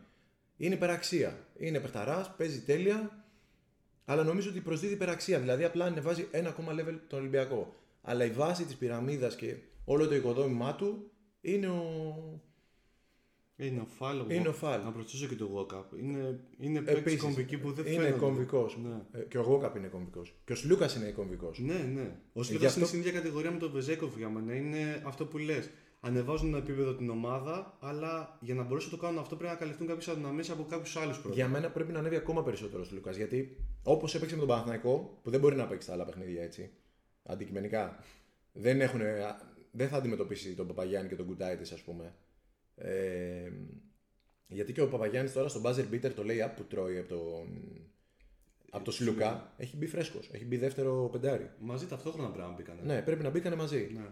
Είναι 0.57 0.75
υπεραξία. 0.75 1.47
Είναι 1.57 1.79
παιχταράς, 1.79 2.35
παίζει 2.37 2.61
τέλεια, 2.61 3.25
αλλά 4.05 4.23
νομίζω 4.23 4.49
ότι 4.49 4.59
προσδίδει 4.59 4.93
υπεραξία. 4.93 5.39
Δηλαδή 5.39 5.63
απλά 5.63 5.85
ανεβάζει 5.85 6.27
ένα 6.31 6.49
ακόμα 6.49 6.73
level 6.73 6.99
τον 7.07 7.19
Ολυμπιακό. 7.19 7.75
Αλλά 8.01 8.25
η 8.25 8.29
βάση 8.29 8.63
της 8.63 8.75
πυραμίδας 8.75 9.35
και 9.35 9.55
όλο 9.85 10.07
το 10.07 10.15
οικοδόμημά 10.15 10.75
του 10.75 11.11
είναι 11.41 11.67
ο. 11.67 12.41
Είναι 13.59 13.79
ο 13.79 13.85
Φάλ. 13.85 14.25
Είναι 14.29 14.47
ο 14.47 14.53
Φάλ. 14.53 14.83
Να 14.83 14.91
προσθέσω 14.91 15.27
και 15.27 15.35
το 15.35 15.49
Walkup. 15.55 15.99
Είναι, 15.99 16.39
είναι 16.59 16.79
παίκτης 16.81 17.01
Επίσης, 17.01 17.21
κομβική 17.21 17.57
που 17.57 17.71
δεν 17.71 17.85
είναι 17.85 17.95
φαίνεται. 18.01 18.19
κομβικός. 18.19 18.77
Ναι. 18.83 19.19
Και 19.21 19.37
ο 19.37 19.41
Γόκαπ 19.41 19.75
είναι 19.75 19.87
κομβικός. 19.87 20.35
Και 20.45 20.51
ο 20.53 20.55
Σλούκας 20.55 20.95
είναι 20.95 21.11
κομβικός. 21.11 21.59
Ναι, 21.59 21.73
ναι. 21.73 22.15
Ο 22.33 22.39
γι' 22.41 22.43
Σλούκας 22.43 22.65
αυτό- 22.67 22.77
είναι 22.79 22.87
στην 22.87 22.99
ίδια 22.99 23.11
κατηγορία 23.11 23.51
με 23.51 23.57
τον 23.57 23.71
Βεζέκοφ 23.71 24.17
για 24.17 24.29
μένα. 24.29 24.55
Είναι 24.55 25.01
αυτό 25.05 25.25
που 25.25 25.37
λες. 25.37 25.69
Ανεβάζουν 25.99 26.51
το 26.51 26.57
επίπεδο 26.57 26.93
την 26.95 27.09
ομάδα, 27.09 27.77
αλλά 27.79 28.37
για 28.41 28.53
να 28.55 28.63
μπορέσουν 28.63 28.91
να 28.91 28.97
το 28.97 29.03
κάνουν 29.03 29.19
αυτό 29.19 29.35
πρέπει 29.35 29.51
να 29.53 29.59
καλυφθούν 29.59 29.87
κάποιες 29.87 30.07
αδυναμίες 30.07 30.49
από 30.49 30.63
κάποιους 30.63 30.95
άλλους 30.95 31.19
πρώτα. 31.19 31.35
Για 31.35 31.47
μένα 31.47 31.69
πρέπει 31.69 31.91
να 31.91 31.99
ανέβει 31.99 32.15
ακόμα 32.15 32.43
περισσότερο 32.43 32.81
ο 32.81 32.85
Σλούκας. 32.85 33.15
Γιατί 33.15 33.57
όπως 33.83 34.15
έπαιξε 34.15 34.33
με 34.33 34.39
τον 34.39 34.49
Παναθηναϊκό, 34.49 35.19
που 35.23 35.29
δεν 35.29 35.39
μπορεί 35.39 35.55
να 35.55 35.67
παίξει 35.67 35.87
τα 35.87 35.93
άλλα 35.93 36.05
παιχνίδια 36.05 36.43
έτσι, 36.43 36.69
αντικειμενικά, 37.23 37.99
δεν, 38.53 38.81
έχουν, 38.81 38.99
δεν 39.71 39.87
θα 39.87 39.97
αντιμετωπίσει 39.97 40.55
τον 40.55 40.67
Παπαγιάννη 40.67 41.09
και 41.09 41.15
τον 41.15 41.25
Κουτάιτη, 41.25 41.73
ας 41.73 41.81
πούμε. 41.81 42.13
Ε, 42.77 43.51
γιατί 44.47 44.73
και 44.73 44.81
ο 44.81 44.89
Παπαγιάννης 44.89 45.33
τώρα 45.33 45.47
στο 45.47 45.61
buzzer 45.63 45.85
beater 45.93 46.11
το 46.15 46.23
λέει 46.23 46.51
που 46.55 46.63
τρώει 46.63 46.97
από 46.97 47.09
τον, 47.09 47.47
από 48.69 48.83
τον 48.83 48.93
Σλούκα, 48.93 49.53
έχει 49.57 49.77
μπει 49.77 49.87
φρέσκος. 49.87 50.29
Έχει 50.31 50.45
μπει 50.45 50.57
δεύτερο 50.57 51.09
πεντάρι. 51.11 51.51
Μαζί 51.59 51.85
ταυτόχρονα 51.85 52.31
πρέπει 52.31 52.47
να 52.47 52.53
μπήκανε. 52.53 52.81
Ναι, 52.83 53.01
πρέπει 53.01 53.23
να 53.23 53.29
μπήκανε 53.29 53.55
μαζί. 53.55 53.89
Ναι. 53.93 54.09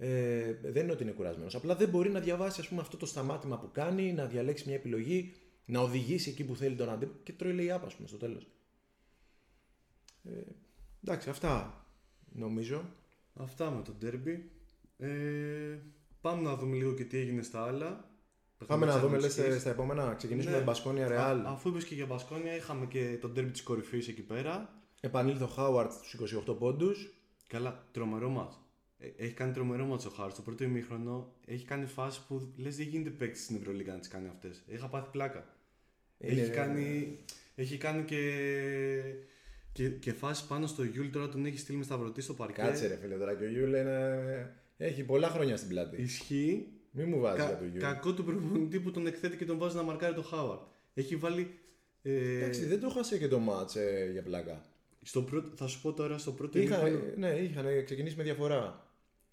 Ε, 0.00 0.52
δεν 0.62 0.82
είναι 0.82 0.92
ότι 0.92 1.02
είναι 1.02 1.12
κουρασμένος. 1.12 1.54
Απλά 1.54 1.76
δεν 1.76 1.88
μπορεί 1.88 2.10
να 2.10 2.20
διαβάσει 2.20 2.60
ας 2.60 2.68
πούμε, 2.68 2.80
αυτό 2.80 2.96
το 2.96 3.06
σταμάτημα 3.06 3.58
που 3.58 3.70
κάνει, 3.72 4.12
να 4.12 4.26
διαλέξει 4.26 4.64
μια 4.66 4.76
επιλογή, 4.76 5.32
να 5.64 5.80
οδηγήσει 5.80 6.30
εκεί 6.30 6.44
που 6.44 6.56
θέλει 6.56 6.76
τον 6.76 6.88
αντίπαλο 6.88 7.20
και 7.22 7.32
τρώει 7.32 7.52
λέει 7.52 7.70
άπα, 7.70 7.86
πούμε, 7.96 8.08
στο 8.08 8.16
τέλος. 8.16 8.48
Ε, 10.24 10.30
εντάξει, 11.04 11.30
αυτά 11.30 11.84
νομίζω. 12.32 12.96
Αυτά 13.34 13.70
με 13.70 13.82
το 13.82 13.94
derby. 14.02 14.38
Ε, 14.98 15.78
πάμε 16.20 16.42
να 16.42 16.56
δούμε 16.56 16.76
λίγο 16.76 16.92
και 16.94 17.04
τι 17.04 17.18
έγινε 17.18 17.42
στα 17.42 17.62
άλλα. 17.64 18.10
Πάμε 18.66 18.86
να 18.86 18.92
δούμε, 18.98 19.02
λες, 19.18 19.24
Αγωνιστικές. 19.24 19.60
στα 19.60 19.70
επόμενα. 19.70 20.14
Ξεκινήσουμε 20.14 20.52
Ναι. 20.52 20.58
με 20.58 20.64
Μπασκόνια 20.64 21.04
Α- 21.04 21.08
Ρεάλ. 21.08 21.46
αφού 21.46 21.68
είπες 21.68 21.84
και 21.84 21.94
για 21.94 22.06
Μπασκόνια, 22.06 22.54
είχαμε 22.56 22.86
και 22.86 23.18
το 23.20 23.32
derby 23.36 23.50
της 23.52 23.62
κορυφής 23.62 24.08
εκεί 24.08 24.22
πέρα. 24.22 24.72
Επανήλθε 25.00 25.44
ο 25.44 25.46
Χάουαρτ 25.46 25.92
στους 25.92 26.12
28 26.12 26.54
πόντους. 26.58 27.12
Καλά, 27.46 27.86
τρομερό 27.92 28.28
μάτς. 28.28 28.58
Ε, 28.98 29.08
Έχει 29.16 29.32
κάνει 29.32 29.52
τρομερό 29.52 29.84
μάτς 29.84 30.04
ο 30.06 30.10
Χάρτ. 30.10 30.34
Το 30.36 30.42
πρώτο 30.42 30.64
ημίχρονο 30.64 31.32
έχει 31.46 31.64
κάνει 31.64 31.86
φάση 31.86 32.20
που 32.28 32.52
λες 32.56 32.76
δεν 32.76 32.86
γίνεται 32.86 33.10
παίκτης 33.10 33.42
στην 33.44 33.56
Ευρωλίγα 33.56 33.92
να 33.92 33.98
τις 33.98 34.08
κάνει 34.08 34.28
αυτές. 34.28 34.62
Είχα 34.66 34.86
πάθει 34.88 35.08
πλάκα. 35.10 35.44
Είναι- 36.18 36.40
Έχει 36.42 36.50
κάνει, 36.50 37.18
έχει 37.54 37.76
κάνει 37.76 38.02
και, 38.04 38.22
και, 39.72 39.88
και 39.88 40.12
φάση 40.12 40.46
πάνω 40.46 40.66
στο 40.66 40.82
Γιούλ 40.84 41.06
τώρα 41.10 41.28
τον 41.28 41.44
έχει 41.46 41.58
στείλει 41.58 41.78
με 41.78 41.84
σταυρωτή 41.84 42.20
στο 42.20 42.34
παρκέ. 42.34 42.60
Κάτσε 42.60 42.86
ρε 42.86 42.96
φίλε 42.96 43.14
τώρα 43.14 43.34
και 43.34 43.44
ο 43.44 43.48
Γιούλ 43.48 43.68
είναι... 43.74 44.54
έχει 44.78 45.04
πολλά 45.04 45.28
χρόνια 45.28 45.56
στην 45.56 45.68
πλάτη. 45.68 46.02
Ισχύει. 46.02 46.66
Μη 46.90 47.04
μου 47.04 47.20
βάζεις 47.20 47.42
Κα, 47.44 47.48
για 47.48 47.58
τον 47.58 47.66
Γιούλ. 47.68 47.80
κακό 47.80 48.12
του 48.14 48.24
προπονητή 48.24 48.80
που 48.80 48.90
τον 48.90 49.06
εκθέτει 49.06 49.36
και 49.36 49.44
τον 49.44 49.58
βάζει 49.58 49.76
να 49.76 49.82
μαρκάρει 49.82 50.14
το 50.14 50.22
Χάουαρντ. 50.22 50.60
Έχει 50.94 51.16
βάλει. 51.16 51.58
Ε, 52.02 52.36
Εντάξει, 52.36 52.64
δεν 52.64 52.80
το 52.80 52.88
χάσε 52.88 53.18
και 53.18 53.28
το 53.28 53.38
ματς 53.38 53.76
ε, 53.76 54.08
για 54.12 54.22
πλάκα. 54.22 54.64
στο 55.02 55.22
πρώτο, 55.22 55.50
θα 55.56 55.66
σου 55.66 55.80
πω 55.80 55.92
τώρα 55.92 56.18
στο 56.18 56.32
πρώτο 56.32 56.58
Είχαν, 56.58 56.86
ημίχρονο. 56.86 57.12
ναι, 57.16 57.28
είχαν 57.30 57.84
ξεκινήσει 57.84 58.16
με 58.16 58.22
διαφορά. 58.22 58.86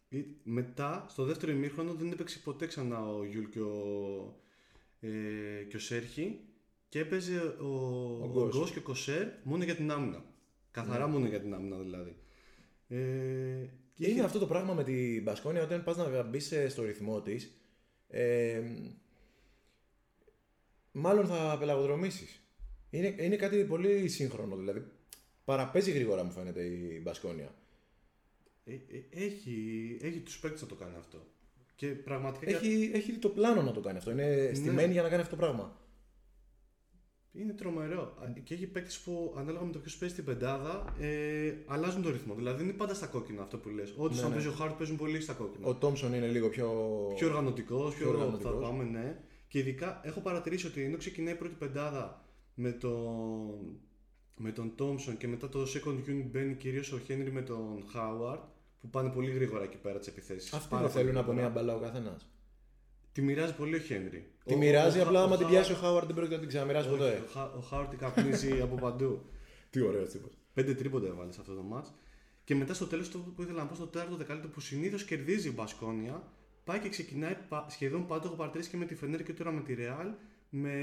Ή- 0.09 0.25
Μετά, 0.43 1.05
στο 1.09 1.23
δεύτερο 1.23 1.51
ημίχρονο, 1.51 1.93
δεν 1.93 2.11
έπαιξε 2.11 2.39
ποτέ 2.39 2.65
ξανά 2.67 3.07
ο 3.13 3.23
Γιούλ 3.25 3.45
και 3.45 3.59
ο, 3.59 4.39
ε, 4.99 5.09
και 5.69 5.75
ο 5.75 5.79
Σέρχη 5.79 6.39
και 6.89 6.99
έπαιζε 6.99 7.37
ο, 7.61 7.65
ο, 8.23 8.29
Γκος. 8.31 8.57
Γκος 8.57 8.71
και 8.71 8.79
ο 8.79 8.81
Κοσέρ 8.81 9.27
μόνο 9.43 9.63
για 9.63 9.75
την 9.75 9.91
άμυνα. 9.91 10.23
Καθαρά 10.71 11.05
Ναι. 11.05 11.11
μόνο 11.11 11.27
για 11.27 11.39
την 11.41 11.53
άμυνα 11.53 11.77
δηλαδή. 11.77 12.15
Ε, 12.87 12.97
Και 13.95 14.07
είναι 14.09 14.21
αυτό 14.23 14.39
το 14.39 14.47
πράγμα 14.47 14.73
με 14.73 14.83
την 14.83 15.23
Μπασκόνια 15.23 15.63
όταν 15.63 15.83
πας 15.83 15.97
να 15.97 16.23
μπει 16.23 16.39
στο 16.69 16.83
ρυθμό 16.83 17.21
της. 17.21 17.57
Ε, 18.07 18.61
μάλλον 20.91 21.25
θα 21.27 21.51
απελαγοδρομήσεις. 21.51 22.39
Είναι, 22.89 23.15
είναι 23.19 23.35
κάτι 23.35 23.63
πολύ 23.63 24.07
σύγχρονο 24.07 24.55
δηλαδή. 24.55 24.85
Παραπέζει 25.45 25.91
γρήγορα 25.91 26.23
μου 26.23 26.31
φαίνεται 26.31 26.63
η 26.63 26.99
Μπασκόνια. 27.03 27.55
ε, 28.65 28.73
ε, 28.73 29.25
έχει, 29.25 29.97
έχει 30.01 30.19
τους 30.19 30.39
παίκτες 30.39 30.61
να 30.61 30.67
το 30.67 30.75
κάνει 30.75 30.95
αυτό. 30.97 31.25
Και 31.75 31.87
πραγματικά. 31.87 32.49
για- 32.49 32.57
Έχει, 32.59 32.91
έχει 32.93 33.11
το 33.13 33.29
πλάνο 33.29 33.61
να 33.61 33.71
το 33.71 33.79
κάνει 33.81 33.97
αυτό. 33.97 34.11
Είναι 34.11 34.51
στημένη 34.53 34.91
για 34.91 35.01
να 35.01 35.09
κάνει 35.09 35.21
αυτό 35.21 35.35
το 35.35 35.41
πράγμα. 35.41 35.79
Είναι 37.39 37.53
τρομερό. 37.53 38.01
Α, 38.01 38.39
Και 38.43 38.53
έχει 38.53 38.67
παίκτες 38.67 38.99
που 38.99 39.33
ανάλογα 39.37 39.65
με 39.65 39.71
το 39.71 39.79
ποιος 39.79 39.97
παίζει 39.97 40.15
την 40.15 40.23
πεντάδα 40.25 40.95
ε, 40.99 41.53
αλλάζουν 41.65 42.01
το 42.01 42.09
ρυθμό. 42.09 42.33
Δηλαδή 42.35 42.57
δεν 42.57 42.65
είναι 42.67 42.77
πάντα 42.77 42.93
στα 42.93 43.07
κόκκινα 43.07 43.41
αυτό 43.41 43.57
που 43.57 43.69
λες. 43.69 43.93
Ό,τι 43.97 44.13
Ναι, 44.13 44.19
σαν 44.19 44.29
ναι. 44.29 44.35
παίζει 44.35 44.47
ο 44.49 44.51
Χάρτ 44.51 44.73
παίζουν 44.77 44.97
πολύ 44.97 45.21
στα 45.21 45.33
κόκκινα. 45.33 45.67
Ο 45.67 45.73
Τόμσον 45.75 46.13
είναι 46.13 46.27
λίγο 46.27 46.49
πιο. 46.49 46.67
Πιο 47.15 47.27
οργανωτικός, 47.27 47.95
πιο, 47.95 48.05
πιο 48.05 48.13
οργανωτικός. 48.13 48.53
οργανωτικός. 48.53 48.87
Θα 48.87 48.91
πάμε, 48.91 48.99
ναι. 48.99 49.19
Και 49.47 49.59
ειδικά 49.59 50.01
έχω 50.03 50.19
παρατηρήσει 50.19 50.67
ότι 50.67 50.83
ενώ 50.83 50.97
ξεκινάει 50.97 51.33
η 51.33 51.37
πρώτη 51.37 51.55
πεντάδα 51.59 52.21
με 52.53 52.71
τον, 52.71 52.99
με 54.37 54.51
τον 54.51 54.73
Thompson 54.79 55.15
και 55.17 55.27
μετά 55.27 55.49
το 55.49 55.61
second 55.61 56.09
unit 56.09 56.25
μπαίνει 56.31 56.55
κυρίως 56.55 56.91
ο 56.91 56.99
Χένρι 56.99 57.31
με 57.31 57.41
τον 57.41 57.83
Χάουαρτ 57.91 58.43
που 58.81 58.89
πάνε 58.89 59.09
πολύ 59.09 59.31
γρήγορα 59.31 59.63
εκεί 59.63 59.77
πέρα 59.77 59.99
τις 59.99 60.07
επιθέσεις. 60.07 60.53
Αυτοί 60.53 60.75
δεν 60.75 60.89
θέλουν 60.89 61.17
από 61.17 61.33
μία 61.33 61.49
μπαλά 61.49 61.75
ο 61.75 61.79
καθένας. 61.79 62.29
Τη 63.15 63.21
μοιράζει 63.21 63.55
πολύ 63.55 63.75
ο 63.75 63.79
Χένρι. 63.79 64.25
Τη 64.45 64.53
Ο- 64.53 64.57
μοιράζει, 64.57 64.99
ο- 64.99 65.03
απλά 65.03 65.19
ο 65.21 65.23
άμα 65.23 65.37
την 65.37 65.45
Χάουαρτ- 65.45 65.65
πιάσει 65.67 65.79
ο 65.79 65.83
Χάουαρντ 65.83 66.05
δεν 66.05 66.15
πρόκειται 66.15 66.33
να 66.35 66.39
την 66.41 66.49
ξαναμοιράσει 66.49 66.87
όχι, 66.89 66.97
ποτέ. 66.97 67.23
Ο, 67.27 67.29
Χα- 67.31 67.51
ο 67.57 67.59
Χάουαρτ 67.61 67.89
την 67.89 67.99
καπνίζει 67.99 68.51
από 68.65 68.75
παντού. 68.75 69.21
Τι 69.69 69.81
ωραίος 69.81 70.09
τύπος. 70.09 70.37
Πέντε 70.53 70.73
τρίποντα 70.73 71.07
έβαλε 71.07 71.31
σε 71.31 71.39
αυτό 71.41 71.53
το 71.53 71.61
μάτς. 71.61 71.93
Και 72.43 72.55
μετά 72.55 72.73
στο 72.73 72.85
τέλος 72.87 73.09
που 73.09 73.41
ήθελα 73.41 73.61
να 73.61 73.67
πω 73.67 73.75
στο 73.75 73.85
τέταρτο 73.87 74.15
δεκάλεπτο 74.15 74.47
που 74.47 74.59
συνήθως 74.59 75.03
κερδίζει 75.03 75.47
η 75.47 75.51
Μπασκόνια, 75.55 76.23
πάει 76.63 76.79
και 76.79 76.89
ξεκινάει 76.89 77.35
πα- 77.49 77.65
σχεδόν 77.69 78.05
πάντα. 78.07 78.25
Έχω 78.25 78.35
παρατηρήσει 78.35 78.69
και 78.69 78.77
με 78.77 78.85
τη 78.85 78.95
Φενέρ 78.95 79.23
και 79.23 79.33
τώρα 79.33 79.51
με 79.51 79.61
τη 79.61 79.73
Ρεάλ 79.73 80.07
με, 80.49 80.73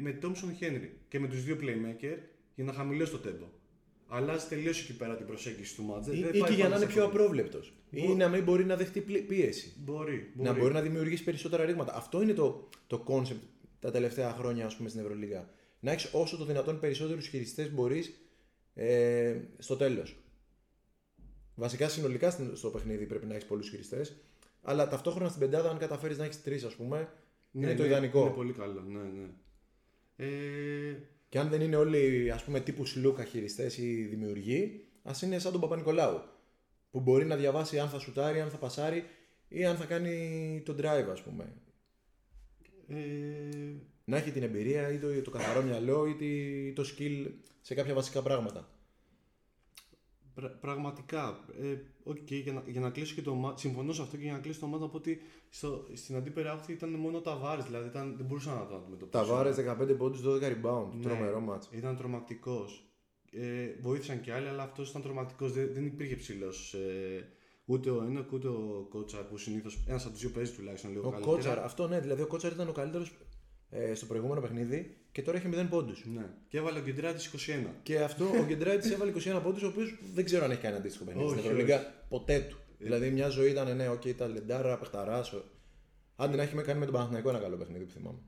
με 0.00 0.18
Thompson 0.22 0.62
Henry 0.64 0.88
και 1.08 1.18
με 1.20 1.28
τους 1.28 1.42
δύο 1.44 1.56
playmaker 1.60 2.16
για 2.54 2.64
να 2.64 2.72
χαμηλώσει 2.72 3.10
το 3.12 3.18
τέμπο. 3.18 3.46
Αλλάζει 4.16 4.46
τελείως 4.46 4.80
εκεί 4.82 4.96
πέρα 4.96 5.16
την 5.16 5.26
προσέγγιση 5.26 5.74
του 5.76 5.82
μάτς. 5.82 6.06
Δεν- 6.06 6.16
Ή, 6.16 6.22
δεν 6.22 6.34
ή 6.34 6.38
πάει 6.38 6.48
και 6.48 6.54
για 6.54 6.64
πάντα 6.64 6.76
να 6.78 6.82
είναι 6.82 6.92
στα 6.92 7.00
πιο 7.00 7.02
κόκκινα. 7.02 7.22
απρόβλεπτος. 7.24 7.72
Ή 7.90 8.08
να 8.08 8.28
μην 8.28 8.42
μπορεί 8.44 8.64
να 8.64 8.76
δεχτεί 8.76 9.00
πλη- 9.00 9.22
πίεση. 9.26 9.72
Μπορεί, 9.78 10.30
μπορεί. 10.34 10.48
Να 10.48 10.54
μπορεί 10.58 10.72
να 10.72 10.80
δημιουργήσει 10.80 11.24
περισσότερα 11.24 11.64
ρήγματα. 11.64 11.94
Αυτό 11.96 12.22
είναι 12.22 12.32
το, 12.32 12.68
το 12.86 13.04
concept 13.08 13.40
τα 13.80 13.90
τελευταία 13.90 14.32
χρόνια 14.32 14.66
ας 14.66 14.76
πούμε, 14.76 14.88
στην 14.88 15.00
Ευρωλίγα. 15.00 15.48
Να 15.80 15.92
έχεις 15.92 16.08
όσο 16.12 16.36
το 16.36 16.44
δυνατόν 16.44 16.80
περισσότερους 16.80 17.26
χειριστές 17.26 17.72
μπορείς 17.72 18.12
ε, 18.74 19.40
στο 19.58 19.76
τέλος. 19.76 20.16
Βασικά 21.54 21.88
συνολικά 21.88 22.30
στην- 22.30 22.56
στο 22.56 22.68
παιχνίδι 22.70 23.06
πρέπει 23.06 23.26
να 23.26 23.34
έχεις 23.34 23.46
πολλούς 23.46 23.68
χειριστές. 23.68 24.16
Αλλά 24.62 24.88
ταυτόχρονα 24.88 25.28
στην 25.28 25.40
πεντάδα, 25.40 25.70
αν 25.70 25.78
καταφέρεις 25.78 26.18
να 26.18 26.24
έχεις 26.24 26.42
τρεις, 26.42 26.64
ας 26.64 26.74
πούμε, 26.74 27.08
Ναι, 27.50 27.66
είναι 27.66 27.74
το 27.76 27.82
ναι, 27.82 27.88
ιδανικό. 27.88 28.20
Είναι 28.20 28.30
πολύ 28.30 28.52
καλό, 28.52 28.80
ναι, 28.80 29.00
ναι. 29.00 29.28
Ε, 30.16 30.96
Και 31.34 31.40
αν 31.40 31.48
δεν 31.48 31.60
είναι 31.60 31.76
όλοι 31.76 32.30
ας 32.30 32.44
πούμε 32.44 32.60
τύπου 32.60 32.90
Σλούκα 32.90 33.24
χειριστές 33.24 33.78
ή 33.78 34.02
δημιουργοί, 34.02 34.84
ας 35.02 35.22
είναι 35.22 35.38
σαν 35.38 35.52
τον 35.52 35.60
Παπανικολάου. 35.60 36.20
Που 36.90 37.00
μπορεί 37.00 37.24
να 37.24 37.36
διαβάσει 37.36 37.78
αν 37.78 37.88
θα 37.88 37.98
σουτάρει, 37.98 38.40
αν 38.40 38.50
θα 38.50 38.56
πασάρει 38.56 39.04
ή 39.48 39.64
αν 39.64 39.76
θα 39.76 39.84
κάνει 39.84 40.62
το 40.64 40.74
drive, 40.78 41.08
ας 41.12 41.22
πούμε. 41.22 41.52
ε, 42.88 42.94
Να 44.04 44.16
έχει 44.16 44.30
την 44.30 44.42
εμπειρία 44.42 44.92
ή 44.92 44.98
το, 44.98 45.22
το 45.22 45.30
καθαρό 45.30 45.62
μυαλό 45.62 46.06
ή 46.06 46.14
τη- 46.14 46.72
το 46.72 46.82
skill 46.82 47.30
σε 47.60 47.74
κάποια 47.74 47.94
βασικά 47.94 48.22
πράγματα. 48.22 48.68
Πρα- 50.34 50.58
πραγματικά. 50.60 51.44
Ε, 51.60 51.76
οκ, 52.02 52.30
για, 52.30 52.52
να, 52.52 52.62
για 52.66 52.80
να 52.80 52.90
κλείσω 52.90 53.14
και 53.14 53.22
το 53.22 53.34
ματς. 53.34 53.60
Συμφωνώ 53.60 53.92
σε 53.92 54.02
αυτό 54.02 54.16
και 54.16 54.22
για 54.22 54.32
να 54.32 54.38
κλείσω 54.38 54.60
το 54.60 54.66
ματς 54.66 54.82
να 54.82 54.88
πω 54.88 54.96
ότι 54.96 55.20
στο, 55.48 55.86
στην 55.92 56.16
αντίπερα 56.16 56.52
όχθη 56.54 56.72
ήταν 56.72 56.90
μόνο 56.90 57.20
τα 57.20 57.36
βάρε. 57.36 57.62
Δηλαδή 57.62 57.88
ήταν, 57.88 58.14
δεν 58.16 58.26
μπορούσαν 58.26 58.54
να 58.54 58.66
το 58.66 58.74
αντιμετωπίσουν. 58.74 59.26
Τα 59.26 59.34
βάρε 59.34 59.52
15 59.92 59.96
πόντους, 59.98 60.20
12 60.24 60.40
rebound. 60.42 60.86
Ναι. 60.92 61.02
Τρομερό 61.02 61.40
μάτς. 61.40 61.68
Ήταν 61.72 61.96
τρομακτικός. 61.96 62.88
Ε, 63.32 63.66
βοήθησαν 63.80 64.20
και 64.20 64.32
άλλοι, 64.32 64.48
αλλά 64.48 64.62
αυτός 64.62 64.90
ήταν 64.90 65.02
τρομακτικός. 65.02 65.52
Δεν, 65.52 65.70
δεν 65.72 65.86
υπήρχε 65.86 66.16
ψηλός. 66.16 66.74
Ε, 66.74 67.28
ούτε 67.64 67.90
ο 67.90 68.02
Ένοκ 68.02 68.32
ούτε 68.32 68.48
ο 68.48 68.86
Κότσαρ 68.90 69.22
που 69.22 69.36
συνήθως 69.36 69.84
ένας 69.86 70.02
από 70.04 70.12
τους 70.12 70.20
δύο 70.22 70.30
παίζεις 70.30 70.54
τουλάχιστον 70.56 70.90
λίγο 70.90 71.06
Ο 71.08 71.10
καλύτερα. 71.10 71.34
Κότσαρ, 71.34 71.58
αυτό 71.58 71.88
ναι, 71.88 72.00
δηλαδή 72.00 72.22
ο 72.22 72.26
Κότσαρ 72.26 72.52
ήταν 72.52 72.68
ο 72.68 72.72
καλύτερος 72.72 73.12
ε, 73.70 73.94
στο 73.94 74.06
προηγούμενο 74.06 74.40
παιχνίδι 74.40 74.96
και 75.14 75.22
τώρα 75.22 75.38
έχει 75.38 75.48
0 75.52 75.66
πόντους. 75.70 76.04
Ναι. 76.14 76.26
Και 76.48 76.58
έβαλε 76.58 76.78
ο 76.78 76.82
Γκεντράτης 76.82 77.26
21. 77.26 77.66
Και 77.82 78.00
αυτό 78.00 78.24
ο 78.24 78.44
Γκεντράιτη 78.44 78.92
έβαλε 78.92 79.12
21 79.24 79.40
πόντους, 79.42 79.62
ο 79.62 79.66
οποίος 79.66 79.98
δεν 80.14 80.24
ξέρω 80.24 80.44
αν 80.44 80.50
έχει 80.50 80.60
κάνει 80.60 80.76
αντίστοιχο 80.76 81.04
παιχνίδι 81.04 81.28
στην 81.28 81.38
Όχι, 81.38 81.48
Ευρωλίγκα 81.48 81.94
ποτέ 82.08 82.46
του. 82.48 82.56
Δηλαδή 82.78 83.10
μια 83.10 83.28
ζωή 83.28 83.50
ήταν, 83.50 83.76
ναι, 83.76 83.88
ok, 83.88 84.02
okay, 84.04 84.14
ταλεντάρα, 84.14 84.78
παιχταράς. 84.78 85.34
Άντε 86.16 86.36
να 86.36 86.42
έχει 86.42 86.54
με 86.54 86.62
κάνει 86.62 86.78
με 86.78 86.84
τον 86.84 86.94
Παναθηναϊκό 86.94 87.28
ένα 87.28 87.38
καλό 87.38 87.56
παιχνίδι 87.56 87.84
που 87.84 87.90
θυμάμαι. 87.90 88.18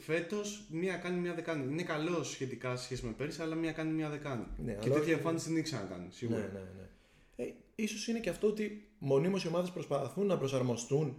Φέτος 0.00 0.66
μία 0.70 0.96
κάνει, 0.96 1.20
μία 1.20 1.34
δεν 1.34 1.44
κάνει. 1.44 1.72
Είναι 1.72 1.82
καλό 1.82 2.22
σχετικά 2.22 2.76
σε 2.76 2.84
σχέση 2.84 3.06
με 3.06 3.12
πέρυσι, 3.12 3.42
αλλά 3.42 3.54
μία 3.54 3.72
κάνει, 3.72 3.92
μία 3.92 4.08
δεν 4.08 4.20
κάνει. 4.20 4.44
Ναι, 4.56 4.72
και 4.72 4.78
αλλά 4.78 4.82
τέτοια 4.82 5.00
όχι- 5.00 5.10
εμφάνιση 5.10 5.48
δεν 5.48 5.58
ήξερα 5.58 5.82
να 5.82 5.88
κάνει. 5.88 6.06
Σίγουρα. 6.10 6.38
Ναι, 6.38 6.46
ναι, 6.46 6.58
ναι. 6.58 7.44
Ε, 7.44 7.54
ίσως 7.74 8.08
είναι 8.08 8.18
και 8.18 8.30
αυτό 8.30 8.46
ότι 8.46 8.88
μονίμως 8.98 9.44
οι 9.44 9.48
ομάδες 9.48 9.70
προσπαθούν 9.70 10.26
να 10.26 10.38
προσαρμοστούν 10.38 11.16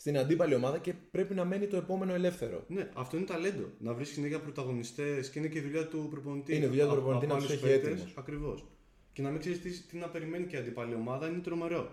στην 0.00 0.18
αντίπαλη 0.18 0.54
ομάδα 0.54 0.78
και 0.78 0.94
πρέπει 1.10 1.34
να 1.34 1.44
μένει 1.44 1.66
το 1.66 1.76
επόμενο 1.76 2.14
ελεύθερο. 2.14 2.64
Ναι, 2.68 2.88
αυτό 2.94 3.16
είναι 3.16 3.26
ταλέντο. 3.26 3.70
Να 3.78 3.94
βρει 3.94 4.04
συνέχεια 4.04 4.40
πρωταγωνιστές 4.40 5.30
και 5.30 5.38
είναι 5.38 5.48
και 5.48 5.58
η 5.58 5.60
δουλειά 5.60 5.86
του 5.86 6.06
προπονητή. 6.10 6.56
Είναι 6.56 6.66
δουλειά 6.66 6.86
του 6.86 6.92
προπονητή 6.92 7.26
να 7.26 7.36
τους 7.36 7.50
έχει 7.50 7.68
έτοιμους. 7.68 8.12
Ακριβώς. 8.14 8.64
Και 9.12 9.22
να 9.22 9.30
μην 9.30 9.40
ξέρεις 9.40 9.60
τι, 9.60 9.70
τι 9.82 9.96
να 9.96 10.08
περιμένει 10.08 10.46
και 10.46 10.56
η 10.56 10.58
αντίπαλη 10.58 10.94
ομάδα 10.94 11.28
είναι 11.28 11.38
τρομερό. 11.38 11.90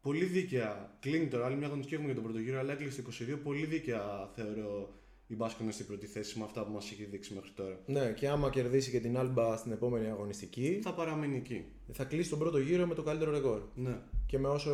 Πολύ 0.00 0.24
δίκαια. 0.24 0.96
Κλείνει 1.00 1.26
τώρα 1.26 1.46
άλλη 1.46 1.56
μια 1.56 1.66
αγωνιστική 1.66 1.94
έχουμε 1.94 2.12
για 2.12 2.20
τον 2.20 2.30
πρώτο 2.30 2.44
γύρο, 2.44 2.58
αλλά 2.58 2.72
έκλεισε 2.72 3.02
το 3.02 3.10
22. 3.32 3.38
Πολύ 3.42 3.66
δίκαια 3.66 4.30
θεωρώ 4.34 4.99
η 5.30 5.34
Μπάσκονα 5.36 5.70
στην 5.70 5.86
πρώτη 5.86 6.06
θέση 6.06 6.38
με 6.38 6.44
αυτά 6.44 6.64
που 6.64 6.72
μας 6.72 6.90
έχει 6.90 7.04
δείξει 7.04 7.34
μέχρι 7.34 7.50
τώρα. 7.50 7.78
Ναι, 7.86 8.12
και 8.12 8.28
άμα 8.28 8.50
κερδίσει 8.50 8.90
και 8.90 9.00
την 9.00 9.18
Άλμπα 9.18 9.56
στην 9.56 9.72
επόμενη 9.72 10.06
αγωνιστική, 10.06 10.80
Θα 10.82 10.94
παραμείνει 10.94 11.36
εκεί. 11.36 11.64
θα 11.92 12.04
κλείσει 12.04 12.30
τον 12.30 12.38
πρώτο 12.38 12.58
γύρο 12.58 12.86
με 12.86 12.94
το 12.94 13.02
καλύτερο 13.02 13.30
ρεκόρ. 13.30 13.62
Ναι. 13.74 13.98
Και 14.26 14.38
με 14.38 14.48
όσο 14.48 14.70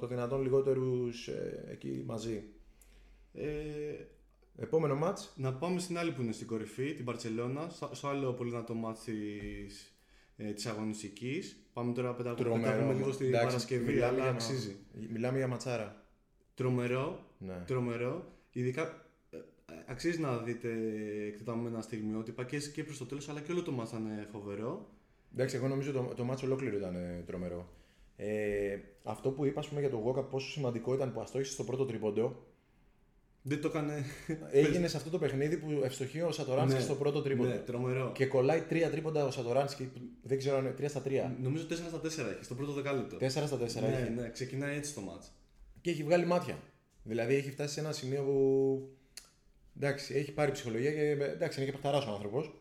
το 0.00 0.06
δυνατόν 0.06 0.42
λιγότερους 0.42 1.28
ε, 1.28 1.64
εκεί 1.70 2.02
μαζί. 2.06 2.42
Ε, 3.32 3.44
Επόμενο 4.62 4.94
μάτς, 4.96 5.32
να 5.36 5.52
πάμε 5.54 5.80
στην 5.80 5.98
άλλη 5.98 6.12
που 6.12 6.22
είναι 6.22 6.32
στην 6.32 6.46
κορυφή, 6.46 6.94
την 6.94 7.04
Παρσελώνα, 7.04 7.68
στο 7.68 7.90
στο 7.92 8.08
άλλο 8.08 8.32
πολύ 8.32 8.50
δυνατό 8.50 8.74
μάτς 8.74 9.00
της, 9.04 9.94
ε, 10.36 10.52
της 10.52 10.66
αγωνιστικής. 10.66 11.56
Πάμε 11.72 11.92
τώρα 11.92 12.14
πέτα- 12.14 12.34
πετάγουμε 12.34 12.94
λίγο 12.94 13.12
στην 13.12 13.26
Εντάξει, 13.26 13.46
Παρασκευή, 13.46 13.92
μιλάμε 13.92 14.06
αλλά 14.12 14.22
για- 14.22 14.30
αξίζει. 14.32 14.76
Μιλάμε 15.12 15.36
για 15.38 15.46
ματσάρα. 15.46 16.04
Τρομερό, 16.54 17.26
Ναι. 17.38 17.62
τρομερό. 17.66 18.32
Ειδικά 18.52 18.82
ε, 18.82 18.86
ε, 18.86 18.99
αξίζει 19.90 20.20
να 20.20 20.36
δείτε 20.36 20.68
εκτεταμένα 21.26 21.80
στιγμιότυπα 21.80 22.44
και, 22.44 22.58
και 22.58 22.84
προς 22.84 22.98
το 22.98 23.04
τέλος, 23.06 23.28
αλλά 23.28 23.40
και 23.40 23.52
όλο 23.52 23.62
το 23.62 23.72
μάτς 23.72 23.90
ήταν 23.90 24.06
ε, 24.06 24.28
φοβερό. 24.32 24.86
Εντάξει, 25.32 25.56
εγώ 25.56 25.68
νομίζω 25.68 25.92
το, 25.92 26.12
το 26.16 26.24
μάτσο 26.24 26.46
ολόκληρο 26.46 26.76
ήταν 26.76 26.94
ε, 26.94 27.22
τρομερό. 27.26 27.68
Ε, 28.16 28.78
αυτό 29.04 29.30
που 29.30 29.44
είπα 29.44 29.60
ας 29.60 29.68
πούμε, 29.68 29.80
για 29.80 29.90
το 29.90 29.96
Γόκα 29.96 30.22
πόσο 30.22 30.50
σημαντικό 30.50 30.94
ήταν 30.94 31.12
που 31.12 31.20
αστόχησε 31.20 31.52
στο 31.52 31.64
πρώτο 31.64 31.84
τρίποντο 31.84 32.46
Δεν 33.42 33.60
το 33.60 33.68
έκανε. 33.68 34.04
έγινε 34.50 34.88
σε 34.88 34.96
αυτό 34.96 35.10
το 35.10 35.18
παιχνίδι 35.18 35.56
που 35.56 35.80
ευστοχεί 35.84 36.20
ο 36.20 36.32
Σατοράνσκι 36.32 36.78
Ναι. 36.78 36.84
στο 36.84 36.94
πρώτο 36.94 37.22
τρίποντο. 37.22 37.48
ναι, 37.48 37.56
τρομερό. 37.56 38.12
Και 38.14 38.26
κολλάει 38.26 38.60
τρία 38.60 38.90
τρίποντα 38.90 39.24
ο 39.26 39.30
Σατοράνσκι, 39.30 39.84
που 39.84 40.00
δεν 40.22 40.38
ξέρω 40.38 40.56
αν 40.56 40.64
είναι 40.64 40.74
3 40.78 40.84
στα 40.88 41.02
3. 41.06 41.10
Νομίζω 41.42 41.64
4 41.70 41.72
στα 41.72 42.00
4 42.00 42.04
έχει, 42.04 42.44
στο 42.44 42.54
πρώτο 42.54 42.72
δεκάλεπτο. 42.72 43.16
4 43.16 43.28
στα 43.28 43.56
4 43.58 43.60
έχει. 43.62 43.80
ναι, 43.80 44.12
ναι, 44.22 44.30
ξεκινάει 44.30 44.76
έτσι 44.76 44.94
το 44.94 45.00
μάτς. 45.00 45.32
Και 45.80 45.90
έχει 45.90 46.02
βγάλει 46.04 46.26
μάτια. 46.26 46.58
Δηλαδή 47.02 47.34
έχει 47.34 47.50
φτάσει 47.50 47.74
σε 47.74 47.80
ένα 47.80 47.92
σημείο 47.92 48.22
που. 48.22 48.88
Εντάξει, 49.76 50.14
έχει 50.14 50.32
πάρει 50.32 50.52
ψυχολογία 50.52 50.92
και 50.92 51.00
εντάξει, 51.10 51.60
είναι 51.60 51.70
και 51.70 51.76
παιχταράς 51.76 52.06
ο 52.06 52.10
άνθρωπος. 52.10 52.54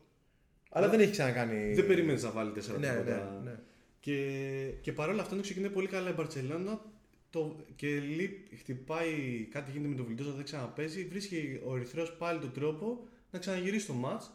Αλλά 0.70 0.90
δεν 0.90 1.00
έχει 1.00 1.12
ξανακάνει. 1.12 1.74
Δεν 1.74 1.88
περιμένεις 1.88 2.24
να 2.24 2.32
βάλει 2.32 2.52
4 2.52 2.80
Ναι, 2.80 2.88
ναι, 2.88 2.94
τρίποτα. 2.94 3.42
ναι. 3.44 3.60
Και, 4.00 4.74
και 4.82 4.92
παρόλα 4.94 5.22
αυτά, 5.22 5.34
ενώ 5.34 5.44
ξεκινάει 5.44 5.70
πολύ 5.70 5.88
καλά 5.88 6.10
η 6.10 6.14
Μπαρσελόνα 6.14 6.82
το, 7.30 7.66
και 7.76 7.88
λείπ, 8.00 8.38
χτυπάει, 8.60 9.48
κάτι 9.52 9.72
γίνεται 9.72 9.90
με 9.90 9.96
τον 9.96 10.06
Βιλντόζα, 10.06 10.32
δεν 10.32 10.44
ξαναπέζει. 10.44 11.06
Βρίσκει 11.06 11.60
ο 11.66 11.76
Ερυθρός 11.76 12.12
πάλι 12.18 12.40
τον 12.40 12.52
τρόπο 12.54 13.08
να 13.32 13.40
ξαναγυρίσει 13.40 13.86
το 13.88 13.94
μάτς. 13.94 14.32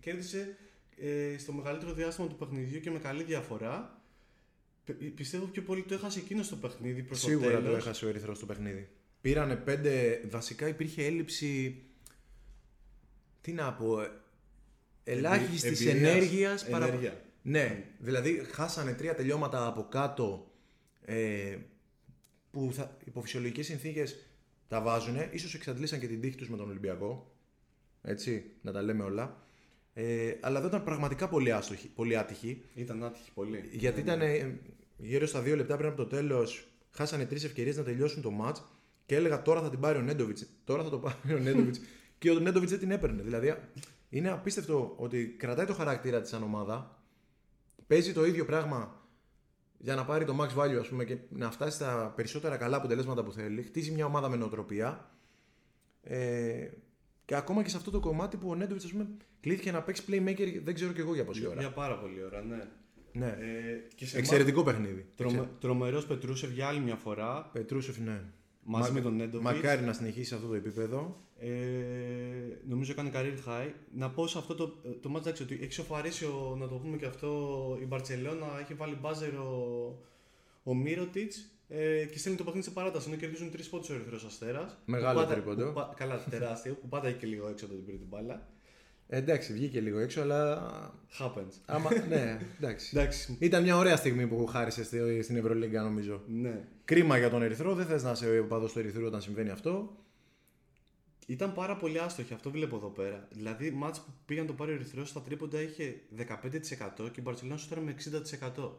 Κέρδισε 0.00 0.56
ε, 0.96 1.38
στο 1.38 1.52
μεγαλύτερο 1.52 1.92
διάστημα 1.92 2.26
του 2.28 2.36
παιχνιδιού 2.36 2.80
και 2.80 2.90
με 2.90 2.98
καλή 2.98 3.22
διαφορά. 3.22 4.02
Πι- 4.84 5.10
Πιστεύω 5.14 5.44
πιο 5.44 5.62
πολύ 5.62 5.82
το 5.82 5.94
έχασε 5.94 6.18
εκείνος 6.18 6.48
το 6.48 6.56
παιχνίδι 6.56 7.02
προς 7.02 7.20
το 7.20 7.26
Σίγουρα 7.28 7.48
τέλος. 7.48 7.64
το 7.70 7.76
έχασε 7.76 8.04
ο 8.04 8.08
Ερυθρός 8.08 8.38
το 8.38 8.46
παιχνίδι. 8.46 8.88
Πήρανε 9.20 9.56
πέντε. 9.56 10.20
Βασικά 10.30 10.68
υπήρχε 10.68 11.04
έλλειψη. 11.04 11.82
Τι 13.42 13.52
να 13.52 13.72
πω. 13.72 14.00
ε, 14.00 14.10
Ελάχιστης 15.04 15.86
εμπειρίας, 15.86 16.10
ενέργειας. 16.12 16.64
ενέργεια. 16.64 17.20
Ναι, 17.42 17.84
δηλαδή 17.98 18.46
χάσανε 18.52 18.92
τρία 18.92 19.14
τελειώματα 19.14 19.66
από 19.66 19.86
κάτω 19.90 20.50
ε, 21.04 21.56
που 22.50 22.70
θα, 22.72 22.96
υπό 23.04 23.20
φυσιολογικές 23.20 23.66
συνθήκες 23.66 24.16
τα 24.68 24.80
βάζουν. 24.80 25.16
Ίσως 25.30 25.54
εξαντλήσαν 25.54 26.00
και 26.00 26.06
την 26.06 26.20
τύχη 26.20 26.36
τους 26.36 26.48
με 26.48 26.56
τον 26.56 26.68
Ολυμπιακό. 26.68 27.32
Έτσι, 28.02 28.44
να 28.62 28.72
τα 28.72 28.82
λέμε 28.82 29.04
όλα. 29.04 29.46
Ε, 29.94 30.32
αλλά 30.40 30.58
δεν 30.60 30.68
ήταν 30.68 30.84
πραγματικά 30.84 31.28
πολύ, 31.28 31.52
άστοχοι, 31.52 31.88
πολύ 31.88 32.16
άτυχοι. 32.16 32.62
Ήταν 32.74 33.04
άτυχη 33.04 33.30
πολύ. 33.34 33.68
Γιατί 33.72 34.00
ήταν 34.00 34.20
ε, 34.20 34.58
γύρω 34.96 35.26
στα 35.26 35.40
δύο 35.40 35.56
λεπτά 35.56 35.76
πριν 35.76 35.88
από 35.88 35.96
το 35.96 36.06
τέλος, 36.06 36.68
χάσανε 36.90 37.26
τρεις 37.26 37.44
ευκαιρίες 37.44 37.76
να 37.76 37.82
τελειώσουν 37.82 38.22
το 38.22 38.32
match 38.42 38.56
και 39.06 39.14
έλεγα 39.14 39.42
τώρα 39.42 39.60
θα 39.62 39.70
την 39.70 39.80
πάρει 39.80 39.98
ο 39.98 40.02
Νέντοβιτς. 40.02 40.46
Τώρα 40.64 40.82
θα 40.82 40.90
το 40.90 40.98
πάρει 40.98 41.34
ο 41.34 41.38
Νέντοβιτς. 41.38 41.80
και 42.22 42.30
ο 42.30 42.38
Νέντοβιτ 42.38 42.68
δεν 42.68 42.78
την 42.78 42.90
έπαιρνε. 42.90 43.22
Δηλαδή 43.22 43.54
είναι 44.08 44.30
απίστευτο 44.30 44.94
ότι 44.96 45.34
κρατάει 45.38 45.66
το 45.66 45.74
χαρακτήρα 45.74 46.20
της 46.20 46.30
σαν 46.30 46.42
ομάδα, 46.42 47.02
παίζει 47.86 48.12
το 48.12 48.24
ίδιο 48.24 48.44
πράγμα 48.44 49.06
για 49.78 49.94
να 49.94 50.04
πάρει 50.04 50.24
το 50.24 50.36
max 50.40 50.58
value 50.58 50.78
ας 50.80 50.88
πούμε, 50.88 51.04
και 51.04 51.16
να 51.28 51.50
φτάσει 51.50 51.76
στα 51.76 52.12
περισσότερα 52.16 52.56
καλά 52.56 52.76
αποτελέσματα 52.76 53.24
που 53.24 53.32
θέλει. 53.32 53.62
Χτίζει 53.62 53.90
μια 53.90 54.06
ομάδα 54.06 54.28
με 54.28 54.36
νοοτροπία. 54.36 55.10
Ε, 56.02 56.68
και 57.24 57.36
ακόμα 57.36 57.62
και 57.62 57.68
σε 57.68 57.76
αυτό 57.76 57.90
το 57.90 58.00
κομμάτι 58.00 58.36
που 58.36 58.48
ο 58.48 58.54
Νέντοβιτ 58.54 58.82
κλείθηκε 59.40 59.72
να 59.72 59.82
παίξει 59.82 60.04
playmaker, 60.08 60.60
δεν 60.64 60.74
ξέρω 60.74 60.92
κι 60.92 61.00
εγώ 61.00 61.14
για 61.14 61.24
πόση 61.24 61.46
ώρα. 61.46 61.60
Για 61.60 61.72
πάρα 61.72 61.98
πολύ 61.98 62.24
ώρα, 62.24 62.42
ναι. 62.42 62.68
Ναι. 63.12 63.26
Ε, 63.26 63.94
και 63.94 64.06
σε 64.06 64.18
Εξαιρετικό 64.18 64.62
παιχνίδι. 64.62 65.06
Τρομε, 65.16 65.48
Τρομερός 65.60 66.06
Πετρούσεφ 66.06 66.50
για 66.50 66.66
άλλη 66.66 66.80
μια 66.80 66.96
φορά. 66.96 67.50
Πετρούσεφ, 67.52 67.98
ναι. 67.98 68.20
Μαζί 68.64 68.88
Μα- 68.88 68.94
με 68.94 69.00
τον 69.00 69.16
Νέντοβιτς. 69.16 69.52
Μακάρι 69.54 69.82
να 69.82 69.92
συνεχίσει 69.92 70.24
σε 70.28 70.34
αυτό 70.34 70.46
το 70.46 70.54
επίπεδο. 70.54 71.16
Ε, 71.38 71.48
νομίζω 72.68 72.92
έκανε 72.92 73.10
career 73.14 73.48
high. 73.48 73.70
Να 73.94 74.10
πω 74.10 74.26
σε 74.26 74.38
αυτό 74.38 74.54
το, 74.54 74.68
το 75.02 75.12
match 75.14 75.20
εντάξει, 75.20 75.42
ότι 75.42 75.58
έχει 75.62 75.72
σοφαρίσει, 75.72 76.24
ο, 76.24 76.56
να 76.58 76.68
το 76.68 76.74
πούμε 76.74 76.96
και 76.96 77.06
αυτό, 77.06 77.28
η 77.82 77.84
Μπαρσελόνα 77.86 78.46
έχει 78.60 78.74
βάλει 78.74 78.94
μπάζερ 79.00 79.34
ο, 79.34 79.98
ο 80.62 80.74
Μύρωτιτς 80.74 81.50
ε, 81.68 82.04
και 82.04 82.18
στέλνει 82.18 82.38
το 82.38 82.44
παιχνίδι 82.44 82.66
σε 82.66 82.72
παράταση. 82.72 83.08
Ενώ 83.08 83.18
κερδίζουν 83.18 83.50
τρεις 83.50 83.68
πόντους 83.68 83.88
ο 83.90 83.94
Ερυθρός 83.94 84.24
Αστέρας. 84.24 84.76
Μεγάλο 84.84 85.24
τρίποντο. 85.26 85.92
Καλά, 85.96 86.24
τεράστιο. 86.30 86.74
που 86.74 86.88
πάντα 86.88 87.08
έχει 87.08 87.16
και 87.18 87.26
λίγο 87.26 87.48
έξω 87.48 87.64
από 87.64 87.74
την 87.74 87.84
πήρε 87.84 87.96
την 87.96 88.06
μπάλα. 88.08 88.48
Ε, 89.08 89.16
εντάξει, 89.16 89.52
βγήκε 89.52 89.80
λίγο 89.80 89.98
έξω, 89.98 90.20
αλλά. 90.20 90.62
Happens. 91.20 91.52
Άμα, 91.66 91.90
ναι, 92.08 92.38
εντάξει. 92.58 92.90
Εντάξει. 92.98 93.36
Ήταν 93.40 93.62
μια 93.62 93.76
ωραία 93.76 93.96
στιγμή 93.96 94.26
που 94.26 94.46
χάρισε 94.46 94.84
στη- 94.84 95.22
στην 95.22 95.36
Ευρωλίγκα, 95.36 95.82
νομίζω. 95.82 96.22
Ναι. 96.26 96.64
Κρίμα 96.92 97.18
για 97.18 97.30
τον 97.30 97.42
Ερυθρό, 97.42 97.74
δεν 97.74 97.86
θες 97.86 98.02
να 98.02 98.10
είσαι 98.10 98.38
ο 98.38 98.46
παδό 98.46 98.66
του 98.66 98.78
Ερυθρού 98.78 99.06
όταν 99.06 99.20
συμβαίνει 99.20 99.50
αυτό. 99.50 99.96
Ήταν 101.26 101.52
πάρα 101.52 101.76
πολύ 101.76 101.98
άστοχη, 101.98 102.34
αυτό 102.34 102.50
βλέπω 102.50 102.76
εδώ 102.76 102.88
πέρα. 102.88 103.28
Δηλαδή, 103.30 103.70
μάτς 103.70 104.00
που 104.00 104.10
πήγαν 104.24 104.46
το 104.46 104.52
πάρει 104.52 104.70
ο 104.70 104.74
Ερυθρός 104.74 105.08
στα 105.08 105.22
τρίποντα 105.22 105.60
είχε 105.60 106.00
15% 106.16 106.24
και 106.96 107.20
η 107.20 107.22
Μπαρσελόνα 107.22 107.56
σου 107.56 107.82
με 107.84 107.94
60%. 108.56 108.70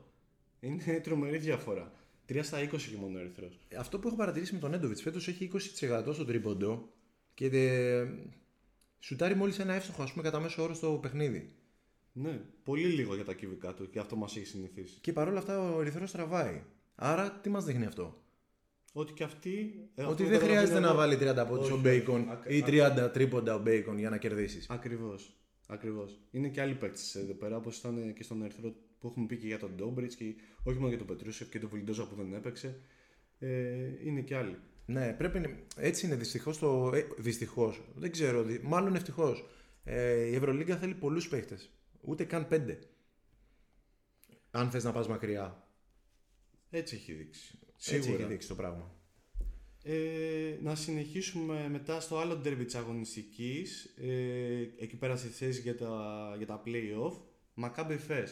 Είναι 0.59 0.99
τρομερή 1.03 1.37
διαφορά. 1.37 1.91
3 2.29 2.39
στα 2.43 2.59
20 2.59 2.81
και 2.81 2.95
μόνο 2.99 3.17
ο 3.17 3.21
Ερυθρός. 3.21 3.59
Αυτό 3.77 3.99
που 3.99 4.07
έχω 4.07 4.17
παρατηρήσει 4.17 4.53
με 4.53 4.59
τον 4.59 4.73
Έντοβιτς 4.73 5.01
φέτος 5.01 5.27
έχει 5.27 5.51
20% 5.53 6.13
στον 6.13 6.25
τρίποντο 6.25 6.89
και 7.33 7.49
δε... 7.49 8.05
σουτάρει 8.99 9.35
μόλις 9.35 9.59
ένα 9.59 9.73
εύστοχο, 9.73 10.03
ας 10.03 10.11
πούμε, 10.11 10.23
κατά 10.23 10.39
μέσο 10.39 10.63
όρο 10.63 10.73
στο 10.73 10.99
παιχνίδι. 11.01 11.55
Ναι, 12.13 12.41
πολύ 12.63 12.87
λίγο 12.87 13.15
για 13.15 13.25
τα 13.25 13.33
κυβικά 13.33 13.73
του 13.73 13.89
και 13.89 13.99
αυτό 13.99 14.15
μας 14.15 14.35
έχει 14.35 14.45
συνηθίσει. 14.45 14.97
Και 15.01 15.13
παρόλα 15.13 15.39
αυτά 15.39 15.73
ο 15.73 15.81
Ερυθρός 15.81 16.11
τραβάει. 16.11 16.61
Άρα 16.95 17.31
τι 17.31 17.49
μας 17.49 17.65
δείχνει 17.65 17.85
αυτό; 17.85 18.23
Ότι 18.93 19.13
και 19.13 19.23
αυτή. 19.23 19.73
ε, 19.95 20.01
Ότι 20.03 20.11
αυτό 20.23 20.23
δεν 20.31 20.39
το 20.39 20.45
χρειάζεται 20.45 20.79
να 20.79 20.87
καταλαβαίνω 20.87 21.17
βάλει 21.17 21.31
30 21.31 21.35
εγώ. 21.37 21.45
πόντου 21.49 21.67
ο 21.71 21.73
Όχι, 21.73 21.81
Μπέικον 21.81 22.21
όχι. 22.29 22.55
ή 22.57 22.61
Ακ- 22.61 22.67
30 23.07 23.09
τρίποντα 23.13 23.55
ο 23.55 23.59
Μπέικον 23.61 23.97
για 23.97 24.09
να 24.09 24.17
κερδίσεις. 24.17 24.69
Ακριβώς. 24.69 25.37
Ακριβώς. 25.67 26.19
Είναι 26.31 26.47
και 26.47 26.61
άλλοι 26.61 26.73
παίκτες 26.73 27.15
εδώ 27.15 27.33
πέρα, 27.33 27.55
όπως 27.57 27.77
ήταν 27.77 28.13
και 28.13 28.23
στον 28.23 28.41
Ερυθρό 28.43 28.73
που 28.99 29.07
έχουμε 29.07 29.25
πει 29.25 29.37
και 29.37 29.47
για 29.47 29.59
τον 29.59 29.71
Ντόμπριτς 29.75 30.15
και 30.15 30.35
όχι 30.63 30.75
μόνο 30.77 30.89
για 30.89 30.97
τον 30.97 31.07
Πετρούσεφ 31.07 31.49
και 31.49 31.59
τον 31.59 31.69
Βιλντόζα 31.69 32.07
που 32.07 32.15
δεν 32.15 32.33
έπαιξε. 32.33 32.79
Ε, 33.39 33.89
είναι 34.03 34.21
και 34.21 34.35
άλλοι. 34.35 34.57
Ναι, 34.85 35.13
πρέπει 35.13 35.39
να... 35.39 35.49
έτσι 35.77 36.05
είναι 36.05 36.15
δυστυχώς 36.15 36.57
το. 36.57 36.91
Ε, 36.93 37.07
δυστυχώς. 37.17 37.81
Δεν 37.95 38.11
ξέρω, 38.11 38.43
δυ- 38.43 38.61
μάλλον 38.63 38.95
ευτυχώς. 38.95 39.45
Ε, 39.83 40.23
η 40.25 40.35
Ευρωλίγκα 40.35 40.75
θέλει 40.77 40.93
πολλούς 40.93 41.27
παίχτε. 41.27 41.57
Ούτε 42.01 42.23
καν 42.23 42.47
πέντε. 42.47 42.79
Αν 44.51 44.69
θες 44.71 44.83
να 44.83 44.91
πας 44.91 45.07
μακριά. 45.07 45.62
Έτσι 46.75 46.95
έχει 46.95 47.13
δείξει. 47.13 47.59
Έτσι 47.75 48.01
Σίγουρα. 48.01 48.21
έχει 48.23 48.31
δείξει 48.31 48.47
το 48.47 48.55
πράγμα. 48.55 48.91
Ε, 49.83 50.57
να 50.61 50.75
συνεχίσουμε 50.75 51.67
μετά 51.71 51.99
στο 51.99 52.17
άλλο 52.17 52.41
derby 52.45 52.63
της 52.65 52.75
αγωνιστικής 52.75 53.83
ε, 53.97 54.83
εκεί 54.83 54.95
πέρα 54.95 55.15
στη 55.15 55.27
θέση 55.27 55.61
για 55.61 55.77
τα, 55.77 56.33
για 56.37 56.45
τα 56.45 56.63
play-off 56.65 57.13
Maccabi 57.63 57.97
Fes 58.07 58.27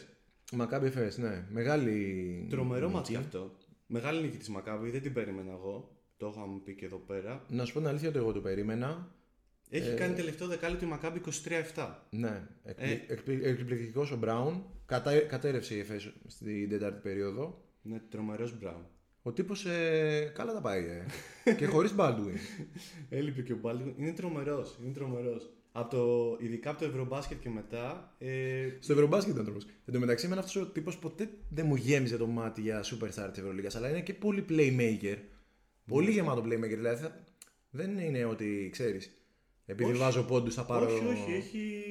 Μακάμπι 0.52 0.90
Φες, 0.90 1.18
ναι. 1.18 1.46
Μεγάλη. 1.50 2.46
Τρομερό 2.50 2.84
νίκη. 2.86 2.94
μάτς 2.96 3.08
και 3.08 3.16
αυτό 3.16 3.50
Μεγάλη 3.86 4.20
νίκη 4.22 4.36
της 4.36 4.50
Maccabi, 4.56 4.88
δεν 4.90 5.02
την 5.02 5.12
περίμενα 5.12 5.50
εγώ 5.52 5.96
Το 6.16 6.32
είχαμε 6.36 6.60
πει 6.64 6.74
και 6.74 6.84
εδώ 6.84 6.96
πέρα 6.96 7.44
Να 7.48 7.64
σου 7.64 7.72
πω 7.72 7.78
την 7.78 7.88
αλήθεια 7.88 8.08
ότι 8.08 8.18
εγώ 8.18 8.32
το 8.32 8.40
περίμενα. 8.40 9.14
Έχει 9.70 9.88
Ε, 9.90 9.94
κάνει 9.94 10.14
τελευταίο 10.14 10.48
δεκάλεπτο 10.48 10.86
η 10.86 10.88
Maccabi 10.92 11.18
23-7 11.76 11.88
Ναι. 12.10 12.48
Ε. 12.64 12.98
Εκπληκτικός 13.42 14.10
ο 14.10 14.16
Μπράουν. 14.16 14.64
Κατα... 14.86 15.18
Κατέρευσε 15.18 15.74
η 15.74 15.78
ΕΦΕΣ 15.78 16.12
στην 16.26 16.68
τέταρτη 16.68 17.00
περίοδο. 17.02 17.61
Ναι, 17.82 17.98
τρομερός 17.98 18.54
Brown 18.62 18.82
Ο 19.22 19.32
τύπος 19.32 19.64
ε, 19.66 20.32
καλά 20.34 20.52
τα 20.52 20.60
πάει. 20.60 20.84
Ε. 21.44 21.52
και 21.58 21.66
χωρίς 21.66 21.94
Baldwin. 21.98 22.34
Έλειπε 23.08 23.42
και 23.42 23.52
ο 23.52 23.58
Baldwin, 23.62 23.92
είναι 23.96 24.12
τρομερός, 24.12 24.78
είναι 24.84 24.92
τρομερός 24.92 25.50
από 25.72 25.90
το, 25.96 26.36
ειδικά 26.44 26.70
από 26.70 26.78
το 26.78 26.84
Ευρωμπάσκετ 26.84 27.40
και 27.40 27.48
μετά 27.48 28.14
ε, 28.18 28.68
Στο 28.80 28.92
Ευρωμπάσκετ 28.92 29.32
ήταν 29.32 29.44
τρόπο. 29.44 29.60
Εν 29.84 29.92
τω 29.94 29.98
μεταξύ, 30.00 30.26
εμένα 30.26 30.40
αυτός 30.40 30.62
ο 30.62 30.66
τύπος 30.66 30.98
ποτέ 30.98 31.30
δεν 31.48 31.66
μου 31.66 31.74
γέμιζε 31.76 32.16
το 32.16 32.26
μάτι 32.26 32.60
για 32.60 32.80
superstar 32.84 33.28
της 33.30 33.38
Ευρωλίγας, 33.38 33.74
αλλά 33.76 33.88
είναι 33.88 34.00
και 34.02 34.14
πολύ 34.14 34.44
playmaker. 34.48 35.16
Πολύ 35.86 36.10
γεμάτο 36.10 36.42
playmaker. 36.44 36.68
Δηλαδή 36.76 37.02
θα- 37.02 37.24
δεν 37.70 37.98
είναι 37.98 38.24
ότι 38.24 38.68
ξέρεις. 38.72 39.16
Επειδή 39.66 39.90
Όχι. 39.90 39.98
βάζω 39.98 40.22
πόντους 40.22 40.54
θα 40.54 40.64
πάρω. 40.64 40.86
Όχι, 40.94 41.04
όχι, 41.04 41.32
έχει, 41.32 41.84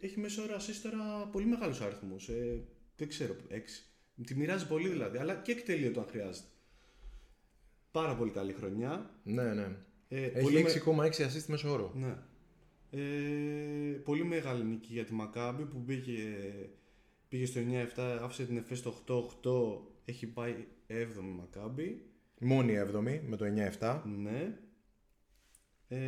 έχει 0.00 0.20
μέσω 0.20 0.42
ώρα 0.42 0.56
assist 0.56 0.80
τώρα 0.82 1.28
πολύ 1.32 1.46
μεγάλους 1.46 1.80
αριθμούς. 1.80 2.28
Ε, 2.28 2.62
δεν 2.96 3.08
ξέρω, 3.08 3.36
έξι. 3.48 3.82
Τη 4.26 4.34
μοιράζει 4.34 4.66
πολύ 4.66 4.88
δηλαδή, 4.88 5.18
αλλά 5.18 5.34
και 5.34 5.52
εκτελεί 5.52 5.86
όταν 5.86 6.04
χρειάζεται. 6.10 6.46
Πάρα 7.90 8.16
πολύ 8.16 8.30
καλή 8.30 8.52
χρονιά. 8.52 9.10
Ναι, 9.22 9.54
ναι. 9.54 9.76
Ε, 10.08 10.18
πολύ 10.26 10.56
Έχει 10.56 10.90
με- 10.92 11.06
6,6 11.06 11.22
assist 11.26 11.44
μέσω 11.46 11.70
όρο. 11.72 11.92
Ναι. 11.96 12.14
Ε, 12.90 13.00
πολύ 14.04 14.24
μεγάλη 14.24 14.64
νίκη 14.64 14.92
για 14.92 15.04
τη 15.04 15.12
Μακάμπη 15.12 15.64
που 15.64 15.84
πήγε, 15.84 16.22
πήγε 17.28 17.46
στο 17.46 17.60
9-7, 17.60 18.00
άφησε 18.22 18.44
την 18.44 18.56
Εφές 18.56 18.78
στο 18.78 18.90
8-8, 18.90 19.80
έχει 20.04 20.26
πάει 20.26 20.54
7η 20.86 21.22
Μακάμπη. 21.38 22.02
Μόνη 22.40 22.74
7η 22.78 23.20
με 23.26 23.36
το 23.36 23.44
9-7. 23.44 24.02
Ναι. 24.22 24.58
Ε, 25.88 25.98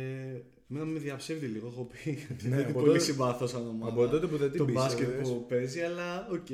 Εμένα 0.69 0.85
με 0.85 0.99
διαψεύδει 0.99 1.45
λίγο, 1.45 1.67
έχω 1.67 1.83
πει 1.85 2.09
ότι 2.31 2.47
Ναι, 2.47 2.49
δεν 2.49 2.51
είναι 2.59 2.61
από 2.63 2.73
πολύ 2.73 2.85
τότε- 2.85 3.01
συμπάθο 3.01 3.47
σαν 3.47 3.67
ομάδα. 3.67 3.91
από 3.91 4.07
τότε 4.07 4.27
που 4.27 4.37
δεν 4.37 4.49
την 4.49 4.57
Το 4.57 4.65
πίστευες. 4.65 4.93
μπάσκετ 5.05 5.21
που 5.27 5.45
παίζει, 5.47 5.81
αλλά 5.81 6.27
οκ. 6.31 6.47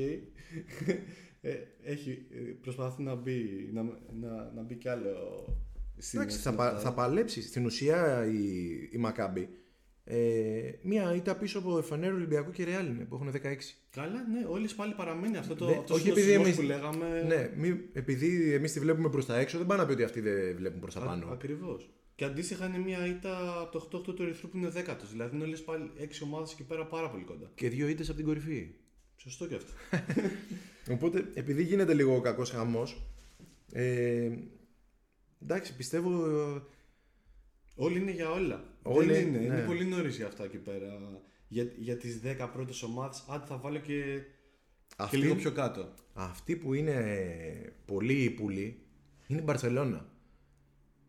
Ε, 1.49 1.91
έχει, 1.91 2.25
ε, 2.31 2.37
προσπαθεί 2.61 3.01
να 3.03 3.15
μπει, 3.15 3.69
να, 3.73 3.83
να, 4.21 4.51
να 4.55 4.61
μπει 4.61 4.75
κι 4.75 4.89
άλλο 4.89 5.11
στην 5.97 6.19
Εντάξει, 6.19 6.37
θα, 6.37 6.41
στην 6.43 6.55
πα- 6.55 6.63
ομάδα. 6.69 6.79
θα 6.79 6.93
παλέψεις. 6.93 7.47
Στην 7.47 7.65
ουσία 7.65 8.25
η, 8.25 8.39
η 8.91 8.97
Μακάμπη. 8.97 9.49
Ε, 10.03 10.71
μία 10.81 11.15
ήττα 11.15 11.35
πίσω 11.35 11.59
από 11.59 11.77
Εφανέρο 11.77 12.15
Ολυμπιακού 12.15 12.51
και 12.51 12.63
Ρεάλ 12.63 12.87
είναι 12.87 13.03
που 13.05 13.15
έχουν 13.15 13.31
16. 13.31 13.37
Καλά, 13.91 14.27
ναι, 14.31 14.45
όλες 14.49 14.75
πάλι 14.75 14.93
παραμένει 14.93 15.37
αυτό 15.37 15.55
το 15.55 15.65
Ναι, 15.65 15.75
αυτός 15.77 15.97
όχι 15.97 16.09
ο 16.09 16.11
επειδή 16.11 16.27
συλλογισμός 16.31 16.57
εμείς- 16.65 16.75
που 16.75 16.81
λέγαμε. 16.81 17.23
Ναι, 17.27 17.51
μη, 17.55 17.79
επειδή 17.93 18.53
εμείς 18.53 18.71
τη 18.71 18.79
βλέπουμε 18.79 19.09
προς 19.09 19.25
τα 19.25 19.37
έξω, 19.39 19.57
δεν 19.57 19.67
πάνε 19.67 19.81
να 19.81 19.87
πει 19.87 19.93
ότι 19.93 20.03
αυτοί 20.03 20.19
δεν 20.21 20.55
βλέπουν 20.55 20.79
προς 20.79 20.93
τα 20.93 20.99
πάνω. 20.99 21.27
Ακριβώς. 21.31 21.89
Και 22.15 22.25
αντίστοιχα 22.25 22.65
είναι 22.67 22.77
μια 22.79 23.07
ήττα 23.07 23.59
από 23.61 23.71
το 23.71 23.77
8-8 23.79 24.13
του 24.15 24.21
Ερυθρού 24.23 24.49
που 24.49 24.57
είναι 24.57 24.69
δέκατος. 24.69 25.11
Δηλαδή 25.11 25.35
είναι 25.35 25.45
όλες 25.45 25.63
πάλι 25.63 25.91
6 25.97 26.21
ομάδες 26.23 26.51
εκεί 26.51 26.63
πέρα 26.63 26.85
πάρα 26.85 27.09
πολύ 27.09 27.23
κοντά. 27.23 27.51
Και 27.55 27.69
δύο 27.69 27.87
ήττες 27.87 28.07
από 28.07 28.17
την 28.17 28.25
κορυφή. 28.27 28.69
Σωστό 29.15 29.47
και 29.47 29.55
αυτό. 29.55 29.71
Οπότε, 30.91 31.31
επειδή 31.33 31.63
γίνεται 31.63 31.93
λίγο 31.93 32.15
ο 32.15 32.21
κακός 32.21 32.49
χαμός. 32.49 33.01
Ε, 33.71 34.29
εντάξει, 35.43 35.75
πιστεύω. 35.75 36.25
ε, 36.55 36.61
Όλοι 37.75 37.99
είναι 37.99 38.11
για 38.11 38.31
όλα. 38.31 38.63
Όλοι, 38.81 39.07
Δεν 39.13 39.27
είναι. 39.27 39.37
ναι. 39.37 39.43
Είναι 39.43 39.63
πολύ 39.65 39.85
νωρίς 39.85 40.15
για 40.15 40.27
αυτά 40.27 40.43
εκεί 40.43 40.57
πέρα. 40.57 40.99
Για, 41.47 41.63
για 41.77 41.97
τις 41.97 42.21
10 42.23 42.49
πρώτες 42.53 42.83
ομάδες, 42.83 43.25
άντε 43.29 43.45
θα 43.45 43.57
βάλω 43.57 43.77
και, 43.79 43.93
και 44.87 44.95
Αυτή, 44.97 45.17
λίγο 45.17 45.35
πιο 45.35 45.51
κάτω. 45.51 45.93
αυτή 46.13 46.55
που 46.55 46.73
είναι 46.73 47.73
πολύ 47.85 48.23
ύπουλη 48.23 48.79
είναι 49.27 49.39
η 49.39 49.43
Μπαρσελόνα. 49.45 50.09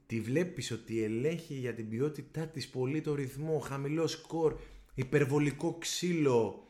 Τη 0.06 0.20
βλέπεις 0.20 0.70
ότι 0.70 1.02
ελέγχει 1.02 1.54
για 1.54 1.74
την 1.74 1.88
ποιότητά 1.88 2.46
της 2.46 2.68
πολύ 2.68 3.00
το 3.00 3.14
ρυθμό, 3.14 3.58
χαμηλό 3.58 4.06
σκορ, 4.06 4.58
υπερβολικό 4.94 5.76
ξύλο. 5.78 6.67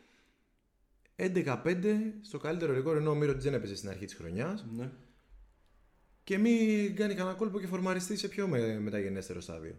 11-5 1.19 1.85
στο 2.21 2.39
καλύτερο 2.39 2.73
ρεκόρ 2.73 2.97
ενώ 2.97 3.11
ο 3.11 3.14
Μύρωτς 3.14 3.45
δεν 3.45 3.55
έπαιζε 3.55 3.77
στην 3.77 3.89
αρχή 3.89 4.05
της 4.05 4.14
χρονιάς 4.14 4.66
Ναι. 4.77 4.91
και 6.25 6.39
μην 6.39 6.97
κάνει 6.97 7.14
κανένα 7.14 7.37
κόλπο 7.37 7.61
και 7.61 7.66
φορμαριστεί 7.66 8.16
σε 8.16 8.29
πιο 8.29 8.49
με, 8.49 8.79
μεταγενέστερο 8.79 9.41
στάδιο. 9.41 9.75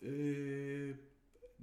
Ε, 0.00 0.94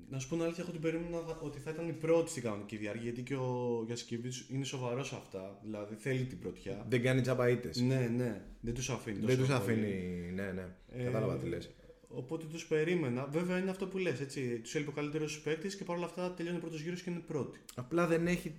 να 0.09 0.19
σου 0.19 0.27
πω 0.29 0.35
την 0.35 0.43
αλήθεια, 0.43 0.63
έχω 0.63 0.71
την 0.71 0.81
περίμενα 0.81 1.17
ότι 1.41 1.59
θα 1.59 1.69
ήταν 1.71 1.87
η 1.89 1.93
πρώτη 1.93 2.29
στην 2.29 2.43
κανονική 2.43 2.77
διάρκεια 2.77 3.03
γιατί 3.03 3.23
και 3.23 3.35
ο 3.35 3.83
Γιασκεβίτσου 3.85 4.53
είναι 4.53 4.63
σοβαρός 4.63 5.07
σε 5.07 5.15
αυτά. 5.15 5.59
Δηλαδή 5.63 5.95
θέλει 5.95 6.25
την 6.25 6.39
πρωτιά. 6.39 6.85
Δεν 6.89 7.01
κάνει 7.01 7.21
τζάμπα 7.21 7.49
ήττες. 7.49 7.81
Ναι, 7.81 8.07
ναι, 8.15 8.41
δεν 8.59 8.73
τους 8.73 8.89
αφήνει. 8.89 9.17
Δεν 9.17 9.25
τόσο 9.25 9.37
τους 9.37 9.47
πολύ. 9.47 9.59
αφήνει, 9.79 10.31
ναι, 10.31 10.51
ναι. 10.51 10.75
Ε, 10.87 11.03
Κατάλαβα 11.03 11.37
τι 11.37 11.47
λες. 11.47 11.69
Οπότε 12.09 12.45
τους 12.45 12.65
περίμενα. 12.65 13.25
Βέβαια 13.25 13.57
είναι 13.57 13.69
αυτό 13.69 13.87
που 13.87 13.97
λες. 13.97 14.19
Τους 14.61 14.75
έλειπε 14.75 14.89
ο 14.89 14.93
καλύτερος 14.93 15.41
παίκτης 15.41 15.75
και 15.75 15.83
παρόλα 15.83 16.05
αυτά 16.05 16.31
τελειώνει 16.33 16.57
ο 16.57 16.61
πρώτος 16.61 16.81
γύρος 16.81 17.01
και 17.01 17.09
είναι 17.09 17.19
πρώτη. 17.19 17.59
Απλά 17.75 18.07
δεν 18.07 18.27
έχει 18.27 18.55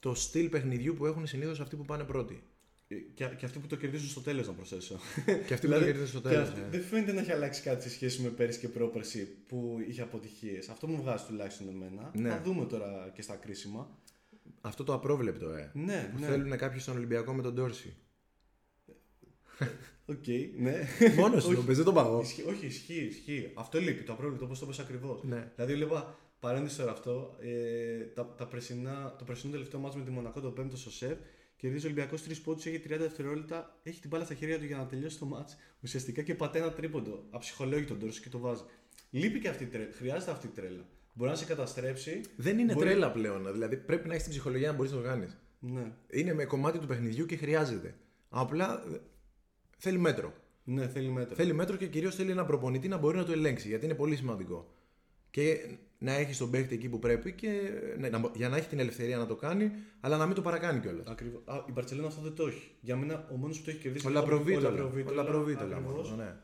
το 0.00 0.14
στυλ 0.14 0.48
παιχνιδιού 0.48 0.94
που 0.94 1.06
έχουν 1.06 1.26
συνήθως 1.26 1.60
αυτοί 1.60 1.76
που 1.76 1.84
πάνε 1.84 2.04
πρώτοι. 2.04 2.42
Ε, 2.88 2.94
Και, 3.14 3.24
και 3.38 3.44
αυτοί 3.44 3.58
που 3.58 3.66
το 3.66 3.76
κερδίζουν 3.76 4.08
στο 4.08 4.20
τέλος, 4.20 4.46
να 4.46 4.52
προσθέσω. 4.52 4.98
Και 5.46 5.54
αυτοί 5.54 5.66
που 5.66 5.72
το 5.72 5.78
κερδίζουν 5.84 6.06
στο 6.06 6.20
και 6.20 6.28
τέλος. 6.28 6.48
αυτοί- 6.48 6.60
ναι. 6.60 6.68
Δεν 6.68 6.80
φαίνεται 6.82 7.12
να 7.12 7.20
έχει 7.20 7.32
αλλάξει 7.32 7.62
κάτι 7.62 7.82
σε 7.82 7.90
σχέση 7.90 8.22
με 8.22 8.28
πέρυσι 8.28 8.58
και 8.58 8.68
πρόπερσι 8.68 9.26
που 9.46 9.78
είχε 9.88 10.02
αποτυχίες. 10.02 10.68
Αυτό 10.68 10.86
μου 10.86 10.96
βγάζει 11.02 11.24
τουλάχιστον 11.24 11.68
εμένα. 11.68 12.10
Ναι. 12.14 12.28
Θα 12.28 12.42
δούμε 12.42 12.64
τώρα 12.64 13.10
και 13.14 13.22
στα 13.22 13.34
κρίσιμα. 13.34 13.98
Αυτό 14.60 14.84
το 14.84 14.94
απρόβλεπτο, 14.94 15.50
ε. 15.50 15.70
Ναι, 15.74 16.10
Που 16.12 16.18
ναι. 16.20 16.26
θέλουν 16.26 16.56
κάποιοι 16.56 16.80
στον 16.80 16.96
Ολυμπιακό 16.96 17.32
με 17.32 17.42
τον 17.42 17.54
Τόρση. 17.54 17.96
Οκ, 20.06 20.26
ναι. 20.58 20.86
Μόνος 21.16 21.42
του 21.44 21.50
Όχι. 21.50 21.56
το 21.58 21.62
παίζει, 21.66 21.82
δεν 21.82 21.84
τον 21.84 21.94
πάω. 21.94 22.20
Ισχύει, 22.20 22.42
όχι, 22.48 22.66
ισχύει, 22.66 23.04
ισχύει. 23.04 23.50
Αυτό 23.54 23.80
λείπει, 23.80 24.02
το 24.02 24.12
απρόβλεπτο 24.12 24.44
όπως 24.44 24.58
το 24.58 24.66
πες 24.66 24.78
ακριβώς. 24.78 25.22
Ναι. 25.24 25.52
Δηλαδή, 25.54 25.74
βλέπα 25.74 26.18
παρένθεση 26.40 26.76
τώρα 26.78 26.90
αυτό. 26.90 27.36
Ε, 27.40 28.04
τα, 28.14 28.34
τα 28.38 28.46
περσινά, 28.46 29.14
το 29.18 29.24
περσινό 29.24 29.52
τελευταίο 29.52 29.80
ματς 29.80 29.98
με 29.98 30.04
τη 30.04 30.10
Μονακό, 30.10 30.40
το 30.40 30.54
5ο 30.60 30.70
στο 30.74 30.90
σεφ, 30.90 31.18
κερδίζει 31.56 31.84
ο 31.86 31.88
Ολυμπιακός 31.88 32.22
3 32.28 32.32
πόντους, 32.44 32.66
έχει 32.66 32.80
30 32.86 32.96
δευτερόλεπτα, 32.98 33.78
έχει 33.82 34.00
την 34.00 34.10
μπάλα 34.10 34.24
στα 34.24 34.34
χέρια 34.34 34.58
του 34.58 34.64
για 34.64 34.76
να 34.76 34.86
τελειώσει 34.86 35.18
το 35.18 35.26
μάτς 35.26 35.56
Ουσιαστικά 35.80 36.22
και 36.22 36.34
πατάει 36.34 36.62
ένα 36.62 36.72
τρίποντο. 36.72 37.24
Αψυχολόγητο 37.30 37.88
τον 37.88 37.98
Τόρση 37.98 38.20
και 38.20 38.28
το 38.28 38.38
βάζει. 38.38 38.62
Λείπει 39.10 39.40
και 39.40 39.48
αυτή 39.48 39.64
η 39.64 39.66
τρέλα. 39.66 39.88
Χρειάζεται 39.92 40.30
αυτή 40.30 40.46
η 40.46 40.50
τρέλα. 40.50 40.88
Μπορεί 41.12 41.30
να 41.30 41.36
σε 41.36 41.44
καταστρέψει. 41.44 42.20
Δεν 42.36 42.58
είναι 42.58 42.72
Μπορεί- 42.72 42.86
τρέλα 42.88 43.10
πλέον. 43.10 43.52
Δηλαδή 43.52 43.76
πρέπει 43.76 44.06
να 44.06 44.12
έχεις 44.12 44.22
την 44.24 44.32
ψυχολογία 44.32 44.68
να 44.70 44.74
μπορείς 44.76 44.92
να 44.92 44.96
το 44.98 45.04
κάνεις. 45.04 45.36
Ναι. 45.58 45.92
Είναι 46.10 46.34
με 46.34 46.44
κομμάτι 46.44 46.78
του 46.78 46.86
παιχνιδιού 46.86 47.26
και 47.26 47.36
χρειάζεται. 47.36 47.94
Απλά 48.28 48.84
ε, 48.92 49.00
θέλει 49.76 49.98
μέτρο. 49.98 50.32
Ναι, 50.64 50.88
θέλει 50.88 51.08
μέτρο. 51.08 51.34
Θέλει 51.34 51.52
μέτρο 51.52 51.76
και 51.76 51.86
κυρίως 51.86 52.14
θέλει 52.14 52.30
ένα 52.30 52.44
προπονητή 52.44 52.88
να 52.88 52.96
μπορεί 52.96 53.16
να 53.16 53.24
το 53.24 53.32
ελέγξει. 53.32 53.68
Γιατί 53.68 53.84
είναι 53.84 53.94
πολύ 53.94 54.16
σημαντικό. 54.16 54.74
Και 55.30 55.76
να 55.98 56.12
έχει 56.12 56.38
τον 56.38 56.50
παίχτη 56.50 56.74
εκεί 56.74 56.88
που 56.88 56.98
πρέπει 56.98 57.32
και 57.32 57.70
ναι, 57.98 58.08
να, 58.08 58.30
για 58.34 58.48
να 58.48 58.56
έχει 58.56 58.68
την 58.68 58.78
ελευθερία 58.78 59.16
να 59.16 59.26
το 59.26 59.34
κάνει, 59.34 59.72
αλλά 60.00 60.16
να 60.16 60.26
μην 60.26 60.34
το 60.34 60.42
παρακάνει 60.42 60.80
κιόλας. 60.80 61.06
Ακριβώς. 61.06 61.42
Α, 61.44 61.64
η 61.68 61.72
Μπαρσελόνα 61.72 62.06
αυτό 62.06 62.22
δεν 62.22 62.34
το 62.34 62.46
έχει. 62.46 62.70
Για 62.80 62.96
μένα 62.96 63.28
ο 63.32 63.36
μόνος 63.36 63.58
που 63.58 63.64
το 63.64 63.70
έχει 63.70 63.78
κερδίσει 63.78 64.06
Ο 64.06 64.10
είναι 64.10 64.18
Λαπροβίτολα. 64.18 64.70
Λαπροβίτολα. 64.70 65.20
Ο 65.20 65.24
Λαπροβίτολα 65.24 65.76
Ακριβώς. 65.76 66.10
μόνο, 66.10 66.22
ναι. 66.22 66.34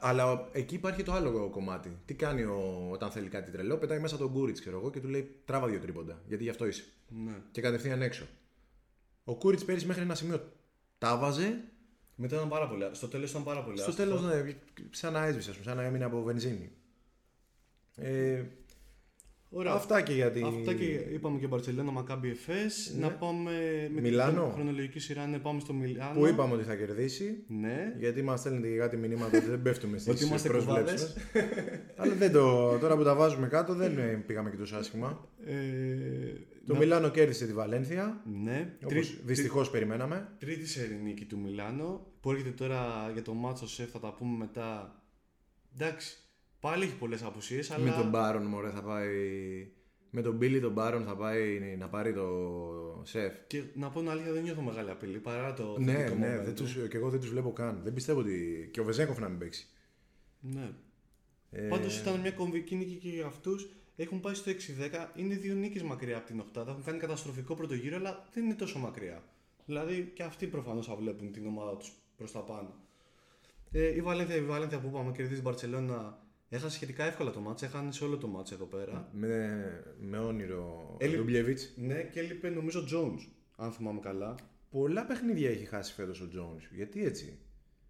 Αλλά 0.00 0.48
εκεί 0.52 0.74
υπάρχει 0.74 1.02
το 1.02 1.12
άλλο 1.12 1.48
κομμάτι. 1.50 1.96
Τι 2.04 2.14
κάνει 2.14 2.42
ο, 2.42 2.88
όταν 2.92 3.10
θέλει 3.10 3.28
κάτι 3.28 3.50
τρελό, 3.50 3.76
πετάει 3.76 4.00
μέσα 4.00 4.16
τον 4.16 4.32
Κούριτς, 4.32 4.60
ξέρω 4.60 4.78
εγώ, 4.78 4.90
και 4.90 5.00
του 5.00 5.08
λέει 5.08 5.30
τράβα 5.44 5.66
δύο 5.66 5.78
τρίποντα. 5.78 6.22
Γιατί 6.26 6.42
γι' 6.42 6.50
αυτό 6.50 6.66
είσαι. 6.66 6.84
Ναι. 7.08 7.34
Και 7.50 7.60
κατευθείαν 7.60 8.02
έξω. 8.02 8.26
Ο 9.24 9.34
Κούριτς 9.34 9.64
πέρυσι 9.64 9.86
μέχρι 9.86 10.02
ένα 10.02 10.14
σημείο 10.14 10.52
τα 10.98 11.16
βάζε. 11.16 11.64
Μετά 12.16 12.36
ήταν 12.36 12.48
πάρα 12.48 12.68
πολύ. 12.68 12.84
Στο 12.92 13.08
τέλος 13.08 13.30
ήταν 13.30 13.44
πάρα 13.44 13.62
πολύ. 13.64 13.78
Στο 13.78 13.90
άστοχο. 13.90 14.08
τέλος, 14.08 14.24
ναι, 14.44 14.52
σαν 14.90 15.12
να 15.12 15.24
έσβησε, 15.26 15.50
ας 15.50 15.56
πούμε, 15.56 15.68
σαν 15.68 15.76
να 15.82 15.88
έμεινε 15.88 16.04
από 16.04 16.22
βενζίνη. 16.22 16.70
Ε, 17.96 18.42
Ωραία. 19.50 19.72
Αυτά 19.72 20.02
και 20.02 20.12
για 20.12 20.30
την. 20.30 20.44
Αυτά 20.44 20.74
και 20.74 20.84
είπαμε 20.84 21.38
και 21.38 21.46
Μπαρσελόνα 21.46 21.90
Μακάμπι 21.90 22.30
Εφές. 22.30 22.92
Ναι. 22.98 23.06
Να 23.06 23.12
πάμε 23.12 23.52
με 23.94 24.00
Μιλάνο. 24.00 24.42
την 24.42 24.52
χρονολογική 24.52 24.98
σειρά. 24.98 25.26
Ναι, 25.26 25.38
πάμε 25.38 25.60
στο 25.60 25.72
Μιλάνο. 25.72 26.18
Που 26.20 26.26
είπαμε 26.26 26.54
ότι 26.54 26.64
θα 26.64 26.74
κερδίσει. 26.74 27.44
Ναι. 27.48 27.94
Γιατί 27.98 28.22
μας 28.22 28.40
στέλνετε 28.40 28.68
και 28.68 28.76
κάτι 28.76 28.96
μηνύματα 28.96 29.36
ότι 29.38 29.46
δεν 29.46 29.62
πέφτουμε 29.62 29.98
στις 29.98 30.12
Ότι 30.14 30.24
είμαστε 30.24 30.48
προσβλέψεις. 30.48 31.12
κουβάδες. 31.32 31.52
Αλλά 31.96 32.14
δεν 32.14 32.32
το, 32.32 32.78
τώρα 32.78 32.96
που 32.96 33.02
τα 33.04 33.14
βάζουμε 33.14 33.46
κάτω 33.48 33.74
δεν 33.74 33.98
ε, 33.98 34.22
πήγαμε 34.26 34.50
και 34.50 34.56
τόσο 34.56 34.76
άσχημα. 34.76 35.28
Ε, 35.46 35.54
Το 36.66 36.72
να- 36.72 36.78
Μιλάνο 36.78 37.08
κέρδισε 37.10 37.46
τη 37.46 37.52
Βαλένθια. 37.52 38.22
Ναι. 38.42 38.74
Όπω 38.80 38.88
Τρί- 38.88 39.20
δυστυχώς 39.24 39.70
περιμέναμε. 39.70 40.28
Τρίτη 40.38 40.66
σερή 40.66 40.94
νίκη 40.94 41.24
του 41.24 41.38
Μιλάνο 41.38 42.06
που 42.20 42.30
έρχεται 42.30 42.50
τώρα 42.50 43.10
για 43.12 43.22
το 43.22 43.34
μάτσο 43.34 43.68
σεφ, 43.68 43.90
θα 43.90 44.00
τα 44.00 44.12
πούμε 44.12 44.36
μετά. 44.36 45.00
Εντάξει, 45.74 46.16
πάλι 46.60 46.84
έχει 46.84 46.96
πολλές 46.96 47.22
απουσίες, 47.22 47.70
αλλά. 47.70 47.84
Με 47.84 47.90
τον 47.90 48.08
Μπάρον, 48.08 48.42
μωρέ, 48.46 48.70
θα 48.70 48.82
πάει. 48.82 49.08
Με 50.10 50.22
τον 50.22 50.36
Μπίλι 50.36 50.60
τον 50.60 50.72
Μπάρον 50.72 51.04
θα 51.04 51.16
πάει 51.16 51.76
να 51.78 51.88
πάρει 51.88 52.12
το 52.14 52.28
σεφ. 53.04 53.32
Και 53.46 53.62
να 53.74 53.90
πω 53.90 54.00
την 54.00 54.08
αλήθεια, 54.08 54.32
δεν 54.32 54.42
νιώθω 54.42 54.60
μεγάλη 54.62 54.90
απειλή 54.90 55.18
παρά 55.18 55.52
το. 55.54 55.76
Ναι, 55.78 55.92
θετικό 55.92 56.16
ναι, 56.18 56.38
momentum. 56.40 56.44
δεν 56.44 56.54
τους, 56.54 56.72
και 56.90 56.96
εγώ 56.96 57.10
δεν 57.10 57.20
τους 57.20 57.28
βλέπω 57.30 57.52
καν. 57.52 57.80
Δεν 57.84 57.92
πιστεύω 57.92 58.20
ότι. 58.20 58.68
και 58.72 58.80
ο 58.80 58.84
Βεζέγκοφ 58.84 59.18
να 59.18 59.28
μην 59.28 59.38
παίξει. 59.38 59.66
Ναι. 60.40 60.70
Ε, 61.50 61.60
Πάντως 61.68 61.98
ήταν 61.98 62.20
μια 62.20 62.30
κομβική 62.30 62.74
νίκη 62.76 62.94
και 62.94 63.08
για 63.08 63.26
αυτούς. 63.26 63.68
Έχουν 63.96 64.20
πάει 64.20 64.34
στο 64.34 64.50
6-10. 64.50 64.54
Είναι 65.16 65.34
δύο 65.34 65.54
νίκες 65.54 65.82
μακριά 65.82 66.16
από 66.16 66.26
την 66.26 66.40
Οκτάδα. 66.40 66.70
Έχουν 66.70 66.82
κάνει 66.84 66.98
καταστροφικό 66.98 67.54
πρώτο 67.54 67.74
γύρο, 67.74 67.96
αλλά 67.96 68.28
δεν 68.32 68.44
είναι 68.44 68.54
τόσο 68.54 68.78
μακριά. 68.78 69.22
Δηλαδή 69.66 70.10
και 70.14 70.22
αυτοί 70.22 70.46
προφανώς 70.46 70.86
θα 70.86 70.94
βλέπουν 70.94 71.32
την 71.32 71.46
ομάδα 71.46 71.76
τους 71.76 71.92
προς 72.16 72.32
τα 72.32 72.40
πάνω. 72.40 72.74
Ε, 73.72 73.94
η 73.94 74.00
Βαλένθια, 74.02 74.36
η 74.36 74.42
Βαλένθια 74.42 74.80
που 74.80 74.86
είπαμε 74.86 75.10
κερδίζει 75.12 75.34
την 75.34 75.42
Μπαρσελόνα. 75.42 76.18
Έχασε 76.48 76.74
σχετικά 76.74 77.04
εύκολα 77.04 77.30
το 77.30 77.40
μάτς, 77.40 77.62
έχανε 77.62 77.92
σε 77.92 78.04
όλο 78.04 78.16
το 78.16 78.26
μάτς 78.26 78.52
εδώ 78.52 78.64
πέρα. 78.64 79.08
με, 79.12 79.94
με 80.00 80.18
όνειρο 80.18 80.96
Έλει- 81.00 81.16
Ντούμπλεβιτ. 81.16 81.58
Ναι, 81.76 82.02
και 82.02 82.20
έλειπε 82.20 82.48
νομίζω 82.48 82.84
Jones, 82.92 83.28
αν 83.56 83.72
θυμάμαι 83.72 84.00
καλά. 84.00 84.34
Πολλά 84.70 85.06
παιχνίδια 85.06 85.50
έχει 85.50 85.64
χάσει 85.64 85.92
φέτος 85.94 86.20
ο 86.20 86.28
Jones. 86.34 86.62
Γιατί 86.74 87.04
έτσι; 87.04 87.38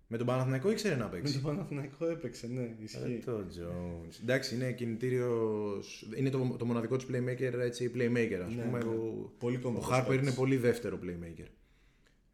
Με 0.09 0.17
τον 0.17 0.27
Παναθηναϊκό 0.27 0.71
ήξερε 0.71 0.97
να 0.97 1.05
Με 1.05 1.11
παίξει. 1.11 1.33
τον 1.33 1.43
Παναθηναϊκό 1.43 2.07
έπαιξε, 2.07 2.47
ναι, 2.47 2.75
ισχύει. 2.83 3.19
Ε, 3.21 3.25
το 3.25 3.39
Jones. 3.39 4.19
Εντάξει, 4.23 4.55
είναι 4.55 4.73
κινητήριος. 4.73 6.09
Είναι 6.17 6.31
το, 6.31 6.55
το 6.59 6.65
μοναδικό 6.65 6.97
του 6.97 7.05
playmaker, 7.11 7.53
έτσι, 7.59 7.91
playmaker, 7.95 8.41
ας 8.47 8.55
Ναι, 8.55 8.63
πούμε. 8.63 8.79
ναι. 8.79 8.85
Ο, 8.85 9.33
Πολύ 9.39 9.57
ο 9.57 9.61
κομβικός 9.61 9.89
Harper 9.99 10.05
παίκτης. 10.09 10.27
είναι 10.27 10.37
πολύ 10.37 10.57
δεύτερο 10.57 10.99
playmaker. 11.03 11.47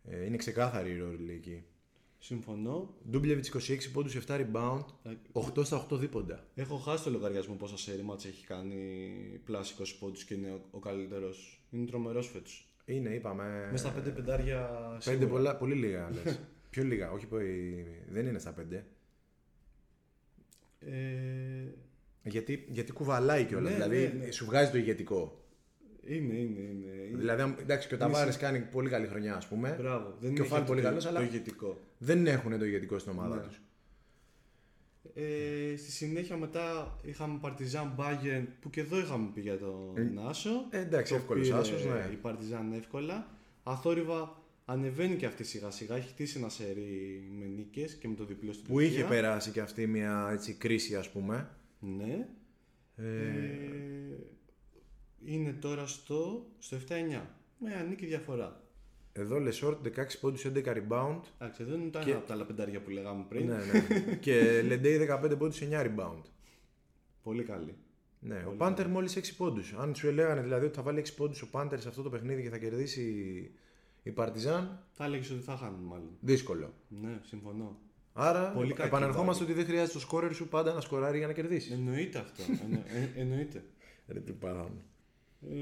Ε, 0.04 0.24
είναι 0.24 0.36
ξεκάθαρη 0.36 0.90
η 0.90 0.98
ρόλη 0.98 1.32
εκεί. 1.32 1.62
Συμφωνώ. 2.18 2.94
Ντούμπλεβιτς 3.10 3.48
26 3.48 3.90
πόντους, 3.92 4.14
7 4.26 4.36
rebound, 4.36 4.84
Ε, 5.02 5.10
8 5.32 5.64
στα 5.64 5.76
8 5.90 5.96
δίποντα. 5.96 6.46
Έχω 6.54 6.76
χάσει 6.76 7.04
το 7.04 7.10
λογαριασμό 7.10 7.54
πόσα 7.54 7.78
σερή 7.78 8.02
μάτς 8.02 8.24
έχει 8.24 8.46
κάνει 8.46 8.76
πλάς 9.44 9.70
20 9.70 9.96
πόντους 10.00 10.24
και 10.24 10.34
είναι 10.34 10.50
ο, 10.50 10.60
ο 10.70 10.78
καλύτερος. 10.78 11.64
Είναι 11.70 11.86
τρομερός 11.86 12.28
φέτος. 12.28 12.66
Είναι, 12.84 13.08
είπαμε. 13.14 13.68
Μέσα 13.70 13.84
στα 13.88 13.94
πέντε 13.94 14.10
πεντάρια 14.10 14.70
Πέντε 15.04 15.16
σίγουρα. 15.18 15.28
πολλά, 15.28 15.56
πολύ 15.56 15.74
λίγα 15.74 16.10
λες. 16.10 16.40
Πιο 16.72 16.82
λίγα, 16.84 17.10
όχι 17.10 17.26
πολύ- 17.26 17.86
δεν 18.08 18.26
είναι 18.26 18.38
στα 18.38 18.52
πέντε. 18.52 18.84
Ε, 20.78 20.92
Γιατί, 22.22 22.64
γιατί 22.68 22.92
κουβαλάει 22.92 23.44
κιόλας. 23.44 23.70
Ναι, 23.70 23.76
δηλαδή 23.84 24.12
ναι, 24.18 24.24
ναι. 24.24 24.30
σου 24.30 24.44
βγάζει 24.44 24.70
το 24.70 24.78
ηγετικό. 24.78 25.44
είναι, 26.06 26.34
είναι, 26.34 26.60
είναι. 26.60 27.16
Δηλαδή, 27.16 27.42
αν- 27.42 27.56
εντάξει, 27.60 27.88
και 27.88 27.94
ο 27.94 27.98
Ταβάρε 27.98 28.32
κάνει 28.32 28.58
πολύ 28.60 28.88
καλή 28.88 29.06
χρονιά, 29.06 29.34
ας 29.36 29.46
πούμε. 29.48 29.74
Μπράβο. 29.78 30.16
Δεν 30.20 30.34
και 30.34 30.40
ο 30.40 30.44
έχει 30.44 30.52
Φαλ 30.52 30.60
αυτό 30.60 30.72
πολύ 30.72 30.82
το- 30.82 30.88
καλός, 30.88 31.06
αλλά- 31.06 31.18
Το 31.18 31.24
ηγετικό. 31.24 31.80
Δεν 31.98 32.26
έχουν 32.26 32.58
το 32.58 32.64
ηγετικό 32.64 32.98
στην 32.98 33.12
ομάδα 33.12 33.36
Ναι. 33.36 33.42
τους. 33.42 33.60
Ε, 35.14 35.76
στη 35.76 35.90
συνέχεια 35.90 36.36
μετά 36.36 36.96
είχαμε 37.02 37.38
Παρτιζάν 37.40 37.94
Bayern 37.98 38.44
που 38.60 38.70
και 38.70 38.80
εδώ 38.80 38.98
είχαμε 38.98 39.30
πει 39.34 39.40
για 39.40 39.58
τον 39.58 40.18
Άσο. 40.28 40.50
Ε, 40.70 40.78
εντάξει, 40.78 41.12
Το 41.12 41.18
εύκολος 41.18 41.46
πήρε 41.48 41.58
άσος, 41.60 41.84
ναι. 41.84 42.08
Η 42.12 42.16
Παρτιζάν 42.16 42.72
εύκολα. 42.72 43.26
Αθόρυβα 43.62 44.41
ανεβαίνει 44.64 45.16
και 45.16 45.26
αυτή 45.26 45.44
σιγά 45.44 45.70
σιγά. 45.70 45.96
Έχει 45.96 46.08
χτίσει 46.08 46.38
ένα 46.38 46.48
σερί 46.48 47.28
με 47.38 47.46
νίκες 47.46 47.94
και 47.94 48.08
με 48.08 48.14
το 48.14 48.24
διπλό 48.24 48.52
στην 48.52 48.66
Που 48.66 48.80
είχε 48.80 48.90
Τουρκία. 48.90 49.08
περάσει 49.08 49.50
και 49.50 49.60
αυτή 49.60 49.86
μια 49.86 50.28
έτσι, 50.32 50.54
κρίση, 50.54 50.96
ας 50.96 51.10
πούμε. 51.10 51.50
Ναι. 51.78 52.26
Ε, 52.96 53.04
Ε, 53.04 54.16
είναι 55.24 55.52
τώρα 55.52 55.86
στο, 55.86 56.46
στο 56.58 56.76
7-9. 56.76 56.80
Με 57.58 57.68
μια 57.68 57.82
νίκη 57.88 58.06
διαφορά. 58.06 58.60
Εδώ 59.12 59.38
Λεσόρτ 59.38 59.86
16 59.86 60.18
πόντους, 60.20 60.44
11 60.44 60.72
rebound. 60.74 61.20
Εντάξει, 61.38 61.64
δεν 61.64 61.80
ήταν 61.86 62.04
Και- 62.04 62.10
ένα 62.10 62.18
από 62.18 62.26
τα 62.28 62.34
άλλα 62.34 62.44
πεντάρια 62.46 62.80
που 62.82 62.90
λέγαμε 62.90 63.24
πριν. 63.28 63.46
ναι, 63.46 63.56
ναι. 63.56 64.14
και 64.24 64.62
Λεντέι 64.62 64.98
15 64.98 65.36
πόντους, 65.38 65.60
9 65.60 65.82
rebound. 65.82 66.22
Πολύ 67.22 67.42
καλή. 67.42 67.74
Ναι, 68.20 68.44
ο 68.48 68.50
Πάντερ 68.56 68.88
μόλις 68.88 69.16
6 69.16 69.20
πόντους. 69.36 69.72
Αν 69.78 69.94
σου 69.94 70.06
έλεγανε 70.08 70.40
δηλαδή 70.42 70.66
ότι 70.66 70.74
θα 70.74 70.82
βάλει 70.82 70.98
6 70.98 71.14
πόντους 71.16 71.42
ο 71.42 71.50
Πάντερ 71.50 71.80
σε 71.80 71.88
αυτό 71.88 72.02
το 72.02 72.10
παιχνίδι 72.10 72.42
και 72.42 72.48
θα 72.48 72.58
κερδίσει 72.58 73.50
η 74.02 74.10
Παρτιζάν, 74.10 74.84
Θα 74.92 75.04
έλεγες 75.04 75.30
ότι 75.30 75.42
θα 75.42 75.56
χάνουν 75.56 75.80
μάλλον. 75.80 76.10
δύσκολο. 76.20 76.72
Ναι, 76.88 77.20
συμφωνώ. 77.22 77.78
Άρα 78.12 78.50
Πολύ 78.50 78.72
κακή 78.72 78.86
επανερχόμαστε 78.88 79.30
βάση. 79.30 79.42
ότι 79.42 79.52
δεν 79.52 79.64
χρειάζεται 79.64 79.92
το 79.92 79.98
σκόρερ 80.00 80.34
σου 80.34 80.48
πάντα 80.48 80.72
να 80.72 80.80
σκοράρει 80.80 81.18
για 81.18 81.26
να 81.26 81.32
κερδίσεις. 81.32 81.72
Εννοείται 81.72 82.18
αυτό. 82.18 82.42
Εννο, 82.64 82.82
ε, 83.16 83.20
εννοείται. 83.20 83.64
Ρε 84.08 84.20
τι 84.20 84.32
παράμε. 84.32 84.80
Ε, 85.50 85.54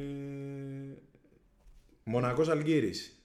Μονακός 2.04 2.48
Αλγύρης. 2.48 3.22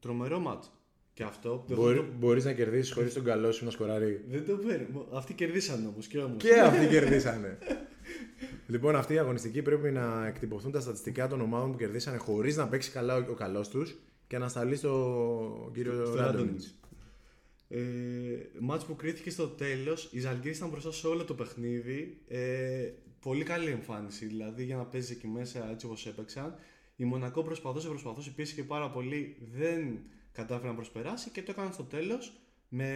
τρομερό 0.00 0.38
μάτς. 0.38 0.72
Και 1.14 1.22
αυτό. 1.22 1.64
δεν 1.68 1.76
Μπορεί, 1.76 1.96
το- 1.96 2.04
μπορείς 2.18 2.44
να 2.44 2.52
κερδίσεις 2.52 2.92
χωρίς 2.92 3.14
τον 3.14 3.24
καλό 3.24 3.52
σου 3.52 3.64
να 3.64 3.70
σκοράρει. 3.70 4.24
Δεν 4.28 4.46
το 4.46 4.56
παίρνω. 4.56 5.06
Αυτοί 5.12 5.34
κερδίσαν 5.34 5.86
όμως 5.86 6.06
και 6.06 6.18
όμως. 6.18 6.36
Και 6.42 6.60
αυτοί 6.60 6.86
κερδίσανε. 6.94 7.58
λοιπόν, 8.66 8.96
αυτή 8.96 9.14
η 9.14 9.18
αγωνιστική 9.18 9.62
πρέπει 9.62 9.90
να 9.90 10.26
εκτυπωθούν 10.26 10.72
τα 10.72 10.80
στατιστικά 10.80 11.28
των 11.28 11.40
ομάδων 11.40 11.70
που 11.72 11.78
κερδίσανε 11.78 12.16
χωρίς 12.16 12.56
να 12.56 12.68
παίξει 12.68 12.90
καλά 12.90 13.16
ο, 13.16 13.24
ο 13.30 13.34
καλός 13.34 13.68
τους 13.68 13.96
και 14.26 14.38
να 14.38 14.48
σταλεί 14.48 14.76
στο 14.76 15.70
κύριο 15.74 16.04
Στο 16.06 16.14
Ράντονιτς. 16.14 16.66
Radonjic. 16.66 16.78
Ε, 17.68 17.80
μάτς 18.60 18.84
που 18.84 18.96
κρίθηκε 18.96 19.30
στο 19.30 19.46
τέλος, 19.48 20.08
η 20.12 20.20
Ζαλγκύρη 20.20 20.54
ήταν 20.56 20.68
μπροστά 20.68 20.92
σε 20.92 21.06
όλο 21.06 21.24
το 21.24 21.34
παιχνίδι. 21.34 22.20
Ε, 22.28 22.90
πολύ 23.20 23.44
καλή 23.44 23.70
εμφάνιση, 23.70 24.26
δηλαδή 24.26 24.64
για 24.64 24.76
να 24.76 24.84
παίζει 24.84 25.12
εκεί 25.12 25.26
μέσα 25.26 25.70
έτσι 25.70 25.86
όπως 25.86 26.06
έπαιξαν. 26.06 26.54
Η 26.96 27.04
Μονακό 27.04 27.42
προσπαθούσε, 27.42 27.88
προσπαθούσε, 27.88 28.30
πίεσε 28.30 28.54
και 28.54 28.62
πάρα 28.64 28.90
πολύ, 28.90 29.36
δεν 29.52 29.98
κατάφερε 30.32 30.68
να 30.68 30.74
προσπεράσει 30.74 31.30
και 31.30 31.42
το 31.42 31.50
έκαναν 31.50 31.72
στο 31.72 31.82
τέλος 31.82 32.32
με 32.68 32.88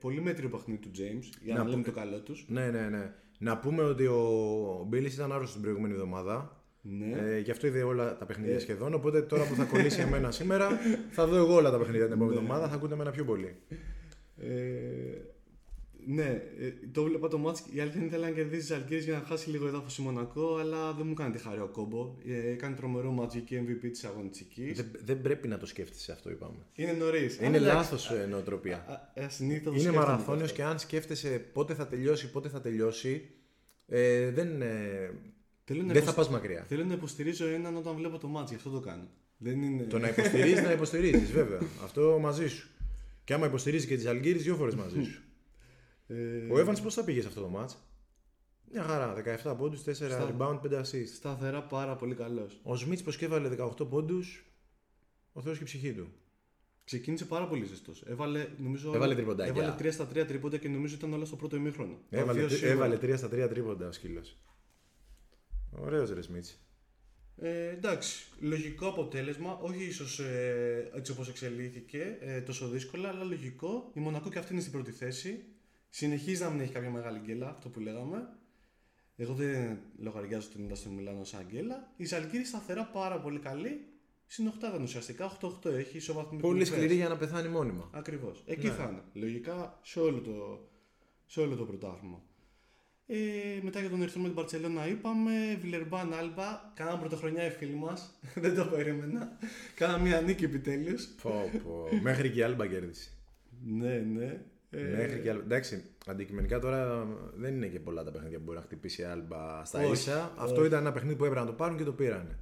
πολύ 0.00 0.20
μέτριο 0.20 0.48
παιχνίδι 0.48 0.80
του 0.80 0.90
James, 0.94 1.24
για 1.42 1.54
να, 1.54 1.62
Να 1.62 1.68
λέμε 1.68 1.82
πω- 1.82 1.92
το 1.92 1.98
καλό 2.00 2.20
τους. 2.20 2.44
Ναι, 2.48 2.70
ναι, 2.70 2.88
ναι. 2.88 3.14
Να 3.38 3.58
πούμε 3.58 3.82
ότι 3.82 4.06
ο 4.06 4.84
Μπίλι 4.88 5.06
ήταν 5.08 5.32
άρρωστος 5.32 5.52
την 5.52 5.62
προηγούμενη 5.62 5.94
εβδομάδα. 5.94 6.61
Ναι. 6.82 7.12
Ε, 7.20 7.38
γι' 7.38 7.50
αυτό 7.50 7.66
είδε 7.66 7.82
όλα 7.82 8.16
τα 8.16 8.24
παιχνίδια 8.24 8.54
Ε. 8.54 8.58
σχεδόν. 8.58 8.94
Οπότε 8.94 9.22
τώρα 9.22 9.44
που 9.44 9.54
θα 9.54 9.64
κολλήσει 9.64 10.00
εμένα 10.00 10.30
σήμερα, 10.40 10.68
θα 11.10 11.26
δω 11.26 11.36
εγώ 11.36 11.54
όλα 11.54 11.70
τα 11.70 11.78
παιχνίδια 11.78 12.04
την 12.04 12.14
επόμενη 12.14 12.36
εβδομάδα. 12.36 12.68
Θα 12.68 12.74
ακούτε 12.74 12.94
εμένα 12.94 13.10
πιο 13.10 13.24
πολύ. 13.24 13.56
Ε, 14.38 14.50
Ναι, 16.06 16.42
ε, 16.60 16.72
το 16.92 17.02
βλέπα 17.02 17.28
το 17.28 17.38
μάτς. 17.38 17.64
Η 17.72 17.80
αλήθεια 17.80 18.00
είναι 18.00 18.08
ήθελα 18.08 18.26
να 18.28 18.34
κερδίσει 18.34 18.60
τις 18.60 18.70
Αλγύρες 18.70 19.04
για 19.04 19.12
να 19.14 19.20
χάσει 19.20 19.50
λίγο 19.50 19.66
εδάφος 19.66 19.98
η 19.98 20.02
Μονακό, 20.02 20.56
αλλά 20.56 20.92
δεν 20.92 21.06
μου 21.06 21.14
κάνει 21.14 21.32
τη 21.32 21.38
χάρη 21.38 21.60
ο 21.60 21.68
κόμπο. 21.72 22.16
Ε, 22.26 22.50
έκανε 22.50 22.76
τρομερό 22.76 23.10
μάτς 23.10 23.36
και 23.44 23.60
MVP 23.60 23.88
της 23.90 24.04
αγωνιστικής. 24.04 24.76
Δεν, 24.76 24.90
δεν 25.04 25.20
πρέπει 25.20 25.48
να 25.48 25.58
το 25.58 25.66
σκέφτεσαι 25.66 26.12
αυτό, 26.12 26.30
είπαμε. 26.30 26.66
Είναι 26.74 26.92
νωρίς. 26.92 27.38
Είναι 27.40 27.58
λάθος 27.58 28.10
νοοτροπία. 28.30 29.12
Ασυνήθως 29.16 29.80
Είναι 29.82 29.92
μαραθώνιος 29.92 30.52
και 30.52 30.62
αν 30.62 30.78
σκέφτεσαι 30.78 31.28
πότε 31.52 31.74
θα 31.74 31.86
τελειώσει, 31.86 32.30
πότε 32.30 32.48
θα 32.48 32.60
τελειώσει, 32.60 33.30
ε, 33.86 34.30
δεν, 34.30 34.62
ε, 34.62 35.10
Θέλω 35.72 35.86
να 35.86 35.92
δεν 35.92 36.02
θα 36.02 36.10
υποσ- 36.10 36.16
πας 36.16 36.28
μακριά. 36.40 36.64
Θέλω 36.68 36.84
να 36.84 36.94
υποστηρίζω 36.94 37.46
έναν 37.46 37.76
όταν 37.76 37.94
βλέπω 37.96 38.18
το 38.18 38.28
μάτς, 38.28 38.50
γι' 38.50 38.56
αυτό 38.56 38.70
το 38.70 38.80
κάνω. 38.80 39.08
Δεν 39.36 39.62
είναι... 39.62 39.82
Το 39.82 39.98
να 39.98 40.08
υποστηρίζεις, 40.08 40.62
να 40.62 40.72
υποστηρίζεις, 40.72 41.30
βέβαια. 41.40 41.58
Αυτό 41.84 42.18
μαζί 42.20 42.48
σου. 42.48 42.68
Και 43.24 43.34
άμα 43.34 43.46
υποστηρίζεις 43.46 43.88
και 43.88 43.96
τις 43.96 44.06
Αλγύρες, 44.06 44.42
δύο 44.42 44.54
φορές 44.54 44.74
μαζί 44.74 45.02
σου. 45.02 45.22
Ε, 46.06 46.14
Ο 46.52 46.58
Evans 46.68 46.82
πώς 46.82 46.94
θα 46.94 47.04
πήγες 47.04 47.22
σε 47.22 47.28
αυτό 47.28 47.40
το 47.40 47.50
match. 47.58 47.74
Μια 48.72 48.82
χαρά. 48.82 49.14
17 49.44 49.54
πόντους, 49.58 49.82
4 49.82 49.92
Στα- 49.94 50.34
rebound, 50.38 50.60
5 50.60 50.80
assist. 50.80 51.06
Σταθερά 51.14 51.62
πάρα 51.62 51.96
πολύ 51.96 52.14
καλός. 52.14 52.60
Ο 52.62 52.76
Σμιτς 52.76 53.02
πως 53.02 53.16
και 53.16 53.24
έβαλε 53.24 53.48
18 53.48 53.88
πόντους. 53.88 54.44
Ο 55.32 55.40
Θεός 55.40 55.56
και 55.56 55.62
η 55.62 55.66
ψυχή 55.66 55.92
του. 55.92 56.06
Ξεκίνησε 56.84 57.24
πάρα 57.24 57.46
πολύ 57.46 57.64
ζεστός. 57.64 58.02
Έβαλε, 58.06 58.46
νομίζω, 58.58 58.92
Έβαλε 58.94 59.14
τριποντάκια. 59.14 59.52
Έβαλε 59.62 59.74
3 59.78 59.92
στα 59.92 60.08
3 60.14 60.24
τρίποντα 60.26 60.56
και 60.56 60.68
νομίζω 60.68 60.94
ήταν 60.94 61.12
όλα 61.12 61.24
στο 61.24 61.36
πρώτο 61.36 61.56
ημίχρονο. 61.56 61.98
Τα 62.10 62.18
Έβαλε, 62.18 62.38
δύο 62.38 62.48
σίγουρα. 62.48 62.70
έβαλε 62.72 62.96
3 63.02 63.14
στα 63.16 63.28
3 63.28 63.48
τρίποντα 63.48 63.88
ο 63.88 63.92
σκύλος. 63.92 64.36
Ωραίος 65.80 66.10
ρε 66.10 66.22
Σμιτ. 66.22 66.46
Ε, 67.36 67.68
εντάξει, 67.68 68.26
λογικό 68.40 68.88
αποτέλεσμα, 68.88 69.58
όχι 69.58 69.84
ίσως 69.84 70.18
ε, 70.18 70.90
έτσι 70.94 71.12
όπως 71.12 71.28
εξελίχθηκε 71.28 72.16
ε, 72.20 72.40
τόσο 72.40 72.68
δύσκολα, 72.68 73.08
αλλά 73.08 73.24
λογικό. 73.24 73.90
Η 73.94 74.00
Μονακό 74.00 74.28
και 74.30 74.38
αυτή 74.38 74.52
είναι 74.52 74.60
στην 74.60 74.72
πρώτη 74.72 74.90
θέση. 74.90 75.44
Συνεχίζει 75.88 76.42
να 76.42 76.50
μην 76.50 76.60
έχει 76.60 76.72
κάποια 76.72 76.90
μεγάλη 76.90 77.18
γκέλα, 77.18 77.48
αυτό 77.48 77.68
που 77.68 77.80
λέγαμε. 77.80 78.28
Εγώ 79.16 79.34
δεν 79.34 79.78
λογαριάζω 79.98 80.48
την 80.48 80.64
ήττα 80.64 80.74
στο 80.74 80.90
Μιλάνο 80.90 81.24
σαν 81.24 81.46
γκέλα. 81.50 81.92
Η 81.96 82.04
Ζαλγκύρη 82.04 82.44
σταθερά 82.44 82.84
πάρα 82.84 83.20
πολύ 83.20 83.38
καλή. 83.38 83.86
Στην 84.26 84.46
οχτάδα 84.46 84.82
ουσιαστικά, 84.82 85.36
8-8 85.40 85.64
έχει 85.64 85.96
ισοβαθμικό. 85.96 86.46
Πολύ 86.46 86.64
σκληρή 86.64 86.94
για 86.94 87.08
να 87.08 87.16
πεθάνει 87.16 87.48
μόνιμα. 87.48 87.90
Ακριβώς. 87.92 88.42
Εκεί 88.46 88.66
Ναι. 88.66 88.72
θα 88.72 88.88
είναι. 88.90 89.02
Λογικά 89.12 89.78
σε 89.82 90.00
όλο 90.00 90.20
το, 90.20 90.68
σε 91.26 91.40
όλο 91.40 91.56
το 91.56 91.64
πρωτάθλημα. 91.64 92.22
Ε, 93.06 93.16
μετά 93.62 93.80
για 93.80 93.90
τον 93.90 94.02
ερθρό 94.02 94.20
με 94.20 94.26
την 94.26 94.36
Παρσελόνα 94.36 94.88
είπαμε. 94.88 95.58
Βιλερμπάν 95.60 96.12
Άλμπα. 96.14 96.72
Κάναμε 96.74 96.98
πρωτοχρονιά 96.98 97.46
οι 97.46 97.50
φίλοι 97.50 97.74
μας. 97.74 98.18
Δεν 98.42 98.54
το 98.54 98.64
περίμενα. 98.64 99.38
Κάναμε 99.74 100.08
μια 100.08 100.20
νίκη 100.20 100.44
επιτέλους. 100.44 101.06
Πω, 101.22 101.50
πω. 101.64 101.88
Μέχρι 102.02 102.30
και 102.30 102.38
η 102.38 102.42
Άλμπα 102.42 102.66
κέρδισε. 102.66 103.10
ναι, 103.64 103.98
ναι. 103.98 104.40
Ε, 104.70 104.82
Μέχρι 104.82 105.20
και 105.20 105.26
η 105.26 105.30
Άλμπα. 105.30 105.42
Εντάξει, 105.44 105.84
αντικειμενικά 106.06 106.58
τώρα 106.58 107.06
δεν 107.36 107.54
είναι 107.54 107.66
και 107.66 107.80
πολλά 107.80 108.04
τα 108.04 108.10
παιχνίδια 108.10 108.38
που 108.38 108.44
μπορεί 108.44 108.56
να 108.58 108.62
χτυπήσει 108.64 109.00
η 109.00 109.04
Άλμπα 109.04 109.64
στα 109.64 109.78
Όχι, 109.80 109.92
ίσα. 109.92 110.24
όχι. 110.24 110.32
Αυτό 110.36 110.64
ήταν 110.64 110.80
ένα 110.80 110.92
παιχνίδι 110.92 111.16
που 111.16 111.24
έπρεπε 111.24 111.40
να 111.44 111.50
το 111.50 111.56
πάρουν 111.56 111.76
και 111.76 111.84
το 111.84 111.92
πήρανε. 111.92 112.38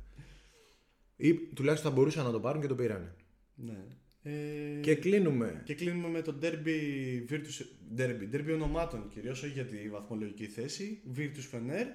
Ή 1.16 1.34
τουλάχιστον 1.34 1.90
θα 1.90 1.96
μπορούσαν 1.96 2.24
να 2.24 2.30
το 2.30 2.40
πάρουν 2.40 2.60
και 2.60 2.66
το 2.66 2.74
πήρανε. 2.74 3.14
ναι. 3.54 3.78
Ε, 4.22 4.80
Και 4.80 4.94
κλείνουμε. 4.94 5.62
και 5.64 5.74
κλείνουμε 5.74 6.08
με 6.08 6.22
το 6.22 6.38
Derby 6.42 6.76
Virtus. 7.30 7.64
Derby, 7.96 8.34
derby 8.34 8.50
ονομάτων 8.52 9.08
κυρίως, 9.08 9.42
όχι 9.42 9.52
για 9.52 9.64
τη 9.64 9.88
βαθμολογική 9.90 10.46
θέση. 10.46 11.02
Virtus 11.16 11.54
Fener. 11.56 11.86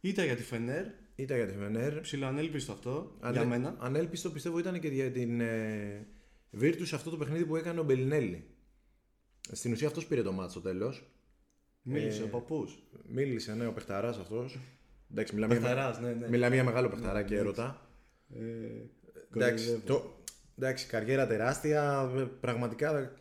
Ήταν 0.00 0.24
για 0.24 0.36
τη 0.36 0.42
Fener. 0.50 0.84
Ήταν 1.14 1.36
για 1.36 1.46
τη 1.46 1.54
Φενέρ. 1.58 2.00
Ψιλοανέλπιστο 2.00 2.72
αυτό 2.72 3.16
Ανε- 3.20 3.36
για 3.36 3.46
μένα. 3.46 3.76
Ανέλπιστο 3.80 4.30
πιστεύω 4.30 4.58
ήταν 4.58 4.80
και 4.80 4.88
για 4.88 5.10
την 5.10 5.40
ε, 5.40 6.06
Virtus 6.60 6.88
αυτό 6.92 7.10
το 7.10 7.16
παιχνίδι 7.16 7.44
που 7.44 7.56
έκανε 7.56 7.80
ο 7.80 7.84
Μπελινέλη. 7.84 8.44
Στην 9.52 9.72
ουσία 9.72 9.86
αυτός 9.86 10.06
πήρε 10.06 10.22
το 10.22 10.32
μάτσο 10.32 10.50
στο 10.50 10.60
τέλος. 10.60 11.02
Μίλησε 11.82 12.20
Ε, 12.22 12.24
ο 12.24 12.28
παππούς. 12.28 12.82
Μίλησε, 13.08 13.54
ναι, 13.54 13.66
ο 13.66 13.72
παιχταρά 13.72 14.08
αυτός. 14.08 14.58
Εντάξει, 15.10 15.34
μιλάμε, 15.34 15.54
για, 15.54 15.62
Παιχταράς, 15.62 16.00
ναι, 16.00 16.12
ναι. 16.12 16.28
μιλάμε 16.28 16.54
για 16.54 16.64
μεγάλο 16.64 16.88
παιχταρά 16.88 17.22
και 17.22 17.36
έρωτα. 17.36 17.90
Ε, 18.34 18.40
Εντάξει, 19.34 19.64
κοροϊδεύω. 19.66 19.80
το, 19.86 20.21
εντάξει, 20.62 20.86
καριέρα 20.86 21.26
τεράστια. 21.26 22.12
ε, 22.16 22.20
Πραγματικά, 22.40 23.12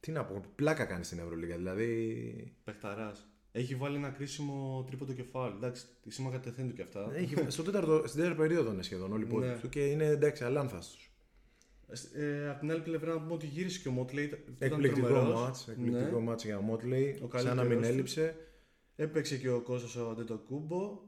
τι 0.00 0.10
να 0.10 0.24
πω, 0.24 0.40
πλάκα 0.54 0.84
κάνει 0.84 1.04
στην 1.04 1.18
Ευρωλίγα. 1.18 1.56
Δηλαδή, 1.56 2.56
Παιχταράς. 2.64 3.26
Έχει 3.54 3.74
βάλει 3.74 3.96
ένα 3.96 4.08
κρίσιμο 4.08 4.84
τρίποντο 4.86 5.12
κεφάλι. 5.12 5.54
Εντάξει, 5.56 5.84
τη 6.02 6.10
σήμα 6.10 6.30
κατευθύνει 6.30 6.68
του 6.68 6.74
κι 6.74 6.82
αυτά. 6.82 7.10
έχει, 7.14 7.34
στο 7.48 7.62
τέταρτο, 7.62 8.02
στην 8.06 8.20
τέταρτη 8.20 8.38
περίοδο 8.40 8.72
είναι 8.72 8.82
σχεδόν 8.82 9.12
όλοι 9.12 9.22
οι 9.22 9.26
πόντοι 9.26 9.46
Ναι. 9.46 9.58
του 9.60 9.68
και 9.68 9.86
είναι 9.86 10.06
εντάξει, 10.06 10.44
αλάνθαστος. 10.44 11.06
Ε, 12.14 12.48
απ' 12.48 12.58
την 12.58 12.70
άλλη 12.70 12.80
πλευρά 12.80 13.12
να 13.14 13.20
πούμε 13.20 13.32
ότι 13.32 13.46
γύρισε 13.46 13.78
και 13.80 13.88
ο 13.88 13.90
Μότλεϊ. 13.90 14.24
ήταν 14.24 14.40
Εκπληκτικό 14.58 15.06
τρομερός. 15.06 15.40
μάτς, 15.40 15.68
εκπληκτικό 15.68 16.18
Ναι. 16.18 16.24
μάτς 16.24 16.44
για 16.44 16.60
Μότλεϊ, 16.60 17.20
Ο 17.32 17.38
σαν 17.38 17.56
να 17.56 17.62
μην 17.64 17.80
καλύτερος 17.80 17.86
του. 17.86 17.92
έλειψε. 17.92 18.36
Έπαιξε 18.96 19.36
και 19.38 19.50
ο 19.50 19.60
Κώστας 19.60 19.96
ο 19.96 20.10
Αντετοκούμπο. 20.10 21.00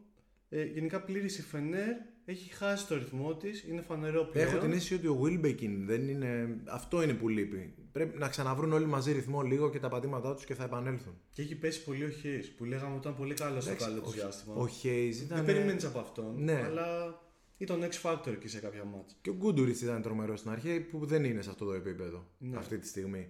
Ε, 0.48 0.64
γενικά 0.64 1.02
πλήρη 1.02 1.26
η 1.26 1.28
Φενέρ. 1.28 1.94
Έχει 2.26 2.50
χάσει 2.54 2.86
το 2.86 2.94
ρυθμό 2.94 3.34
της. 3.34 3.62
Είναι 3.68 3.80
φανερό 3.82 4.24
πλέον. 4.24 4.48
Έχω 4.48 4.58
την 4.58 4.72
αίσθηση 4.72 4.94
ότι 4.94 5.06
ο 5.06 5.20
Wilbekin 5.24 5.70
δεν 5.86 6.08
είναι. 6.08 6.56
Αυτό 6.64 7.02
είναι 7.02 7.12
που 7.14 7.28
λείπει. 7.28 7.74
Πρέπει 7.92 8.18
να 8.18 8.28
ξαναβρούν 8.28 8.72
όλοι 8.72 8.86
μαζί 8.86 9.12
ρυθμό 9.12 9.42
λίγο 9.42 9.70
και 9.70 9.78
τα 9.78 9.88
πατήματά 9.88 10.34
τους 10.34 10.44
και 10.44 10.54
θα 10.54 10.64
επανέλθουν. 10.64 11.12
Και 11.32 11.42
έχει 11.42 11.54
πέσει 11.54 11.84
πολύ 11.84 12.04
ο 12.04 12.08
Χέις 12.08 12.50
που 12.54 12.64
λέγαμε 12.64 12.90
ότι 12.90 12.98
ήταν 13.00 13.16
πολύ 13.16 13.34
καλός 13.34 13.62
στο 13.62 13.72
Εντάξει, 13.72 13.88
καλό 13.88 14.00
του 14.00 14.06
ο- 14.08 14.12
διάστημα. 14.12 14.54
Ο 14.54 14.64
Hayes 14.82 15.14
ήταν. 15.22 15.36
Δεν 15.36 15.44
περιμένεις 15.44 15.84
από 15.84 15.98
αυτόν. 15.98 16.34
Ναι. 16.42 16.62
Αλλά 16.64 17.18
ήταν 17.56 17.80
X 17.82 18.02
Factor 18.10 18.26
εκεί 18.26 18.48
σε 18.48 18.58
κάποια 18.60 18.84
μάτς. 18.84 19.16
Και 19.20 19.30
ο 19.30 19.34
Γκούντουριτ 19.34 19.80
ήταν 19.80 20.02
τρομερός 20.02 20.38
στην 20.38 20.50
αρχή 20.50 20.80
που 20.80 21.06
δεν 21.06 21.24
είναι 21.24 21.42
σε 21.42 21.50
αυτό 21.50 21.64
το 21.64 21.72
επίπεδο 21.72 22.24
Ναι. 22.38 22.56
αυτή 22.56 22.78
τη 22.78 22.86
στιγμή. 22.86 23.28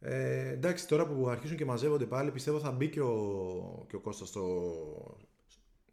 Ε, 0.00 0.48
εντάξει, 0.48 0.88
τώρα 0.88 1.06
που 1.06 1.28
αρχίζουν 1.28 1.56
και 1.56 1.64
μαζεύονται 1.64 2.04
πάλι, 2.06 2.30
πιστεύω 2.30 2.58
θα 2.58 2.70
μπει 2.70 2.88
και 2.88 3.00
ο, 3.00 3.86
και 3.88 3.96
ο 3.96 4.00
Κώστας 4.00 4.28
στο, 4.28 4.62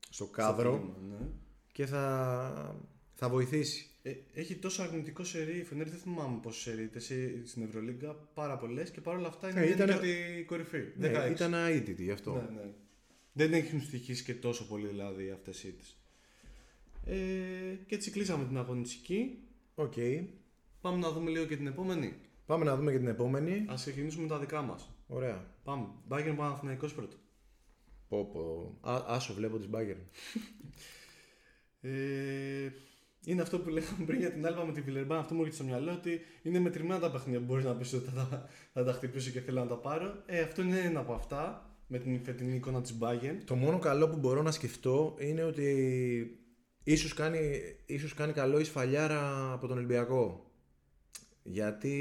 στο 0.10 0.26
κάδρο 0.26 0.72
Στο 0.74 0.80
κλίμα, 0.80 1.18
ναι. 1.20 1.26
Και 1.72 1.86
θα, 1.86 2.76
θα 3.14 3.30
βοηθήσει. 3.30 3.86
Ε, 4.04 4.14
έχει 4.34 4.56
τόσο 4.56 4.82
αρνητικό 4.84 5.24
σερί 5.24 5.58
η 5.58 5.64
Φενέρ, 5.64 5.90
δεν 5.90 6.00
θυμάμαι 6.00 6.40
πόσες 6.42 6.62
σερί 6.62 6.84
είτε 6.84 7.00
σε- 7.00 7.46
στην 7.48 7.64
Ευρωλίγκα, 7.64 8.14
πάρα 8.34 8.58
πολλές 8.58 8.90
και 8.92 9.02
παρόλα 9.02 9.28
αυτά 9.28 9.50
είναι 9.50 9.60
Ε, 9.60 9.64
ε, 9.64 9.70
ήταν- 9.70 9.90
ήταν... 9.90 10.02
τη 10.02 10.44
κορυφή. 10.46 10.84
Ναι, 10.98 11.12
16. 11.28 11.32
ήταν 11.32 11.54
αήττητη 11.54 12.04
γι' 12.04 12.12
αυτό. 12.12 12.34
Ναι, 12.34 12.60
ναι. 12.62 12.72
Δεν 13.34 13.54
έχουν 13.54 13.82
στοιχήσει 13.82 14.24
και 14.24 14.34
τόσο 14.34 14.68
πολύ 14.68 14.88
δηλαδή 14.88 15.30
αυτές 15.32 15.64
οι 15.64 15.68
ήττες. 15.68 15.96
Ε, 17.06 17.16
και 17.86 17.96
έτσι 17.96 18.12
κλείσαμε 18.12 18.46
την 18.46 18.58
αγωνιστική. 18.58 19.38
Οκ. 19.76 19.94
Πάμε 20.82 20.98
να 20.98 21.12
δούμε 21.12 21.30
λίγο 21.30 21.46
και 21.46 21.58
την 21.58 21.68
επόμενη. 21.68 22.14
Πάμε 22.46 22.66
να 22.66 22.76
δούμε 22.76 22.92
και 22.92 22.98
την 22.98 23.08
επόμενη. 23.08 23.54
Ας 23.70 23.74
ξεκινήσουμε 23.76 24.22
με 24.24 24.30
τα 24.30 24.40
δικά 24.40 24.62
μας. 24.62 24.90
Ωραία. 25.08 25.46
Πάμε. 25.64 25.88
Μπάγερν 26.08 26.34
Παναθηναϊκός 26.34 26.94
πρώτο. 26.94 27.18
Πω, 28.08 28.26
πω. 28.26 28.78
Α, 28.90 29.04
άσο 29.08 29.34
βλέπω 29.34 29.58
της 29.58 29.68
Bayern. 29.72 30.02
Ε, 31.82 32.70
είναι 33.26 33.42
αυτό 33.42 33.60
που 33.60 33.70
λέγαμε 33.70 34.06
πριν 34.06 34.20
για 34.20 34.32
την 34.32 34.46
Άλβα 34.46 34.66
με 34.66 34.72
τη 34.74 34.82
Βιλερμπάν. 34.82 35.20
Αυτό 35.20 35.34
μου 35.34 35.40
έρχεται 35.42 35.58
στο 35.64 35.66
μυαλό 35.66 35.92
ότι 35.92 36.20
είναι 36.44 36.60
μετρημένα 36.60 37.00
τα 37.00 37.12
παιχνίδια 37.12 37.40
που 37.40 37.46
μπορείς 37.46 37.66
να 37.66 37.76
πεις 37.76 37.94
ότι 37.94 38.10
θα, 38.10 38.28
τα- 38.30 38.50
θα 38.74 38.84
τα 38.84 38.94
χτυπήσω 38.94 39.32
και 39.32 39.40
θέλω 39.42 39.60
να 39.60 39.68
τα 39.68 39.78
πάρω. 39.78 40.24
Ε, 40.26 40.42
αυτό 40.42 40.62
είναι 40.62 40.80
ένα 40.80 41.00
από 41.00 41.14
αυτά 41.14 41.66
με 41.88 41.98
την 42.00 42.24
φετινή 42.24 42.56
εικόνα 42.56 42.82
της 42.82 42.98
Bayern. 43.02 43.36
Το 43.46 43.56
μόνο 43.56 43.80
καλό 43.80 44.10
που 44.10 44.18
μπορώ 44.18 44.42
να 44.42 44.52
σκεφτώ 44.52 45.16
είναι 45.20 45.44
ότι 45.44 46.40
ίσως 46.84 47.14
κάνει, 47.14 47.40
ίσως 47.86 48.14
κάνει 48.14 48.34
καλό 48.34 48.60
η 48.60 48.64
σφαλιάρα 48.64 49.52
από 49.54 49.68
τον 49.68 49.78
Ολυμπιακό. 49.78 50.52
Γιατί 51.44 51.96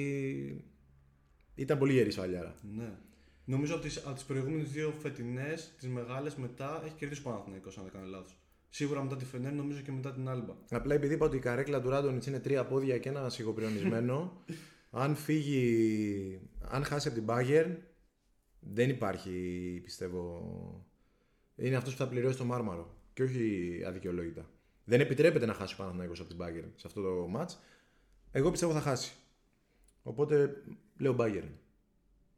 ήταν 1.55 1.78
πολύ 1.78 1.93
γερή 1.93 2.09
η 2.09 2.11
σφαλιάρα. 2.12 2.55
Ναι. 2.76 2.93
Νομίζω 3.45 3.74
από 3.74 3.87
τι 3.89 3.95
από 4.05 4.14
τις 4.14 4.24
προηγούμενες 4.24 4.70
δύο 4.70 4.95
φετινές, 5.03 5.74
τις 5.78 5.89
μεγάλες 5.89 6.35
μετά, 6.35 6.83
έχει 6.85 6.95
κερδίσει 6.95 7.20
ο 7.20 7.31
Παναθηναϊκός 7.31 7.76
αν 7.78 7.83
δεν 7.85 7.93
κάνω 7.93 8.07
λάθος. 8.07 8.39
Σίγουρα 8.72 9.02
μετά 9.02 9.16
τη 9.16 9.24
Φενέρ, 9.24 9.52
νομίζω 9.52 9.80
και 9.80 9.92
μετά 9.92 10.12
την 10.12 10.28
Άλμπα. 10.28 10.54
Απλά 10.70 10.94
επειδή 10.94 11.14
είπα 11.14 11.26
ότι 11.26 11.36
η 11.36 11.40
καρέκλα 11.40 11.80
του 11.80 11.88
Ράντονιτς 11.88 12.26
είναι 12.26 12.40
τρία 12.40 12.66
πόδια 12.66 12.98
και 12.98 13.08
ένα 13.08 13.28
σιγοπριονισμένο, 13.28 14.44
αν 14.90 15.16
φύγει, 15.16 16.40
αν 16.60 16.84
χάσει 16.84 17.08
από 17.08 17.16
την 17.16 17.26
Bayern, 17.28 17.76
δεν 18.60 18.90
υπάρχει, 18.90 19.80
πιστεύω, 19.84 20.86
είναι 21.56 21.76
αυτός 21.76 21.92
που 21.92 21.98
θα 21.98 22.08
πληρώσει 22.08 22.38
το 22.38 22.44
μάρμαρο 22.44 22.94
και 23.12 23.22
όχι 23.22 23.82
αδικαιολόγητα. 23.86 24.50
Δεν 24.84 25.00
επιτρέπεται 25.00 25.46
να 25.46 25.52
χάσει 25.52 25.74
ο 25.74 25.76
Παναθηναϊκός 25.76 26.20
από 26.20 26.28
την 26.28 26.38
Bayern 26.40 26.70
σε 26.74 26.86
αυτό 26.86 27.02
το 27.02 27.30
match. 27.36 27.54
Εγώ 28.32 28.50
πιστεύω 28.50 28.72
θα 28.72 28.80
χάσει. 28.80 29.12
Οπότε 30.02 30.62
λέω 30.98 31.16
Bayern. 31.18 31.50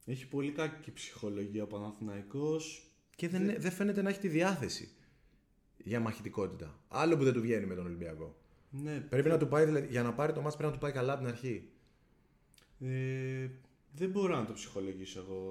Έχει 0.04 0.28
πολύ 0.28 0.52
κακή 0.52 0.92
ψυχολογία 0.92 1.62
ο 1.62 1.66
Παναθηναϊκός. 1.66 2.86
Και 3.16 3.28
δεν, 3.28 3.54
δεν 3.58 3.70
φαίνεται 3.70 4.02
να 4.02 4.08
έχει 4.08 4.18
τη 4.18 4.28
διάθεση 4.28 4.88
για 5.84 6.00
μαχητικότητα. 6.00 6.78
Άλλο 6.88 7.16
που 7.16 7.24
δεν 7.24 7.32
του 7.32 7.40
βγαίνει 7.40 7.66
με 7.66 7.74
τον 7.74 7.86
Ολυμπιακό. 7.86 8.36
Ναι, 8.70 9.00
Πρέπει 9.08 9.28
να 9.28 9.38
του 9.38 9.48
πάει, 9.48 9.64
δηλαδή, 9.64 9.86
για 9.90 10.02
να 10.02 10.12
πάρει 10.12 10.32
το 10.32 10.40
match 10.40 10.48
πρέπει 10.50 10.62
να 10.64 10.72
του 10.72 10.78
πάει 10.78 10.92
καλά 10.92 11.12
από 11.12 11.22
την 11.22 11.30
αρχή. 11.30 11.68
Ε, 12.80 13.48
δεν 13.94 14.10
μπορώ 14.10 14.36
να 14.36 14.46
το 14.46 14.52
ψυχολογήσω 14.52 15.20
εγώ, 15.26 15.44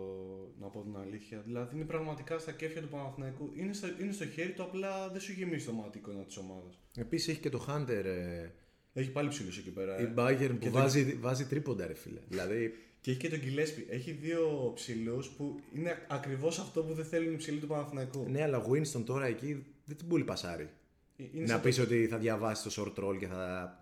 να 0.59 0.67
πω 0.67 0.82
την 0.82 0.95
αλήθεια. 0.97 1.41
Δηλαδή 1.45 1.75
είναι 1.75 1.86
πραγματικά 1.86 2.38
στα 2.39 2.51
κέφια 2.51 2.82
του 2.82 2.88
Παναθηναϊκού. 2.88 3.51
Είναι 3.55 3.73
στο, 3.73 3.88
είναι 4.01 4.11
στο 4.11 4.25
χέρι 4.25 4.51
του, 4.51 4.63
απλά 4.63 5.09
δεν 5.09 5.21
σου 5.21 5.32
γεμίζει 5.32 5.65
το 5.65 5.71
μάτι 5.73 5.97
η 5.97 6.01
εικόνα 6.03 6.23
της 6.23 6.38
ομάδας. 6.38 6.79
Επίσης 6.95 7.27
έχει 7.27 7.39
και 7.39 7.49
το 7.49 7.65
Hunter, 7.69 8.03
ε, 8.05 8.49
Έχει 8.93 9.11
πάλι 9.11 9.29
ψηλούς 9.29 9.57
εκεί 9.57 9.69
πέρα. 9.71 9.99
η 9.99 10.03
Ε. 10.03 10.13
Bayern 10.17 10.49
που 10.51 10.57
Και 10.57 10.65
το- 10.69 10.71
βάζει, 10.71 11.13
βάζει 11.21 11.45
τρίποντα, 11.45 11.88
ρε 11.88 11.93
φίλε. 11.93 12.19
δηλαδή 12.27 12.73
Και 13.01 13.11
έχει 13.11 13.19
και 13.19 13.29
τον 13.29 13.39
Gillespie. 13.39 13.86
Έχει 13.89 14.11
δύο 14.11 14.71
ψηλούς 14.75 15.29
που 15.29 15.59
είναι 15.75 16.05
ακριβώς 16.09 16.59
αυτό 16.59 16.84
που 16.84 16.93
δεν 16.93 17.05
θέλουν 17.05 17.34
οι 17.34 17.38
ψηλοί 17.38 17.59
του 17.59 17.67
Παναθηναϊκού. 17.67 18.25
Ναι, 18.29 18.41
αλλά 18.43 18.65
Winston 18.69 19.03
τώρα 19.05 19.25
εκεί 19.25 19.65
δεν 19.92 20.00
την 20.00 20.08
πουλεί 20.08 20.24
πασάρι. 20.24 20.70
Ε, 21.18 21.24
Είναι 21.34 21.42
να 21.42 21.48
σαν 21.48 21.62
πεις 21.62 21.80
ότι 21.80 22.08
θα 22.08 22.18
διαβάσει 22.18 22.64
το 22.64 22.94
short 22.96 23.04
roll 23.04 23.18
και 23.20 23.28
θα. 23.28 23.76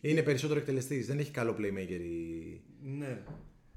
Είναι 0.00 0.22
περισσότερο 0.22 0.60
εκτελεστής. 0.60 1.06
Δεν 1.06 1.18
έχει 1.18 1.30
καλό 1.30 1.56
playmaker 1.58 2.00
η, 2.00 2.60
Ναι. 2.82 3.22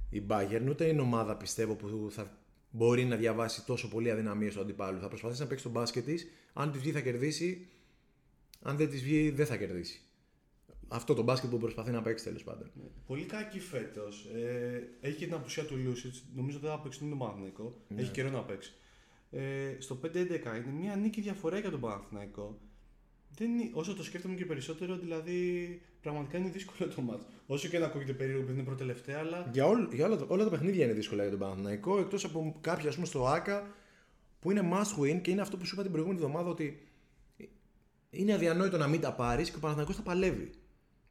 η 0.09 0.23
Bayern. 0.27 0.65
Ούτε 0.69 0.85
είναι 0.87 1.01
ομάδα 1.01 1.37
πιστεύω 1.37 1.75
που 1.75 2.07
θα 2.11 2.37
μπορεί 2.69 3.05
να 3.05 3.15
διαβάσει 3.15 3.65
τόσο 3.65 3.87
πολύ 3.89 4.11
αδυναμίες 4.11 4.53
του 4.53 4.61
αντιπάλου. 4.61 4.99
Θα 4.99 5.07
προσπαθήσει 5.07 5.41
να 5.41 5.47
παίξει 5.47 5.63
τον 5.63 5.71
μπάσκετ 5.73 6.05
της. 6.05 6.27
Αν 6.53 6.71
της 6.71 6.81
βγει 6.81 6.91
θα 6.91 7.01
κερδίσει. 7.01 7.67
Αν 8.61 8.77
δεν 8.77 8.89
της 8.89 9.03
βγει 9.03 9.29
δεν 9.29 9.45
θα 9.45 9.57
κερδίσει. 9.57 10.01
Αυτό 10.87 11.13
το 11.13 11.21
μπάσκετ 11.23 11.49
που 11.49 11.57
προσπαθεί 11.57 11.91
να 11.91 12.01
παίξει 12.01 12.23
τέλος 12.23 12.43
πάντων. 12.43 12.71
Πολύ 13.05 13.25
κακή 13.25 13.59
φέτος. 13.59 14.25
Ε, 14.35 14.87
έχει 15.01 15.17
και 15.17 15.25
την 15.25 15.33
απουσία 15.33 15.65
του 15.65 15.77
Λούσιτς. 15.77 16.23
Νομίζω 16.35 16.59
δεν 16.59 16.69
θα 16.69 16.79
παίξει 16.79 16.99
τον 16.99 17.17
Παναθηναϊκό. 17.17 17.81
Ναι. 17.87 18.01
Έχει 18.01 18.11
καιρό 18.11 18.29
να 18.29 18.43
παίξει. 18.43 18.73
Ε, 19.31 19.75
στο 19.79 19.99
5-11 20.03 20.07
είναι 20.57 20.71
μια 20.79 20.95
νίκη 20.95 21.21
διαφορά 21.21 21.59
για 21.59 21.69
τον 21.69 21.79
Παναθηναϊκό. 21.79 22.57
Δεν 23.35 23.51
είναι, 23.51 23.69
όσο 23.73 23.95
το 23.95 24.03
σκέφτομαι 24.03 24.35
και 24.35 24.45
περισσότερο, 24.45 24.97
δηλαδή 24.97 25.81
πραγματικά 26.01 26.37
είναι 26.37 26.49
δύσκολο 26.49 26.89
το 26.95 27.01
μάτς. 27.01 27.25
Όσο 27.47 27.67
και 27.67 27.79
να 27.79 27.85
ακούγεται 27.85 28.13
περίεργο 28.13 28.41
επειδή 28.41 28.57
είναι 28.57 28.65
πρώτη-τελευταία, 28.67 29.19
αλλά 29.19 29.49
Για, 29.53 29.65
όλ, 29.65 29.87
για 29.93 30.05
όλα, 30.05 30.17
τα- 30.17 30.25
όλα 30.27 30.43
τα 30.43 30.49
παιχνίδια 30.49 30.83
είναι 30.85 30.93
δύσκολα 30.93 31.21
για 31.21 31.31
τον 31.31 31.39
Παναθηναϊκό 31.39 31.99
εκτός 31.99 32.25
από 32.25 32.57
κάποια, 32.61 32.89
ας 32.89 32.95
πούμε, 32.95 33.07
στο 33.07 33.27
ΑΚΑ 33.27 33.67
που 34.39 34.51
είναι 34.51 34.69
must 34.73 35.01
win 35.01 35.21
και 35.21 35.31
είναι 35.31 35.41
αυτό 35.41 35.57
που 35.57 35.65
σου 35.65 35.73
είπα 35.73 35.81
την 35.83 35.91
προηγούμενη 35.91 36.21
εβδομάδα 36.23 36.49
ότι 36.49 36.87
είναι 38.09 38.33
αδιανόητο 38.33 38.77
να 38.77 38.87
μην 38.87 39.01
τα 39.01 39.13
πάρεις 39.13 39.49
και 39.49 39.55
ο 39.55 39.59
Παναθηναϊκός 39.59 39.95
θα 39.95 40.01
παλεύει. 40.01 40.49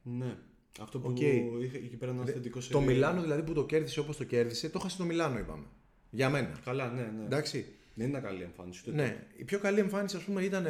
ναι. 0.03 0.37
Αυτό 0.79 0.99
που 0.99 1.09
Οκ. 1.09 1.19
είχε 1.19 1.77
εκεί 1.77 1.95
πέρα 1.97 2.11
ένα 2.11 2.21
αυθεντικό 2.21 2.59
Το 2.59 2.63
σερί. 2.65 2.85
Μιλάνο 2.85 3.21
δηλαδή 3.21 3.43
που 3.43 3.53
το 3.53 3.65
κέρδισε 3.65 3.99
όπως 3.99 4.17
το 4.17 4.23
κέρδισε, 4.23 4.69
το 4.69 4.77
έχασε 4.79 4.97
το 4.97 5.03
Μιλάνο, 5.03 5.39
είπαμε. 5.39 5.65
Για 6.09 6.29
μένα. 6.29 6.59
Καλά, 6.65 6.91
ναι, 6.91 7.01
ναι. 7.17 7.23
Εντάξει. 7.25 7.65
Δεν 7.97 8.07
είναι 8.09 8.19
καλή 8.19 8.41
εμφάνιση. 8.41 8.83
Ούτε 8.87 9.01
Ναι. 9.01 9.27
Η 9.37 9.43
πιο 9.43 9.59
καλή 9.59 9.79
εμφάνιση, 9.79 10.15
ας 10.15 10.23
πούμε, 10.23 10.41
ήταν. 10.43 10.63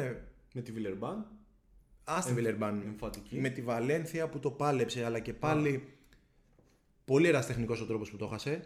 Με 0.54 0.62
τη 0.62 0.72
Βιλερμπάν, 0.72 1.26
Άστι 2.04 2.32
Βιλερμπάν. 2.32 2.82
εμφατική. 2.86 3.36
Με 3.36 3.48
τη 3.48 3.62
Βαλένθια 3.62 4.28
που 4.28 4.38
το 4.38 4.50
πάλεψε, 4.50 5.04
αλλά 5.04 5.18
και 5.18 5.32
πάλι. 5.32 5.88
Πολύ 7.04 7.28
ερασιτεχνικός 7.28 7.76
ο 7.82 7.84
τρόπος 7.86 8.10
που 8.10 8.16
το 8.16 8.24
έχασε. 8.24 8.64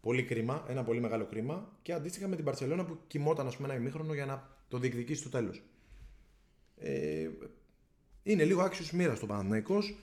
Πολύ 0.00 0.24
κρίμα, 0.24 0.64
ένα 0.68 0.84
πολύ 0.84 1.00
μεγάλο 1.00 1.26
κρίμα. 1.26 1.78
Και 1.82 1.92
αντίστοιχα 1.92 2.28
με 2.28 2.36
την 2.36 2.44
Μπαρτσελόνα 2.44 2.84
που 2.84 2.98
κοιμόταν 3.06 3.46
ας 3.46 3.56
πούμε, 3.56 3.68
ένα 3.68 3.76
ημίχρονο 3.76 4.14
για 4.14 4.26
να 4.26 4.48
το 4.68 4.78
διεκδικήσει 4.78 5.20
στο 5.20 5.28
τέλος. 5.28 5.62
Ε, 6.76 7.28
είναι 8.22 8.44
λίγο 8.44 8.62
άξιος 8.62 8.92
μοίρας 8.92 9.18
του 9.18 9.24
ο 9.24 9.26
Παναθηναϊκός. 9.26 9.96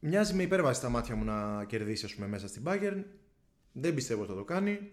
Μοιάζει 0.00 0.34
με 0.34 0.42
υπέρβαση 0.42 0.78
στα 0.78 0.88
μάτια 0.88 1.16
μου 1.16 1.24
να 1.24 1.64
κερδίσει 1.64 2.04
ας 2.04 2.14
πούμε, 2.14 2.26
μέσα 2.26 2.48
στην 2.48 2.62
Bayern. 2.66 3.02
Δεν 3.72 3.94
πιστεύω 3.94 4.22
ότι 4.22 4.30
θα 4.30 4.36
το 4.36 4.44
κάνει. 4.44 4.90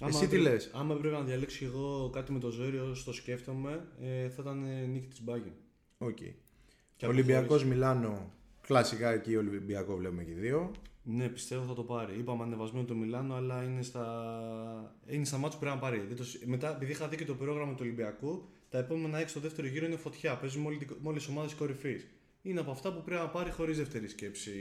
Εσύ 0.00 0.18
τι 0.18 0.24
έπρεπε- 0.24 0.42
λες; 0.52 0.70
Άμα 0.74 0.94
έπρεπε 0.94 1.14
να 1.16 1.22
διαλέξω 1.22 1.64
εγώ 1.64 2.10
κάτι 2.12 2.32
με 2.32 2.38
το 2.38 2.50
ζόρι 2.50 2.78
όσο 2.78 3.04
το 3.04 3.12
σκέφτομαι, 3.12 3.86
ε, 4.00 4.28
θα 4.28 4.42
ήταν 4.42 4.64
ε, 4.64 4.86
νίκη 4.86 5.06
της 5.06 5.22
Μπάγερν. 5.22 5.52
Οκ. 5.98 6.16
Και 6.96 7.06
Ολυμπιακός 7.06 7.64
Μιλάνο. 7.64 8.32
Κλασικά 8.60 9.10
εκεί 9.12 9.36
Ολυμπιακό 9.36 9.96
βλέπουμε 9.96 10.24
και 10.24 10.30
οι 10.30 10.34
δύο. 10.34 10.70
Ναι, 11.02 11.28
πιστεύω 11.28 11.64
θα 11.64 11.74
το 11.74 11.82
πάρει. 11.82 12.18
Είπαμε 12.18 12.42
ανεβασμένο 12.42 12.86
το 12.86 12.94
Μιλάνο, 12.94 13.34
αλλά 13.34 13.62
είναι 13.62 13.82
στα, 13.82 14.94
είναι 15.06 15.24
στα 15.24 15.38
μάτια 15.38 15.58
που 15.58 15.64
πρέπει 15.64 15.76
να 15.76 15.82
πάρει. 15.82 15.98
Δεν 16.08 16.16
το... 16.16 16.24
συ- 16.24 16.44
Μετά, 16.46 16.74
επειδή 16.74 16.92
είχα 16.92 17.08
δει 17.08 17.16
και 17.16 17.24
το 17.24 17.34
πρόγραμμα 17.34 17.70
του 17.72 17.78
Ολυμπιακού, 17.80 18.48
τα 18.68 18.78
επόμενα 18.78 19.18
έξι 19.18 19.30
στο 19.30 19.40
δεύτερο 19.40 19.66
γύρο 19.66 19.86
είναι 19.86 19.96
φωτιά. 19.96 20.36
Παίζουν 20.36 20.62
με 20.62 20.68
όλε 21.02 21.18
τι 21.18 21.26
ομάδες 21.30 21.54
κορυφής. 21.54 22.06
Είναι 22.42 22.60
από 22.60 22.70
αυτά 22.70 22.92
που 22.94 23.02
πρέπει 23.02 23.20
να 23.22 23.28
πάρει 23.28 23.50
χωρίς 23.50 23.76
δεύτερη 23.76 24.08
σκέψη 24.08 24.52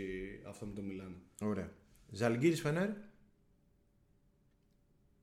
αυτό 0.48 0.66
με 0.66 0.74
το 0.76 0.82
Μιλάνο. 0.82 1.16
Ωραία. 1.42 1.72
Ζαλγκύρης 2.12 2.62
Φενέρ; 2.62 2.90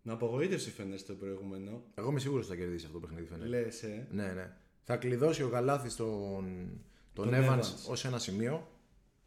Να 0.02 0.12
απογοήτευσε 0.12 0.70
φαίνεται 0.70 1.02
το 1.02 1.14
προηγούμενο. 1.14 1.84
Εγώ 1.94 2.10
είμαι 2.10 2.20
σίγουρος 2.20 2.46
ότι 2.46 2.54
θα 2.56 2.60
κερδίσει 2.62 2.86
αυτό 2.86 2.98
το 2.98 3.06
παιχνίδι 3.06 3.26
Φενέρ. 3.26 3.48
Λες, 3.48 3.82
ε. 3.82 4.06
Ναι, 4.10 4.32
ναι. 4.32 4.56
Θα 4.84 4.96
κλειδώσει 4.96 5.42
ο 5.42 5.48
Γαλάθης 5.48 5.96
τον, 5.96 6.68
τον, 7.12 7.30
Τον 7.30 7.34
Evans, 7.34 7.58
Evans. 7.58 7.88
ως 7.88 8.04
ένα 8.04 8.18
σημείο. 8.18 8.68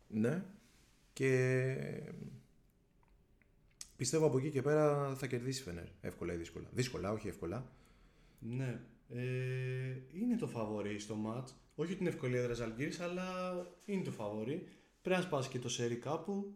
Ναι. 0.07 0.43
Και 1.13 1.78
πιστεύω 3.95 4.26
από 4.26 4.38
εκεί 4.38 4.49
και 4.49 4.61
πέρα 4.61 5.15
θα 5.15 5.28
κερδίσει 5.28 5.59
η 5.59 5.63
Φενέρ. 5.63 5.88
Εύκολα 6.01 6.34
ή 6.34 6.36
δύσκολα. 6.36 6.67
Δύσκολα, 6.71 7.11
όχι 7.11 7.28
εύκολα. 7.28 7.71
Ναι. 8.39 8.82
Ε, 9.09 9.97
είναι 10.13 10.36
το 10.39 10.47
φαβορή 10.47 10.99
στο 10.99 11.15
ματ. 11.15 11.49
Όχι 11.76 11.91
ότι 11.91 12.01
είναι 12.01 12.09
ευκολία 12.09 12.39
έδρα 12.39 12.53
Ζαλγκύρης, 12.53 12.99
αλλά 12.99 13.28
είναι 13.86 14.03
το 14.03 14.11
φαβορή. 14.11 14.67
Πρέπει 15.01 15.19
να 15.19 15.26
σπάσει 15.26 15.49
και 15.49 15.59
το 15.59 15.69
σερί 15.69 15.95
κάπου. 15.95 16.55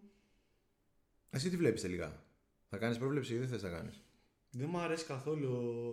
Εσύ 1.30 1.49
τι 1.49 1.57
βλέπεις 1.57 1.82
τελικά; 1.82 2.24
Θα 2.70 2.78
κάνεις 2.78 2.97
πρόβλεψη 2.97 3.34
ή 3.34 3.38
δεν 3.38 3.47
θες 3.47 3.63
να 3.63 3.70
κάνεις; 3.70 4.03
Δεν 4.52 4.68
μου 4.72 4.80
αρέσει 4.80 5.06
καθόλου. 5.06 5.50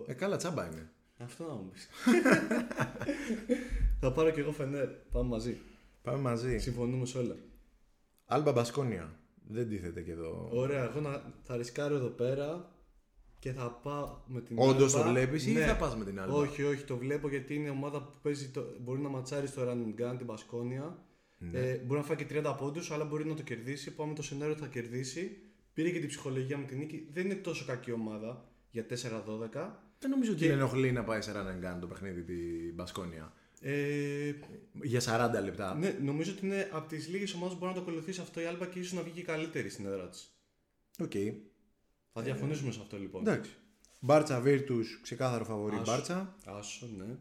Ε, 0.07 0.13
καλά 0.13 0.37
τσάμπα 0.37 0.65
είναι. 0.65 0.89
Αυτό 1.17 1.43
να 1.43 1.53
μου 1.53 1.69
πεις. 1.71 1.89
Θα 3.99 4.11
πάρω 4.11 4.29
και 4.31 4.39
εγώ 4.39 4.51
φενέρ. 4.51 4.87
Πάμε 4.87 5.29
μαζί. 5.29 5.57
Πάμε 6.01 6.17
μαζί. 6.19 6.57
Συμφωνούμε 6.57 7.05
σε 7.05 7.17
όλα. 7.17 7.35
Άλμπα 8.25 8.51
Μπασκόνια. 8.51 9.19
Δεν 9.47 9.69
τίθεται 9.69 10.01
και 10.01 10.11
εδώ. 10.11 10.49
Ωραία, 10.51 10.83
εγώ 10.83 10.99
να, 10.99 11.33
θα 11.43 11.57
ρισκάρω 11.57 11.95
εδώ 11.95 12.07
πέρα 12.07 12.71
και 13.39 13.51
θα 13.51 13.71
πάω 13.83 14.17
με 14.27 14.41
την 14.41 14.55
Όντως 14.59 14.95
Alba. 14.95 15.01
το 15.03 15.09
βλέπεις 15.09 15.45
ή 15.47 15.51
Ναι. 15.51 15.65
θα 15.65 15.75
πας 15.75 15.95
με 15.95 16.05
την 16.05 16.19
Alba? 16.25 16.29
Όχι, 16.33 16.63
όχι, 16.63 16.83
το 16.83 16.97
βλέπω 16.97 17.29
γιατί 17.29 17.55
είναι 17.55 17.69
ομάδα 17.69 18.01
που 18.01 18.13
παίζει 18.21 18.49
το, 18.49 18.63
μπορεί 18.81 18.99
να 19.01 19.09
ματσάρει 19.09 19.47
στο 19.47 19.61
run 19.61 19.71
and 19.71 20.01
gun 20.11 20.15
την 20.17 20.25
Μπασκόνια. 20.25 20.97
Ναι. 21.37 21.59
Ε, 21.59 21.77
μπορεί 21.77 21.99
να 21.99 22.05
φάει 22.05 22.15
και 22.17 22.25
30 22.29 22.55
πόντους, 22.57 22.91
αλλά 22.91 23.05
μπορεί 23.05 23.25
να 23.25 23.33
το 23.35 23.41
κερδίσει. 23.43 23.95
Πάμε 23.95 24.13
το 24.13 24.21
σενάριο 24.21 24.51
ότι 24.53 24.61
θα 24.61 24.67
κερδίσει. 24.67 25.37
Πήρε 25.75 25.89
και 25.91 25.99
την 25.99 26.07
ψυχολογία 26.07 26.57
με 26.57 26.65
την 26.65 26.77
νίκη. 26.77 27.07
Δεν 27.13 27.25
είναι 27.25 27.35
τόσο 27.35 27.65
κακή 27.65 27.91
ομάδα 27.91 28.47
για 28.71 28.85
4-12. 28.85 29.79
Δεν 29.99 30.09
νομίζω 30.09 30.31
ότι 30.31 30.39
Και- 30.41 30.47
την 30.47 30.55
ενοχλεί 30.57 30.91
να 30.91 31.03
πάει 31.03 31.21
σε 31.21 31.31
run 31.35 31.35
and 31.35 31.65
gun 31.75 31.79
το 31.79 31.87
παιχνίδι 31.87 32.21
την 32.23 32.73
Μπασκόνια. 32.73 33.33
Ε, 33.61 34.33
Για 34.81 34.99
40 35.01 35.41
λεπτά. 35.43 35.75
ναι, 35.75 35.89
νομίζω 36.01 36.31
ότι 36.31 36.45
είναι 36.45 36.69
από 36.71 36.87
τις 36.87 37.07
λίγες 37.07 37.33
ομάδες 37.33 37.53
που 37.53 37.59
μπορεί 37.59 37.73
να 37.73 37.77
το 37.79 37.85
ακολουθήσει 37.89 38.21
αυτό 38.21 38.41
η 38.41 38.45
Άλμπα 38.45 38.65
και 38.65 38.79
ίσως 38.79 38.93
να 38.93 39.01
βγει 39.01 39.11
και 39.11 39.23
καλύτερη 39.23 39.69
στην 39.69 39.85
έδρα 39.85 40.09
της. 40.09 40.35
Οκ. 40.99 41.11
Θα 42.13 42.21
διαφωνήσουμε 42.21 42.71
σε 42.71 42.79
αυτό 42.81 42.97
λοιπόν. 42.99 43.21
Εντάξει. 43.27 43.51
Μπάρτσα 43.99 44.39
Βίρτους, 44.41 44.99
ξεκάθαρο 45.01 45.43
φαβορί 45.45 45.75
Άσο. 45.75 45.91
Μπάρτσα. 45.91 46.35
Άσο, 46.45 46.87
ναι. 46.97 47.17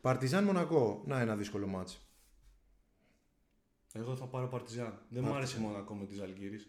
Παρτιζάν 0.00 0.44
Μονακό. 0.44 1.02
Να 1.06 1.20
ένα 1.20 1.36
δύσκολο 1.36 1.66
ματς. 1.66 2.06
Εγώ 3.92 4.16
θα 4.16 4.26
πάρω 4.26 4.48
Παρτιζάν. 4.48 4.98
Δεν 5.08 5.22
μου 5.24 5.34
άρεσε 5.34 5.60
μόνο 5.60 5.76
ακόμα 5.78 6.04
τη 6.04 6.20
Αλγύρη. 6.20 6.60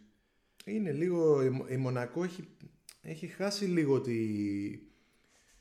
Είναι 0.65 0.91
λίγο. 0.91 1.43
η- 1.43 1.65
Η 1.69 1.77
Μονακό 1.77 2.23
έχει, 2.23 2.47
έχει 3.01 3.27
χάσει 3.27 3.65
λίγο 3.65 4.01
τη, 4.01 4.17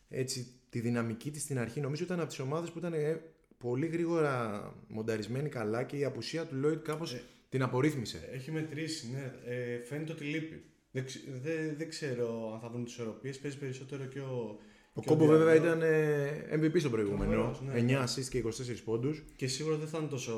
έτσι, 0.09 0.47
τη 0.71 0.81
δυναμική 0.81 1.31
της 1.31 1.43
στην 1.43 1.59
αρχή. 1.59 1.81
Νομίζω 1.81 2.05
ήταν 2.05 2.19
από 2.21 2.29
τις 2.29 2.39
ομάδες 2.39 2.71
που 2.71 2.79
ήταν 2.79 2.93
ε, 2.93 3.21
πολύ 3.59 3.87
γρήγορα 3.87 4.63
μονταρισμένη 4.89 5.49
καλά 5.49 5.83
και 5.83 5.97
η 5.97 6.05
απουσία 6.05 6.47
του 6.47 6.55
Λόιτ 6.57 6.83
κάπως 6.85 7.17
την 7.49 7.63
απορρίθμισε. 7.63 8.29
Έχει 8.33 8.51
μετρήσει, 8.51 9.11
ναι. 9.11 9.33
Ε, 9.55 9.83
φαίνεται 9.83 10.13
ότι 10.13 10.25
λείπει. 10.25 10.63
Δεν, 10.93 11.05
ξε- 11.05 11.23
δεν, 11.43 11.77
δεν 11.77 11.89
ξέρω 11.89 12.53
αν 12.55 12.61
θα 12.61 12.69
βρουν 12.69 12.85
τις 12.85 12.93
ισορροπίες. 12.93 13.39
Παίζει 13.39 13.59
περισσότερο 13.59 14.05
και 14.05 14.21
ο. 14.21 14.59
Ο 14.95 15.01
και 15.01 15.09
Κόμπο 15.09 15.25
Διαβρό. 15.25 15.39
βέβαια 15.45 15.55
ήταν 15.55 15.83
ε, 15.83 16.49
MVP 16.53 16.81
στο 16.81 16.91
προηγούμενο. 16.91 17.31
Φοβερός, 17.53 17.61
ναι. 17.61 18.01
9 18.01 18.05
assist 18.05 18.25
και 18.29 18.45
24 18.47 18.51
πόντους. 18.85 19.23
Και 19.37 19.47
σίγουρα 19.47 19.77
δεν 19.77 19.89
θα 19.89 19.99
είναι 19.99 20.07
τόσο 20.09 20.35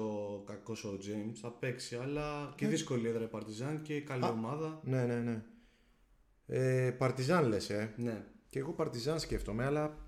κακός 0.47 0.85
ο 0.85 0.99
James. 1.01 1.33
Θα 1.41 1.51
παίξει, 1.51 1.97
αλλά 1.97 2.53
και 2.57 2.67
δύσκολη 2.67 3.09
έδρα 3.09 3.25
η 3.25 3.27
Παρτιζάν 3.27 3.83
και 3.83 4.01
καλή 4.01 4.25
Α. 4.25 4.29
ομάδα. 4.29 4.81
Ναι, 4.85 5.05
ναι, 5.05 5.21
ναι. 5.21 5.43
Ε, 6.47 6.91
Παρτιζάν 6.91 7.49
λες, 7.49 7.71
ε. 7.71 7.95
Ναι. 7.97 8.25
Και 8.49 8.59
εγώ 8.59 8.73
Παρτιζάν 8.73 9.21
σκέφτομαι, 9.21 9.65
αλλά 9.65 9.99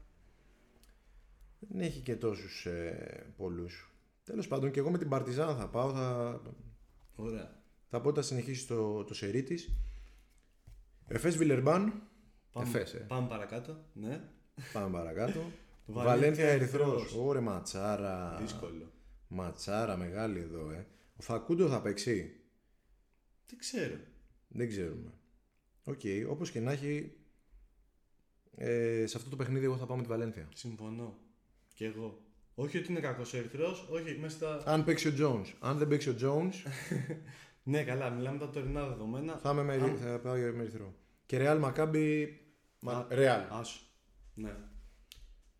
δεν 1.58 1.80
έχει 1.80 2.00
και 2.00 2.16
τόσους 2.16 2.66
ε, 2.66 3.26
πολλούς. 3.36 3.90
Τέλος 4.24 4.48
πάντων 4.48 4.70
και 4.70 4.78
εγώ 4.80 4.90
με 4.90 4.98
την 4.98 5.08
Παρτιζάν 5.08 5.56
θα 5.56 5.68
πάω, 5.68 5.90
θα, 5.92 6.40
Ωραία. 7.16 7.60
θα 7.88 8.00
πω 8.00 8.08
ότι 8.08 8.20
θα 8.20 8.26
συνεχίσει 8.26 8.66
το, 8.66 9.04
το 9.04 9.14
σερί 9.14 9.42
της. 9.42 9.76
Εφές 11.08 11.36
Βιλερμπάν, 11.36 12.02
Πάμε, 12.52 12.68
Εφές, 12.68 12.94
ε. 12.94 12.98
πάμε 12.98 13.28
παρακάτω. 13.28 13.76
Ναι. 13.92 14.20
Πάμε 14.72 14.98
παρακάτω. 14.98 15.40
Βαλένθια 15.86 16.04
Βαλένθια 16.14 16.48
Ερυθρός. 16.48 17.00
Ερυθρός. 17.00 17.14
Ωρε 17.26 17.40
ματσάρα. 17.40 18.36
Δύσκολο. 18.40 18.92
Ματσάρα 19.28 19.96
μεγάλη 19.96 20.38
εδώ, 20.38 20.70
ε. 20.70 20.86
Ο 21.16 21.22
Φακούντο 21.22 21.68
θα 21.68 21.80
παίξει; 21.82 22.40
Δεν 23.48 23.58
ξέρω. 23.58 23.94
Δεν 24.48 24.68
ξέρουμε. 24.68 25.10
Οκ, 25.84 26.00
όπως 26.28 26.50
και 26.50 26.60
να 26.60 26.72
έχει, 26.72 27.12
ε, 28.56 29.04
σε 29.06 29.16
αυτό 29.16 29.30
το 29.30 29.36
παιχνίδι 29.36 29.64
εγώ 29.64 29.76
θα 29.76 29.86
πάω 29.86 29.96
με 29.96 30.02
τη 30.02 30.08
Βαλένθια. 30.08 30.48
Συμφωνώ. 30.54 31.16
Και 31.74 31.84
εγώ. 31.86 32.20
Όχι 32.54 32.78
ότι 32.78 32.90
είναι 32.90 33.00
κακός 33.00 33.32
ο 33.34 33.36
Ερυθρός, 33.36 33.88
όχι 33.90 34.18
μέσα 34.20 34.36
στα. 34.36 34.62
Αν 34.72 34.84
παίξει 34.84 35.08
ο 35.08 35.12
Jones. 35.18 35.46
Αν 35.60 35.78
δεν 35.78 35.88
παίξει 35.88 36.08
ο 36.10 36.16
Jones, 36.20 36.52
Ναι, 37.62 37.84
καλά, 37.84 38.10
μιλάμε 38.10 38.38
τα 38.38 38.50
τωρινά 38.50 38.88
δεδομένα. 38.88 39.36
θα, 39.36 39.50
είμαι 39.50 39.62
με, 39.62 39.74
Αν- 39.74 39.96
θα 39.96 40.18
πάω 40.20 40.36
για 40.36 40.52
με 40.52 40.62
ερυθρό. 40.62 40.94
Και 41.26 41.38
Real 41.40 41.62
Maccabi. 41.64 42.26
Μα... 42.78 42.92
Α, 42.92 43.06
Real. 43.10 43.46
Άσο. 43.50 43.80
Ναι. 44.36 44.56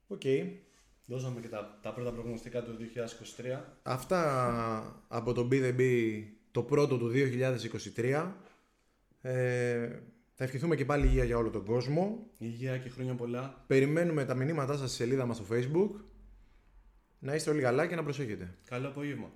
Οκ. 0.07 0.23
Δώσαμε 1.07 1.41
και 1.41 1.49
τα, 1.49 1.79
τα 1.83 1.93
πρώτα 1.93 2.13
προγνωστικά 2.13 2.63
του 2.63 2.77
2023. 3.57 3.61
Αυτά 3.83 5.05
από 5.09 5.33
το 5.33 5.49
Be 5.53 5.55
The 5.55 5.81
Be 5.81 6.23
το 6.51 6.63
πρώτο 6.63 6.99
του 6.99 7.13
2023. 7.97 8.33
Ε, 9.23 9.99
θα 10.35 10.45
ευχηθούμε 10.45 10.77
και 10.77 10.85
πάλι 10.85 11.07
υγεία 11.07 11.25
για 11.25 11.37
όλο 11.37 11.51
τον 11.51 11.65
κόσμο. 11.65 12.27
Υγεία 12.39 12.79
και 12.79 12.89
χρόνια 12.89 13.15
πολλά. 13.15 13.65
Περιμένουμε 13.67 14.25
τα 14.25 14.35
μηνύματά 14.35 14.77
σας 14.77 14.89
στη 14.89 14.97
σελίδα 14.97 15.27
μας 15.27 15.37
στο 15.37 15.47
facebook. 15.51 15.91
Να 17.19 17.35
είστε 17.35 17.51
όλοι 17.51 17.63
καλά 17.63 17.87
και 17.87 17.95
να 17.95 18.03
προσέχετε. 18.03 18.55
Καλό 18.65 18.89
απόγευμα. 18.89 19.31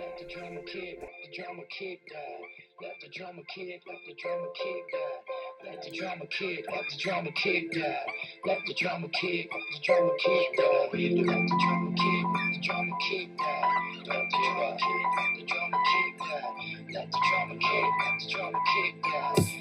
Let 0.00 0.14
the 0.20 0.26
drummer 0.34 0.60
kick, 0.72 0.94
let 1.04 1.16
the 1.24 1.30
drummer 1.36 1.64
kick 1.76 1.98
die. 2.14 2.46
Let 2.84 2.96
the 3.02 3.10
drama 3.16 3.42
kick, 3.52 3.80
let 3.90 4.00
the 4.08 4.14
drama 4.22 4.48
kick 4.60 4.82
die. 4.94 5.37
Let 5.64 5.82
the 5.82 5.90
drama 5.90 6.26
kick, 6.26 6.66
let 6.70 6.84
the 6.88 6.96
drama 6.98 7.30
kick 7.32 7.72
die. 7.72 7.98
Let 8.46 8.58
the 8.66 8.74
drama 8.74 9.08
kick, 9.08 9.50
let 9.52 9.62
the 9.72 9.80
drama 9.84 10.12
kick 10.20 10.56
die. 10.56 10.64
Let 10.64 10.92
the 10.92 11.58
drama 11.58 11.92
kick, 11.96 12.24
let 12.32 12.54
the 12.54 12.60
drama 12.62 12.92
kick 13.10 13.38
die. 13.38 13.72
Let 14.06 14.30
the 14.30 14.38
drama 14.38 14.78
kick, 14.78 15.06
let 15.18 15.36
the 15.36 15.46
drama 15.46 15.78
kick 15.90 16.18
die. 16.18 16.94
Let 16.94 17.12
the 17.12 17.18
drama 17.28 17.54
kick, 17.58 17.92
let 18.00 18.20
the 18.20 18.26
drama 18.32 19.57